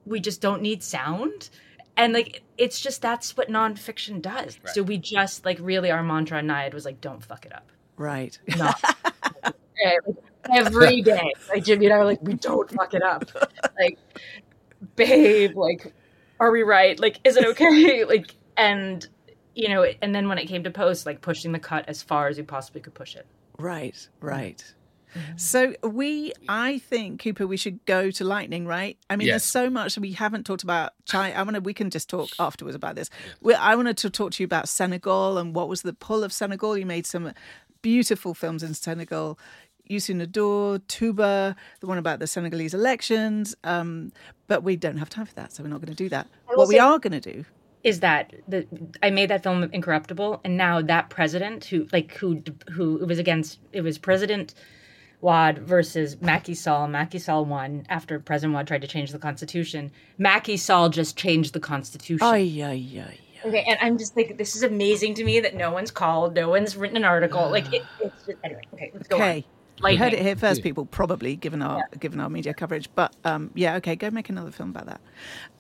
we 0.07 0.21
just 0.21 0.41
don't 0.41 0.63
need 0.63 0.83
sound? 0.83 1.51
And 1.97 2.13
like 2.13 2.43
it's 2.57 2.81
just 2.81 3.03
that's 3.03 3.37
what 3.37 3.49
nonfiction 3.49 4.23
does. 4.23 4.59
Right. 4.63 4.75
So 4.75 4.83
we 4.83 4.99
just 4.99 5.45
like 5.45 5.59
really 5.61 5.91
our 5.91 6.03
mantra 6.03 6.39
on 6.39 6.47
Nyad 6.47 6.75
was 6.75 6.85
like, 6.85 7.01
don't 7.01 7.23
fuck 7.23 7.45
it 7.45 7.55
up 7.55 7.71
right 7.97 8.39
not. 8.57 8.81
Yeah, 9.79 9.97
every 10.55 11.03
day. 11.03 11.33
Like 11.49 11.65
Jimmy 11.65 11.87
and 11.87 11.95
I 11.95 11.99
were 11.99 12.05
like, 12.05 12.23
we 12.23 12.35
don't 12.35 12.71
fuck 12.71 12.95
it 12.95 13.03
up. 13.03 13.31
Like, 13.79 13.99
babe, 14.97 15.57
like, 15.57 15.93
are 16.39 16.51
we 16.51 16.63
right? 16.63 16.99
Like, 16.99 17.21
is 17.25 17.37
it 17.37 17.47
okay? 17.47 18.05
Like, 18.09 18.35
and 18.57 19.07
you 19.55 19.69
know, 19.69 19.83
and 20.03 20.15
then 20.15 20.29
when 20.29 20.39
it 20.39 20.47
came 20.47 20.65
to 20.65 20.71
post, 20.71 21.07
like 21.07 21.21
pushing 21.21 21.53
the 21.53 21.59
cut 21.59 21.89
as 21.89 22.03
far 22.03 22.29
as 22.29 22.37
we 22.37 22.43
possibly 22.43 22.81
could 22.81 22.95
push 22.95 23.17
it. 23.17 23.27
Right, 23.59 24.09
right. 24.21 24.63
So 25.37 25.75
we, 25.83 26.33
I 26.49 26.79
think, 26.79 27.23
Cooper, 27.23 27.47
we 27.47 27.57
should 27.57 27.85
go 27.85 28.11
to 28.11 28.25
lightning, 28.25 28.67
right? 28.67 28.99
I 29.11 29.17
mean, 29.17 29.29
there's 29.29 29.45
so 29.45 29.71
much 29.71 29.99
we 29.99 30.13
haven't 30.13 30.45
talked 30.45 30.63
about. 30.63 30.93
Chai, 31.05 31.33
I 31.33 31.43
want 31.43 31.55
to. 31.55 31.61
We 31.61 31.75
can 31.75 31.91
just 31.91 32.09
talk 32.09 32.31
afterwards 32.39 32.75
about 32.75 32.95
this. 32.95 33.11
We, 33.41 33.55
I 33.55 33.75
wanted 33.75 33.97
to 33.99 34.11
talk 34.11 34.33
to 34.33 34.43
you 34.43 34.45
about 34.45 34.69
Senegal 34.69 35.39
and 35.39 35.55
what 35.55 35.69
was 35.69 35.83
the 35.83 35.93
pull 35.93 36.25
of 36.25 36.33
Senegal. 36.33 36.77
You 36.77 36.87
made 36.87 37.07
some 37.07 37.33
beautiful 37.83 38.35
films 38.35 38.63
in 38.63 38.75
Senegal. 38.75 39.39
Youssou 39.91 40.15
N'Dour, 40.15 40.79
Touba, 40.81 41.55
the 41.81 41.87
one 41.87 41.99
about 41.99 42.19
the 42.19 42.27
Senegalese 42.27 42.73
elections. 42.73 43.55
Um, 43.65 44.13
but 44.47 44.63
we 44.63 44.77
don't 44.77 44.97
have 44.97 45.11
time 45.11 45.27
for 45.27 45.35
that, 45.35 45.53
so 45.53 45.63
we're 45.63 45.69
not 45.69 45.81
going 45.81 45.95
to 45.95 46.03
do 46.03 46.09
that. 46.09 46.29
What 46.47 46.69
we 46.69 46.79
are 46.79 46.99
going 46.99 47.21
to 47.21 47.33
do 47.33 47.45
is 47.83 48.01
that 48.01 48.33
the 48.47 48.67
I 49.03 49.11
made 49.11 49.31
that 49.31 49.43
film 49.43 49.63
Incorruptible, 49.65 50.41
and 50.45 50.57
now 50.57 50.81
that 50.83 51.11
president 51.11 51.65
who 51.65 51.87
like 51.93 52.13
who 52.13 52.43
who 52.71 52.99
it 52.99 53.09
was 53.09 53.19
against 53.19 53.59
it 53.73 53.83
was 53.83 53.99
President 53.99 54.55
Wade 55.23 55.59
versus 55.61 56.21
Macky 56.21 56.55
Sall. 56.55 56.89
Macky 56.89 57.19
Sall 57.19 57.45
won 57.45 57.87
after 57.89 58.19
President 58.19 58.57
Wade 58.57 58.67
tried 58.67 58.83
to 58.83 58.89
change 58.89 59.13
the 59.13 59.19
constitution. 59.19 59.91
Macky 60.19 60.57
Sall 60.57 60.89
just 60.89 61.17
changed 61.17 61.55
the 61.55 61.61
constitution. 61.61 62.27
Ay, 62.27 62.61
ay, 62.63 62.89
ay, 62.97 63.07
ay. 63.09 63.19
Okay, 63.45 63.65
and 63.67 63.79
I'm 63.81 63.99
just 63.99 64.17
like, 64.17 64.37
this 64.37 64.55
is 64.55 64.63
amazing 64.63 65.15
to 65.15 65.25
me 65.25 65.41
that 65.41 65.55
no 65.55 65.73
one's 65.73 65.91
called, 65.91 66.35
no 66.35 66.49
one's 66.49 66.77
written 66.77 66.97
an 66.97 67.05
article. 67.05 67.51
Like, 67.51 67.73
it, 67.73 67.83
it's 68.01 68.27
just 68.27 68.39
anyway. 68.45 68.63
Okay, 68.75 68.91
let's 68.93 69.09
go. 69.09 69.17
Okay. 69.17 69.47
on. 69.83 69.93
You 69.93 69.99
heard 69.99 70.13
it 70.13 70.23
here 70.23 70.37
first, 70.37 70.63
people. 70.63 70.87
Probably 70.87 71.35
given 71.35 71.63
our 71.63 71.83
given 71.99 72.21
our 72.21 72.29
media 72.29 72.55
coverage, 72.55 72.89
but 72.95 73.17
um, 73.25 73.51
yeah, 73.55 73.77
okay, 73.77 73.97
go 73.97 74.11
make 74.11 74.29
another 74.29 74.53
film 74.53 74.71
about 74.71 74.87
that. 74.87 75.01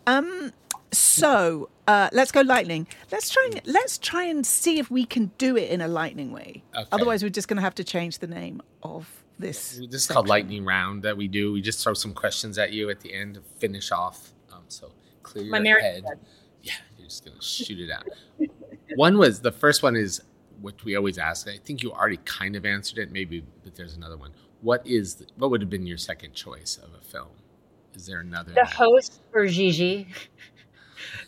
Um, 0.06 0.52
so 0.92 1.70
uh, 1.88 2.08
let's 2.12 2.30
go 2.30 2.42
lightning. 2.42 2.86
Let's 3.10 3.30
try 3.30 3.48
and 3.50 3.60
let's 3.64 3.98
try 3.98 4.24
and 4.24 4.46
see 4.46 4.78
if 4.78 4.90
we 4.90 5.04
can 5.04 5.32
do 5.38 5.56
it 5.56 5.70
in 5.70 5.80
a 5.80 5.88
lightning 5.88 6.30
way. 6.30 6.62
Okay. 6.76 6.86
Otherwise, 6.92 7.24
we're 7.24 7.30
just 7.30 7.48
going 7.48 7.56
to 7.56 7.62
have 7.62 7.74
to 7.76 7.84
change 7.84 8.18
the 8.18 8.28
name 8.28 8.62
of 8.82 9.21
this. 9.42 9.80
This 9.90 10.02
is 10.02 10.06
called 10.06 10.28
lightning 10.28 10.64
round 10.64 11.02
that 11.02 11.16
we 11.16 11.28
do. 11.28 11.52
We 11.52 11.60
just 11.60 11.82
throw 11.82 11.94
some 11.94 12.14
questions 12.14 12.58
at 12.58 12.72
you 12.72 12.88
at 12.90 13.00
the 13.00 13.12
end 13.12 13.34
to 13.34 13.42
finish 13.58 13.92
off. 13.92 14.32
Um, 14.52 14.62
so 14.68 14.92
clear 15.22 15.44
your 15.44 15.52
My 15.52 15.60
merit 15.60 15.82
head. 15.82 16.04
card. 16.04 16.18
Yeah, 16.62 16.72
you're 16.96 17.08
just 17.08 17.24
gonna 17.24 17.42
shoot 17.42 17.78
it 17.80 17.90
out. 17.90 18.06
one 18.96 19.18
was 19.18 19.40
the 19.40 19.52
first 19.52 19.82
one 19.82 19.96
is 19.96 20.22
what 20.60 20.82
we 20.84 20.96
always 20.96 21.18
ask. 21.18 21.48
I 21.48 21.58
think 21.58 21.82
you 21.82 21.92
already 21.92 22.18
kind 22.24 22.56
of 22.56 22.64
answered 22.64 22.98
it, 22.98 23.10
maybe, 23.10 23.44
but 23.64 23.74
there's 23.74 23.96
another 23.96 24.16
one. 24.16 24.32
What 24.60 24.86
is 24.86 25.16
the, 25.16 25.26
what 25.36 25.50
would 25.50 25.60
have 25.60 25.70
been 25.70 25.86
your 25.86 25.98
second 25.98 26.34
choice 26.34 26.78
of 26.82 26.94
a 26.94 27.04
film? 27.04 27.32
Is 27.94 28.06
there 28.06 28.20
another? 28.20 28.52
The 28.54 28.64
host 28.64 29.20
for 29.32 29.46
Gigi. 29.46 30.06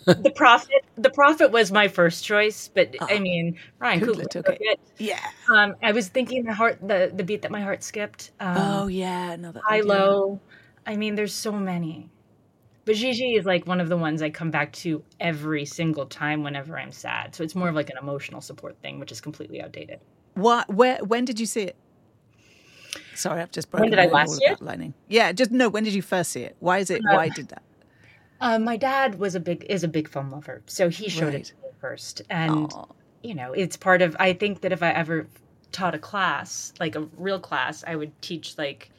The 0.05 0.33
prophet. 0.37 0.85
The 0.97 1.11
prophet 1.11 1.51
was 1.51 1.73
my 1.73 1.89
first 1.89 2.25
choice, 2.25 2.69
but 2.73 2.95
I 3.01 3.19
mean 3.19 3.59
Ryan 3.79 4.01
Coogler 4.01 4.07
Coogler 4.07 4.29
took 4.31 4.47
took 4.47 4.57
it. 4.57 4.61
it. 4.61 4.81
Yeah. 4.99 5.21
Um, 5.53 5.75
I 5.83 5.93
was 5.93 6.09
thinking 6.09 6.45
the 6.45 6.55
heart, 6.55 6.79
the 6.83 7.13
the 7.15 7.25
beat 7.25 7.43
that 7.43 7.51
my 7.51 7.61
heart 7.61 7.83
skipped. 7.83 8.33
Um, 8.41 8.57
Oh 8.57 8.87
yeah, 8.87 9.33
another 9.33 9.61
high 9.65 9.79
idea. 9.79 9.89
low. 9.89 10.41
I 10.87 10.97
mean, 10.97 11.15
there's 11.15 11.35
so 11.35 11.53
many. 11.53 12.11
But 12.85 12.97
Gigi 12.97 13.35
is 13.37 13.47
like 13.47 13.67
one 13.67 13.81
of 13.81 13.89
the 13.89 13.97
ones 13.97 14.21
I 14.21 14.29
come 14.29 14.51
back 14.51 14.71
to 14.75 15.03
every 15.19 15.65
single 15.65 16.05
time 16.05 16.43
whenever 16.43 16.79
I'm 16.79 16.93
sad. 16.93 17.35
So 17.35 17.43
it's 17.43 17.55
more 17.55 17.71
of 17.71 17.75
like 17.75 17.89
an 17.89 17.97
emotional 17.99 18.43
support 18.43 18.77
thing, 18.83 19.01
which 19.01 19.11
is 19.11 19.23
completely 19.23 19.63
outdated. 19.63 20.01
What? 20.35 20.69
Where? 20.73 20.99
When 20.99 21.25
did 21.25 21.41
you 21.41 21.47
see 21.47 21.63
it? 21.63 21.77
Sorry, 23.15 23.41
I've 23.41 23.51
just 23.51 23.71
broken. 23.71 23.91
When 23.91 23.99
did 23.99 24.01
I 24.01 24.13
last 24.13 24.37
see 24.37 24.45
it? 24.45 24.61
Lightning. 24.61 24.93
Yeah, 25.09 25.33
just 25.33 25.51
no. 25.51 25.69
When 25.71 25.85
did 25.85 25.95
you 25.95 26.03
first 26.03 26.31
see 26.31 26.43
it? 26.43 26.57
Why 26.61 26.79
is 26.79 26.91
it? 26.91 27.01
Why 27.05 27.31
did 27.31 27.49
that? 27.49 27.63
Um, 28.41 28.65
my 28.65 28.77
dad 28.77 29.19
was 29.19 29.35
a 29.35 29.41
big 29.41 29.65
is 29.69 29.85
a 29.85 29.89
big 29.89 30.09
film 30.09 30.31
lover, 30.31 30.63
so 30.67 30.89
he 30.89 31.09
showed 31.09 31.27
Right. 31.27 31.35
it 31.37 31.45
to 31.47 31.55
me 31.57 31.69
first, 31.81 32.23
and 32.29 32.73
Aw. 32.73 32.87
you 33.23 33.35
know, 33.35 33.53
it's 33.53 33.77
part 33.77 34.03
of. 34.03 34.17
I 34.19 34.33
think 34.33 34.61
that 34.63 34.73
if 34.73 34.83
I 34.83 34.91
ever 34.91 35.27
taught 35.73 35.95
a 35.95 35.99
class, 35.99 36.73
like 36.81 36.95
a 36.97 37.03
real 37.17 37.41
class, 37.41 37.85
I 37.87 37.97
would 37.97 38.21
teach 38.23 38.59
like 38.59 38.91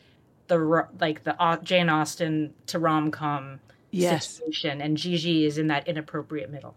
the 0.48 0.88
like 1.00 1.24
the 1.24 1.36
Au- 1.44 1.58
Jane 1.62 1.90
Austen 1.90 2.54
to 2.68 2.80
rom 2.80 3.12
com 3.12 3.60
Yes. 3.92 4.28
situation, 4.30 4.82
and 4.82 4.98
Gigi 4.98 5.46
is 5.46 5.58
in 5.58 5.68
that 5.68 5.88
inappropriate 5.88 6.50
middle. 6.52 6.76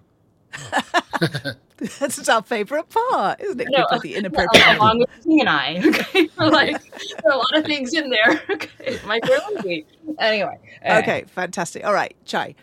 That's 2.00 2.28
our 2.28 2.42
favorite 2.42 2.88
part, 2.90 3.40
isn't 3.40 3.60
it? 3.60 3.68
No, 3.70 3.84
the 4.02 4.14
inappropriate. 4.16 4.76
along 4.76 4.98
with 5.00 5.26
me 5.26 5.40
and 5.40 5.48
I. 5.48 5.76
Okay, 5.88 6.28
like 6.36 6.82
there 7.22 7.32
are 7.32 7.34
a 7.34 7.36
lot 7.38 7.56
of 7.56 7.64
things 7.64 7.94
in 7.94 8.10
there. 8.10 8.42
Okay, 8.50 8.98
my 9.06 9.20
lady. 9.62 9.86
Anyway, 10.18 10.58
uh, 10.84 10.98
Okay, 11.02 11.24
fantastic. 11.28 11.84
All 11.84 11.92
right, 11.94 12.14
Chai. 12.24 12.54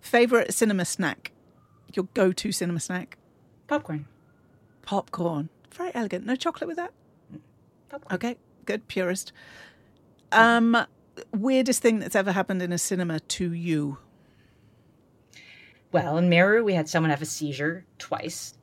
Favorite 0.00 0.52
cinema 0.54 0.84
snack? 0.84 1.32
Your 1.94 2.06
go-to 2.14 2.52
cinema 2.52 2.80
snack? 2.80 3.16
popcorn. 3.66 4.06
Popcorn. 4.82 5.48
Very 5.72 5.90
elegant. 5.94 6.24
No 6.26 6.34
chocolate 6.34 6.66
with 6.68 6.76
that. 6.78 6.92
Popcorn. 7.90 8.14
Okay, 8.14 8.36
good. 8.64 8.88
Purist. 8.88 9.32
Um, 10.32 10.76
weirdest 11.32 11.82
thing 11.82 11.98
that's 11.98 12.16
ever 12.16 12.32
happened 12.32 12.62
in 12.62 12.72
a 12.72 12.78
cinema 12.78 13.20
to 13.20 13.52
you? 13.52 13.98
Well, 15.92 16.18
in 16.18 16.28
Meru, 16.28 16.64
we 16.64 16.74
had 16.74 16.88
someone 16.88 17.10
have 17.10 17.22
a 17.22 17.26
seizure 17.26 17.84
twice. 17.98 18.54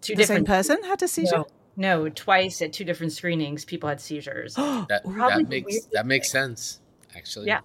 Two 0.00 0.14
The 0.16 0.24
same 0.24 0.42
different 0.42 0.46
person 0.48 0.82
had 0.84 1.02
a 1.02 1.08
seizure. 1.08 1.36
No, 1.36 1.46
no, 1.76 2.08
twice 2.08 2.60
at 2.60 2.72
two 2.72 2.84
different 2.84 3.12
screenings, 3.12 3.64
people 3.64 3.88
had 3.88 4.00
seizures. 4.00 4.54
that, 4.56 4.88
that 4.88 5.48
makes 5.48 5.86
that 5.92 6.06
makes 6.06 6.30
sense. 6.30 6.80
Actually, 7.16 7.46
Yeah. 7.46 7.60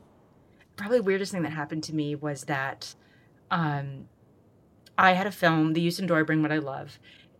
Probably 0.75 0.99
the 0.99 1.03
weirdest 1.03 1.31
thing 1.31 1.41
that 1.41 1.51
happened 1.51 1.83
to 1.85 1.95
me 1.95 2.13
was 2.13 2.43
that 2.43 2.93
um, 3.49 4.07
I 4.95 5.13
had 5.13 5.25
a 5.25 5.31
film, 5.31 5.73
The 5.73 5.85
Youssou 5.85 6.07
N'Dour 6.07 6.25
Bring 6.25 6.43
What 6.43 6.51
I 6.51 6.59
Love, 6.59 6.99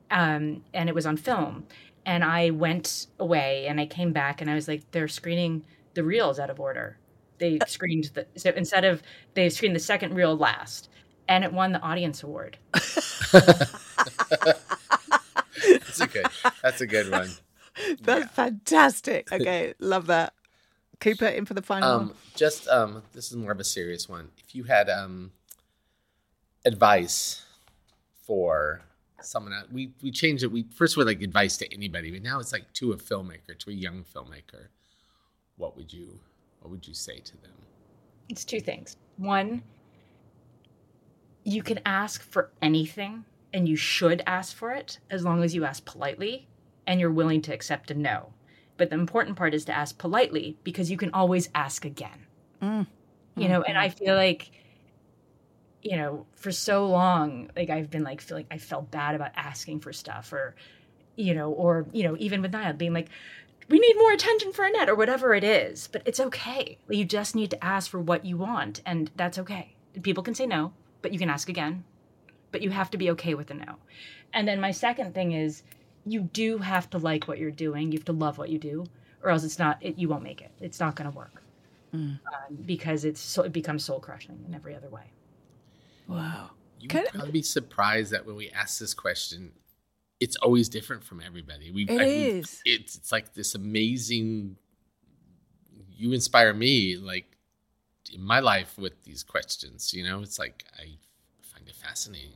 um, 0.09 0.63
and 0.73 0.89
it 0.89 0.95
was 0.95 1.05
on 1.05 1.17
film. 1.17 1.67
And 2.05 2.23
I 2.23 2.51
went 2.51 3.07
away 3.19 3.67
and 3.67 3.80
I 3.80 3.86
came 3.86 4.13
back 4.13 4.41
and 4.41 4.49
I 4.49 4.55
was 4.55 4.67
like, 4.67 4.89
they're 4.91 5.07
screening 5.07 5.65
the 5.93 6.03
reels 6.03 6.39
out 6.39 6.49
of 6.49 6.59
order. 6.59 6.97
They 7.38 7.59
screened 7.67 8.11
the, 8.13 8.25
so 8.36 8.51
instead 8.55 8.86
of, 8.86 9.03
they 9.34 9.49
screened 9.49 9.75
the 9.75 9.80
second 9.80 10.15
reel 10.15 10.36
last. 10.36 10.89
And 11.28 11.43
it 11.43 11.51
won 11.51 11.73
the 11.73 11.82
audience 11.82 12.23
award. 12.23 12.57
That's 12.73 13.73
a 15.99 16.07
good. 16.07 16.25
That's 16.61 16.82
a 16.82 16.88
good 16.88 17.11
one. 17.11 17.30
That's 18.01 18.32
fantastic. 18.32 19.28
Okay, 19.32 19.73
love 19.80 20.07
that. 20.07 20.34
Cooper 20.99 21.28
in 21.28 21.45
for 21.45 21.53
the 21.53 21.61
final 21.61 21.97
one. 21.97 22.07
Um, 22.09 22.13
just 22.36 22.67
um, 22.69 23.03
this 23.13 23.30
is 23.30 23.38
more 23.38 23.51
of 23.51 23.59
a 23.59 23.63
serious 23.63 24.09
one. 24.09 24.30
If 24.38 24.55
you 24.55 24.63
had 24.63 24.89
um, 24.89 25.32
advice 26.65 27.43
for 28.25 28.82
someone, 29.21 29.53
out- 29.53 29.71
we 29.71 29.91
we 30.01 30.09
changed 30.11 30.43
it. 30.43 30.51
We 30.51 30.63
first 30.73 30.97
were 30.97 31.05
like 31.05 31.21
advice 31.21 31.55
to 31.57 31.71
anybody, 31.73 32.09
but 32.11 32.23
now 32.23 32.39
it's 32.39 32.51
like 32.51 32.73
to 32.73 32.93
a 32.93 32.97
filmmaker, 32.97 33.57
to 33.59 33.69
a 33.69 33.73
young 33.73 34.03
filmmaker. 34.03 34.67
What 35.57 35.78
would 35.78 35.93
you 35.93 36.19
What 36.61 36.71
would 36.71 36.88
you 36.88 36.93
say 36.95 37.19
to 37.19 37.38
them? 37.41 37.51
It's 38.30 38.43
two 38.43 38.59
things. 38.59 38.97
One, 39.17 39.61
you 41.48 41.64
can 41.64 41.80
ask 41.86 42.22
for 42.24 42.52
anything 42.62 43.24
and 43.54 43.70
you 43.70 43.78
should 43.78 44.22
ask 44.28 44.54
for 44.54 44.74
it 44.74 45.00
as 45.10 45.24
long 45.24 45.45
as 45.45 45.56
you 45.56 45.64
ask 45.64 45.86
politely 45.86 46.45
and 46.86 47.00
you're 47.00 47.10
willing 47.10 47.41
to 47.41 47.54
accept 47.54 47.89
a 47.89 47.93
no. 47.93 48.34
But 48.76 48.89
the 48.89 48.95
important 48.95 49.38
part 49.38 49.54
is 49.54 49.64
to 49.66 49.72
ask 49.72 49.98
politely 49.98 50.58
because 50.66 50.91
you 50.91 50.98
can 50.98 51.10
always 51.14 51.48
ask 51.56 51.86
again. 51.86 52.28
Mm. 52.62 52.88
You 53.38 53.48
know, 53.48 53.62
and 53.62 53.78
I 53.78 53.88
feel 53.88 54.16
like 54.16 54.52
you 55.82 55.95
know, 55.95 56.26
for 56.36 56.52
so 56.52 56.86
long, 56.88 57.50
like 57.56 57.70
I've 57.70 57.89
been 57.89 58.04
like 58.04 58.20
feeling 58.20 58.45
I 58.52 58.58
felt 58.58 58.91
bad 58.91 59.16
about 59.16 59.32
asking 59.38 59.80
for 59.80 59.93
stuff 59.93 60.34
or 60.34 60.54
you 61.16 61.34
know, 61.34 61.52
or 61.52 61.86
you 61.93 62.04
know, 62.04 62.18
even 62.20 62.41
with 62.41 62.52
Nyad 62.52 62.78
being 62.78 62.93
like, 62.93 63.08
we 63.70 63.80
need 63.80 63.95
more 63.95 64.12
attention 64.12 64.52
for 64.52 64.66
Annette 64.66 64.89
or 64.89 64.95
whatever 64.95 65.34
it 65.34 65.45
is. 65.45 65.88
But 65.88 66.02
it's 66.06 66.20
okay. 66.20 66.78
You 66.89 67.06
just 67.06 67.36
need 67.36 67.52
to 67.52 67.64
ask 67.64 67.89
for 67.89 68.02
what 68.02 68.26
you 68.26 68.36
want, 68.36 68.82
and 68.86 69.12
that's 69.16 69.38
okay. 69.39 69.76
People 70.04 70.24
can 70.24 70.36
say 70.36 70.45
no, 70.45 70.74
but 71.02 71.14
you 71.14 71.20
can 71.20 71.30
ask 71.30 71.50
again. 71.50 71.84
But 72.52 72.62
you 72.62 72.70
have 72.70 72.89
to 72.91 72.98
be 72.98 73.12
okay 73.12 73.34
with 73.36 73.48
the 73.48 73.56
no. 73.56 73.76
And 74.34 74.48
then 74.48 74.60
my 74.62 74.72
second 74.72 75.14
thing 75.14 75.34
is, 75.34 75.64
you 76.06 76.22
do 76.22 76.58
have 76.60 76.89
to 76.91 76.98
like 76.98 77.28
what 77.28 77.38
you're 77.38 77.52
doing. 77.52 77.91
You 77.91 77.98
have 78.00 78.06
to 78.06 78.14
love 78.14 78.38
what 78.38 78.50
you 78.50 78.58
do, 78.58 78.86
or 79.22 79.30
else 79.32 79.43
it's 79.43 79.60
not. 79.60 79.78
It, 79.82 79.98
you 79.98 80.08
won't 80.08 80.24
make 80.24 80.41
it. 80.41 80.52
It's 80.62 80.80
not 80.80 80.95
going 80.95 81.12
to 81.12 81.16
work 81.18 81.43
um, 81.93 82.20
because 82.66 83.04
it's 83.04 83.20
so, 83.20 83.43
it 83.43 83.52
becomes 83.52 83.84
soul 83.84 84.00
crushing 84.00 84.43
in 84.48 84.54
every 84.56 84.76
other 84.76 84.89
way. 84.89 85.12
Wow. 86.08 86.52
You 86.80 86.88
Can- 86.88 87.04
would 87.04 87.12
probably 87.14 87.32
be 87.32 87.41
surprised 87.41 88.12
that 88.12 88.26
when 88.26 88.36
we 88.38 88.50
ask 88.52 88.80
this 88.80 88.93
question, 88.93 89.52
it's 90.20 90.38
always 90.38 90.70
different 90.70 91.04
from 91.04 91.22
everybody. 91.26 91.72
We, 91.72 91.84
It 91.84 91.91
I- 91.91 92.06
we- 92.06 92.12
is. 92.39 92.62
It's 92.66 92.95
it's 92.95 93.12
like 93.12 93.34
this 93.34 93.56
amazing. 93.56 94.56
You 95.98 96.14
inspire 96.14 96.54
me, 96.54 96.95
like 96.95 97.36
in 98.14 98.24
my 98.24 98.39
life 98.39 98.78
with 98.78 99.03
these 99.03 99.24
questions. 99.24 99.93
You 99.93 100.03
know, 100.03 100.22
it's 100.22 100.39
like 100.39 100.66
I 100.78 100.97
find 101.41 101.68
it 101.68 101.76
fascinating. 101.76 102.32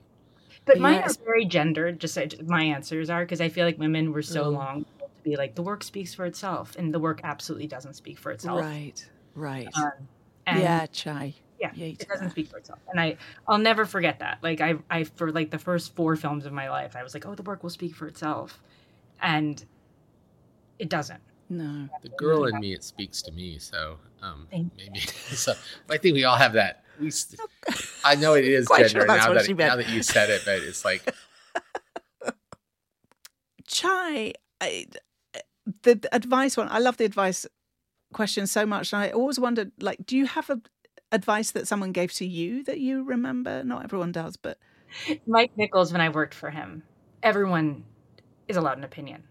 But 0.65 0.79
mine 0.79 0.95
Yes. 0.95 1.17
are 1.17 1.23
very 1.23 1.45
gendered. 1.45 1.99
Just 1.99 2.17
my 2.43 2.63
answers 2.63 3.09
are 3.09 3.23
because 3.23 3.41
I 3.41 3.49
feel 3.49 3.65
like 3.65 3.77
women 3.79 4.11
were 4.11 4.21
so 4.21 4.49
long 4.49 4.83
to 4.83 5.01
to 5.23 5.29
be 5.29 5.35
like 5.35 5.55
the 5.55 5.61
work 5.61 5.83
speaks 5.83 6.13
for 6.13 6.25
itself, 6.25 6.75
and 6.77 6.93
the 6.93 6.99
work 6.99 7.21
absolutely 7.23 7.67
doesn't 7.67 7.93
speak 7.95 8.17
for 8.17 8.31
itself. 8.31 8.59
Right, 8.59 9.09
right. 9.35 9.67
Um, 9.75 9.91
and 10.45 10.59
yeah, 10.59 10.85
Chai. 10.87 11.33
yeah, 11.59 11.71
Yeah, 11.73 11.87
it 11.87 12.07
doesn't 12.07 12.31
speak 12.31 12.47
for 12.49 12.57
itself, 12.57 12.79
and 12.89 12.99
I 12.99 13.17
I'll 13.47 13.57
never 13.57 13.85
forget 13.85 14.19
that. 14.19 14.39
Like 14.41 14.61
I 14.61 14.75
I 14.89 15.03
for 15.03 15.31
like 15.31 15.51
the 15.51 15.59
first 15.59 15.95
four 15.95 16.15
films 16.15 16.45
of 16.45 16.53
my 16.53 16.69
life, 16.69 16.95
I 16.95 17.03
was 17.03 17.13
like, 17.13 17.25
oh, 17.25 17.35
the 17.35 17.43
work 17.43 17.63
will 17.63 17.69
speak 17.69 17.95
for 17.95 18.07
itself, 18.07 18.59
and 19.21 19.63
it 20.79 20.89
doesn't. 20.89 21.21
No. 21.51 21.89
The 22.01 22.09
girl 22.09 22.45
in 22.45 22.61
me, 22.61 22.73
it 22.73 22.81
speaks 22.81 23.21
to 23.23 23.31
me. 23.33 23.59
So 23.59 23.97
um, 24.21 24.47
maybe. 24.51 24.99
so 25.35 25.53
I 25.89 25.97
think 25.97 26.15
we 26.15 26.23
all 26.23 26.37
have 26.37 26.53
that. 26.53 26.85
We, 26.97 27.07
s- 27.07 27.35
I 28.05 28.15
know 28.15 28.35
it 28.35 28.45
is 28.45 28.69
gender 28.69 28.87
sure 28.87 29.05
now 29.05 29.33
that 29.33 29.49
now 29.57 29.75
that 29.75 29.89
you 29.89 30.01
said 30.01 30.29
it, 30.29 30.43
but 30.45 30.61
it's 30.61 30.85
like 30.85 31.13
Chai, 33.67 34.33
I, 34.61 34.85
the, 35.83 35.95
the 35.95 36.15
advice 36.15 36.55
one, 36.55 36.69
I 36.69 36.79
love 36.79 36.95
the 36.95 37.05
advice 37.05 37.45
question 38.13 38.47
so 38.47 38.65
much. 38.65 38.93
And 38.93 39.01
I 39.01 39.09
always 39.09 39.37
wondered, 39.39 39.73
like, 39.81 40.05
do 40.05 40.15
you 40.17 40.27
have 40.27 40.49
a 40.49 40.61
advice 41.11 41.51
that 41.51 41.67
someone 41.67 41.91
gave 41.91 42.13
to 42.13 42.25
you 42.25 42.63
that 42.63 42.79
you 42.79 43.03
remember? 43.03 43.61
Not 43.63 43.83
everyone 43.83 44.13
does, 44.13 44.37
but 44.37 44.57
Mike 45.27 45.51
Nichols, 45.57 45.91
when 45.91 45.99
I 46.01 46.07
worked 46.07 46.33
for 46.33 46.49
him, 46.49 46.83
everyone 47.21 47.83
is 48.47 48.55
allowed 48.55 48.77
an 48.77 48.85
opinion. 48.85 49.23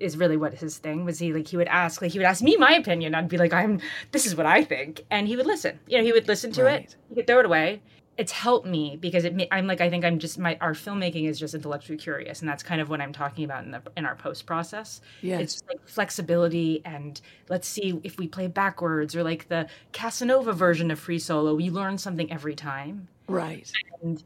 Is 0.00 0.16
really 0.16 0.36
what 0.36 0.54
his 0.54 0.78
thing 0.78 1.04
was. 1.04 1.18
He 1.18 1.32
like 1.32 1.48
he 1.48 1.56
would 1.56 1.68
ask 1.68 2.00
like 2.02 2.12
he 2.12 2.18
would 2.18 2.26
ask 2.26 2.42
me 2.42 2.56
my 2.56 2.72
opinion. 2.72 3.14
I'd 3.14 3.28
be 3.28 3.38
like, 3.38 3.52
I'm 3.52 3.80
this 4.12 4.26
is 4.26 4.36
what 4.36 4.46
I 4.46 4.62
think, 4.64 5.04
and 5.10 5.26
he 5.26 5.36
would 5.36 5.46
listen. 5.46 5.78
You 5.86 5.98
know, 5.98 6.04
he 6.04 6.12
would 6.12 6.28
listen 6.28 6.52
to 6.52 6.62
Right. 6.64 6.84
it. 6.84 6.96
He 7.08 7.14
could 7.16 7.26
throw 7.26 7.40
it 7.40 7.46
away. 7.46 7.82
It's 8.16 8.32
helped 8.32 8.66
me 8.66 8.96
because 9.00 9.24
it. 9.24 9.34
I'm 9.52 9.66
like 9.68 9.80
I 9.80 9.88
think 9.90 10.04
I'm 10.04 10.18
just 10.18 10.38
my 10.38 10.56
our 10.60 10.72
filmmaking 10.72 11.28
is 11.28 11.38
just 11.38 11.54
intellectually 11.54 11.96
curious, 11.98 12.40
and 12.40 12.48
that's 12.48 12.62
kind 12.64 12.80
of 12.80 12.88
what 12.88 13.00
I'm 13.00 13.12
talking 13.12 13.44
about 13.44 13.64
in 13.64 13.70
the 13.70 13.82
in 13.96 14.04
our 14.06 14.16
post 14.16 14.44
process. 14.46 15.00
Yes. 15.22 15.40
It's 15.40 15.52
just 15.54 15.68
like 15.68 15.88
flexibility 15.88 16.82
and 16.84 17.20
let's 17.48 17.68
see 17.68 18.00
if 18.02 18.18
we 18.18 18.26
play 18.26 18.48
backwards 18.48 19.14
or 19.14 19.22
like 19.22 19.48
the 19.48 19.68
Casanova 19.92 20.52
version 20.52 20.90
of 20.90 20.98
Free 20.98 21.18
Solo. 21.20 21.54
We 21.54 21.70
learn 21.70 21.96
something 21.98 22.30
every 22.32 22.54
time 22.56 23.06
right. 23.28 23.70
and 24.02 24.22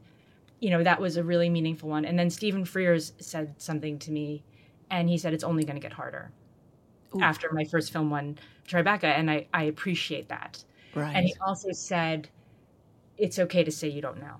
you 0.59 0.69
know 0.69 0.81
that 0.83 0.99
was 1.01 1.17
a 1.17 1.23
really 1.23 1.49
meaningful 1.49 1.89
one 1.89 2.05
and 2.05 2.17
then 2.17 2.29
stephen 2.29 2.63
frears 2.63 3.11
said 3.19 3.53
something 3.57 3.99
to 3.99 4.11
me 4.11 4.41
and 4.93 5.09
he 5.09 5.17
said 5.17 5.33
it's 5.33 5.43
only 5.43 5.63
going 5.65 5.75
to 5.75 5.81
get 5.81 5.91
harder 5.93 6.31
after 7.21 7.51
my 7.51 7.63
first 7.65 7.91
film 7.91 8.09
won 8.09 8.37
tribeca 8.67 9.03
and 9.05 9.29
I, 9.29 9.47
I 9.53 9.63
appreciate 9.63 10.29
that 10.29 10.63
Right. 10.95 11.15
and 11.15 11.25
he 11.25 11.33
also 11.45 11.71
said 11.71 12.29
it's 13.17 13.37
okay 13.39 13.63
to 13.63 13.71
say 13.71 13.87
you 13.89 14.01
don't 14.01 14.19
know 14.21 14.35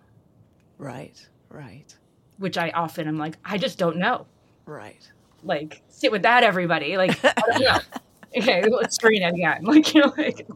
right. 0.78 1.28
Right. 1.49 1.95
which 2.38 2.58
i 2.58 2.70
often 2.72 3.08
am 3.08 3.18
like 3.18 3.36
i 3.45 3.58
just 3.58 3.78
don't 3.78 3.97
know 3.97 4.26
Right. 4.66 5.08
like 5.43 5.82
sit 5.89 6.12
with 6.12 6.22
that 6.24 6.43
everybody 6.43 6.95
like 6.97 7.18
I 7.24 7.34
don't 7.47 7.62
know. 7.62 7.80
okay 8.38 8.64
let's 8.70 8.95
screen 8.95 9.22
it 9.24 9.34
again 9.34 9.64
like 9.74 9.93
you 9.93 10.01
know 10.01 10.14
like 10.18 10.47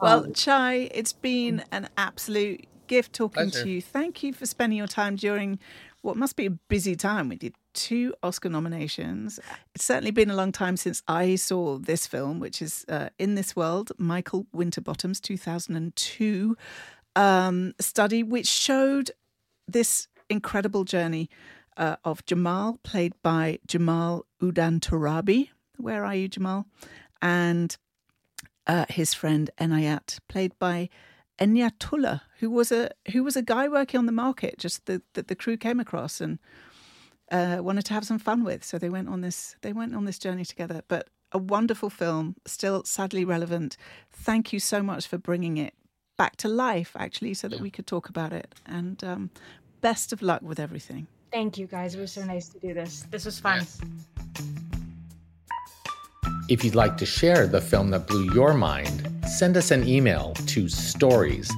Well, 0.00 0.24
Um, 0.24 0.32
Chai, 0.32 0.88
it's 0.94 1.12
been 1.12 1.62
an 1.72 1.88
absolute 1.98 2.66
gift 2.86 3.12
talking 3.12 3.50
Pleasure. 3.50 3.64
to 3.64 3.70
you. 3.70 3.82
Thank 3.82 4.22
you 4.22 4.32
for 4.32 4.46
spending 4.46 4.78
your 4.78 4.86
time 4.86 5.16
during 5.16 5.58
what 6.02 6.16
must 6.16 6.36
be 6.36 6.46
a 6.46 6.50
busy 6.50 6.96
time. 6.96 7.28
We 7.28 7.36
did 7.36 7.54
two 7.74 8.14
Oscar 8.22 8.48
nominations. 8.48 9.38
It's 9.74 9.84
certainly 9.84 10.10
been 10.10 10.30
a 10.30 10.34
long 10.34 10.52
time 10.52 10.76
since 10.76 11.02
I 11.06 11.36
saw 11.36 11.78
this 11.78 12.06
film, 12.06 12.40
which 12.40 12.62
is 12.62 12.84
uh, 12.88 13.10
In 13.18 13.34
This 13.34 13.54
World, 13.54 13.92
Michael 13.98 14.46
Winterbottom's 14.52 15.20
2002 15.20 16.56
um, 17.16 17.74
study, 17.78 18.22
which 18.22 18.48
showed 18.48 19.10
this 19.68 20.08
incredible 20.28 20.84
journey 20.84 21.28
uh, 21.76 21.96
of 22.04 22.24
Jamal, 22.26 22.78
played 22.82 23.14
by 23.22 23.58
Jamal 23.66 24.26
Udin 24.42 24.80
Torabi. 24.80 25.50
Where 25.76 26.04
are 26.04 26.14
you, 26.14 26.28
Jamal? 26.28 26.66
And 27.22 27.76
uh, 28.66 28.86
his 28.88 29.14
friend 29.14 29.50
Enayat, 29.58 30.18
played 30.28 30.58
by 30.58 30.88
Enayatullah, 31.40 32.20
who 32.38 32.50
was 32.50 32.70
a 32.70 32.90
who 33.12 33.24
was 33.24 33.36
a 33.36 33.42
guy 33.42 33.68
working 33.68 33.98
on 33.98 34.06
the 34.06 34.12
market, 34.12 34.58
just 34.58 34.86
that 34.86 35.02
the, 35.14 35.22
the 35.22 35.34
crew 35.34 35.56
came 35.56 35.80
across 35.80 36.20
and 36.20 36.38
uh, 37.32 37.58
wanted 37.60 37.84
to 37.86 37.94
have 37.94 38.04
some 38.04 38.18
fun 38.18 38.44
with. 38.44 38.62
So 38.64 38.78
they 38.78 38.90
went 38.90 39.08
on 39.08 39.20
this 39.20 39.56
they 39.62 39.72
went 39.72 39.94
on 39.94 40.04
this 40.04 40.18
journey 40.18 40.44
together. 40.44 40.82
But 40.88 41.08
a 41.32 41.38
wonderful 41.38 41.90
film, 41.90 42.36
still 42.46 42.84
sadly 42.84 43.24
relevant. 43.24 43.76
Thank 44.12 44.52
you 44.52 44.58
so 44.58 44.82
much 44.82 45.06
for 45.06 45.16
bringing 45.16 45.56
it 45.56 45.74
back 46.18 46.36
to 46.36 46.48
life, 46.48 46.94
actually, 46.98 47.34
so 47.34 47.48
that 47.48 47.60
we 47.60 47.70
could 47.70 47.86
talk 47.86 48.08
about 48.08 48.32
it. 48.32 48.54
And 48.66 49.02
um, 49.04 49.30
best 49.80 50.12
of 50.12 50.20
luck 50.22 50.42
with 50.42 50.60
everything. 50.60 51.06
thank 51.30 51.56
you 51.56 51.66
guys 51.66 51.94
it 51.94 52.00
was 52.00 52.12
so 52.12 52.24
nice 52.24 52.48
to 52.48 52.58
do 52.58 52.74
this 52.74 53.06
this 53.10 53.24
was 53.24 53.38
fun 53.38 53.64
If 56.50 56.64
you'd 56.64 56.74
like 56.74 56.96
to 56.96 57.06
share 57.06 57.46
the 57.46 57.60
film 57.60 57.90
that 57.90 58.08
blew 58.08 58.34
your 58.34 58.54
mind, 58.54 59.08
send 59.24 59.56
us 59.56 59.70
an 59.70 59.86
email 59.86 60.34
to 60.48 60.68
stories 60.68 61.48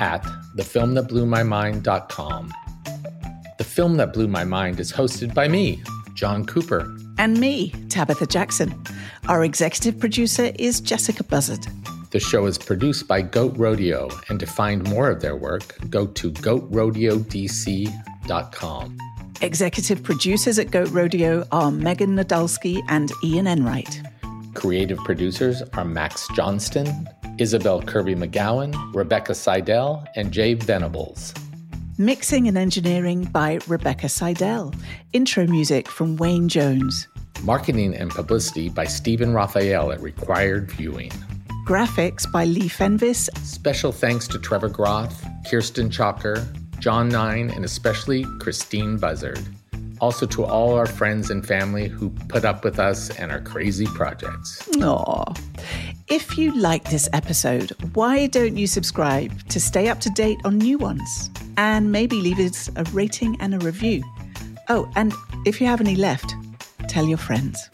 at 0.00 0.24
thefilmthatblew.mymind.com. 0.56 2.52
The 3.58 3.64
Film 3.64 3.96
That 3.98 4.12
Blew 4.12 4.26
My 4.26 4.42
Mind 4.42 4.80
is 4.80 4.92
hosted 4.92 5.34
by 5.34 5.46
me, 5.46 5.80
John 6.14 6.44
Cooper. 6.44 6.92
And 7.16 7.38
me, 7.38 7.70
Tabitha 7.90 8.26
Jackson. 8.26 8.74
Our 9.28 9.44
executive 9.44 10.00
producer 10.00 10.50
is 10.58 10.80
Jessica 10.80 11.22
Buzzard. 11.22 11.64
The 12.10 12.18
show 12.18 12.46
is 12.46 12.58
produced 12.58 13.06
by 13.06 13.22
Goat 13.22 13.56
Rodeo, 13.56 14.10
and 14.28 14.40
to 14.40 14.46
find 14.46 14.82
more 14.88 15.08
of 15.10 15.20
their 15.20 15.36
work, 15.36 15.76
go 15.90 16.08
to 16.08 16.32
goatrodeodc.com. 16.32 18.98
Executive 19.42 20.02
producers 20.02 20.58
at 20.58 20.72
Goat 20.72 20.90
Rodeo 20.90 21.46
are 21.52 21.70
Megan 21.70 22.16
Nadolski 22.16 22.82
and 22.88 23.12
Ian 23.22 23.46
Enright. 23.46 24.09
Creative 24.54 24.98
producers 24.98 25.62
are 25.74 25.84
Max 25.84 26.26
Johnston, 26.34 27.08
Isabel 27.38 27.80
Kirby 27.82 28.16
McGowan, 28.16 28.74
Rebecca 28.94 29.34
Seidel, 29.34 30.04
and 30.16 30.32
Jay 30.32 30.54
Venables. 30.54 31.32
Mixing 31.98 32.48
and 32.48 32.58
engineering 32.58 33.24
by 33.24 33.60
Rebecca 33.68 34.08
Seidel. 34.08 34.74
Intro 35.12 35.46
music 35.46 35.88
from 35.88 36.16
Wayne 36.16 36.48
Jones. 36.48 37.06
Marketing 37.42 37.94
and 37.94 38.10
publicity 38.10 38.68
by 38.68 38.84
Stephen 38.84 39.32
Raphael 39.32 39.92
at 39.92 40.00
Required 40.00 40.70
Viewing. 40.72 41.12
Graphics 41.66 42.30
by 42.30 42.44
Lee 42.44 42.68
Fenvis. 42.68 43.28
Special 43.44 43.92
thanks 43.92 44.26
to 44.28 44.38
Trevor 44.38 44.68
Groth, 44.68 45.24
Kirsten 45.48 45.90
Chalker, 45.90 46.44
John 46.80 47.08
Nein, 47.08 47.50
and 47.50 47.64
especially 47.64 48.24
Christine 48.40 48.96
Buzzard. 48.96 49.40
Also 50.00 50.26
to 50.26 50.44
all 50.44 50.74
our 50.74 50.86
friends 50.86 51.30
and 51.30 51.46
family 51.46 51.88
who 51.88 52.10
put 52.28 52.44
up 52.44 52.64
with 52.64 52.78
us 52.78 53.10
and 53.18 53.30
our 53.30 53.40
crazy 53.40 53.86
projects. 53.86 54.66
Aw. 54.78 55.34
If 56.08 56.36
you 56.36 56.56
like 56.58 56.90
this 56.90 57.08
episode, 57.12 57.70
why 57.94 58.26
don't 58.26 58.56
you 58.56 58.66
subscribe 58.66 59.48
to 59.48 59.60
stay 59.60 59.88
up 59.88 60.00
to 60.00 60.10
date 60.10 60.38
on 60.44 60.58
new 60.58 60.78
ones? 60.78 61.30
And 61.56 61.92
maybe 61.92 62.16
leave 62.16 62.38
us 62.38 62.70
a 62.76 62.84
rating 62.92 63.36
and 63.40 63.54
a 63.54 63.58
review. 63.58 64.02
Oh, 64.68 64.90
and 64.96 65.12
if 65.46 65.60
you 65.60 65.66
have 65.66 65.80
any 65.80 65.96
left, 65.96 66.34
tell 66.88 67.06
your 67.06 67.18
friends. 67.18 67.68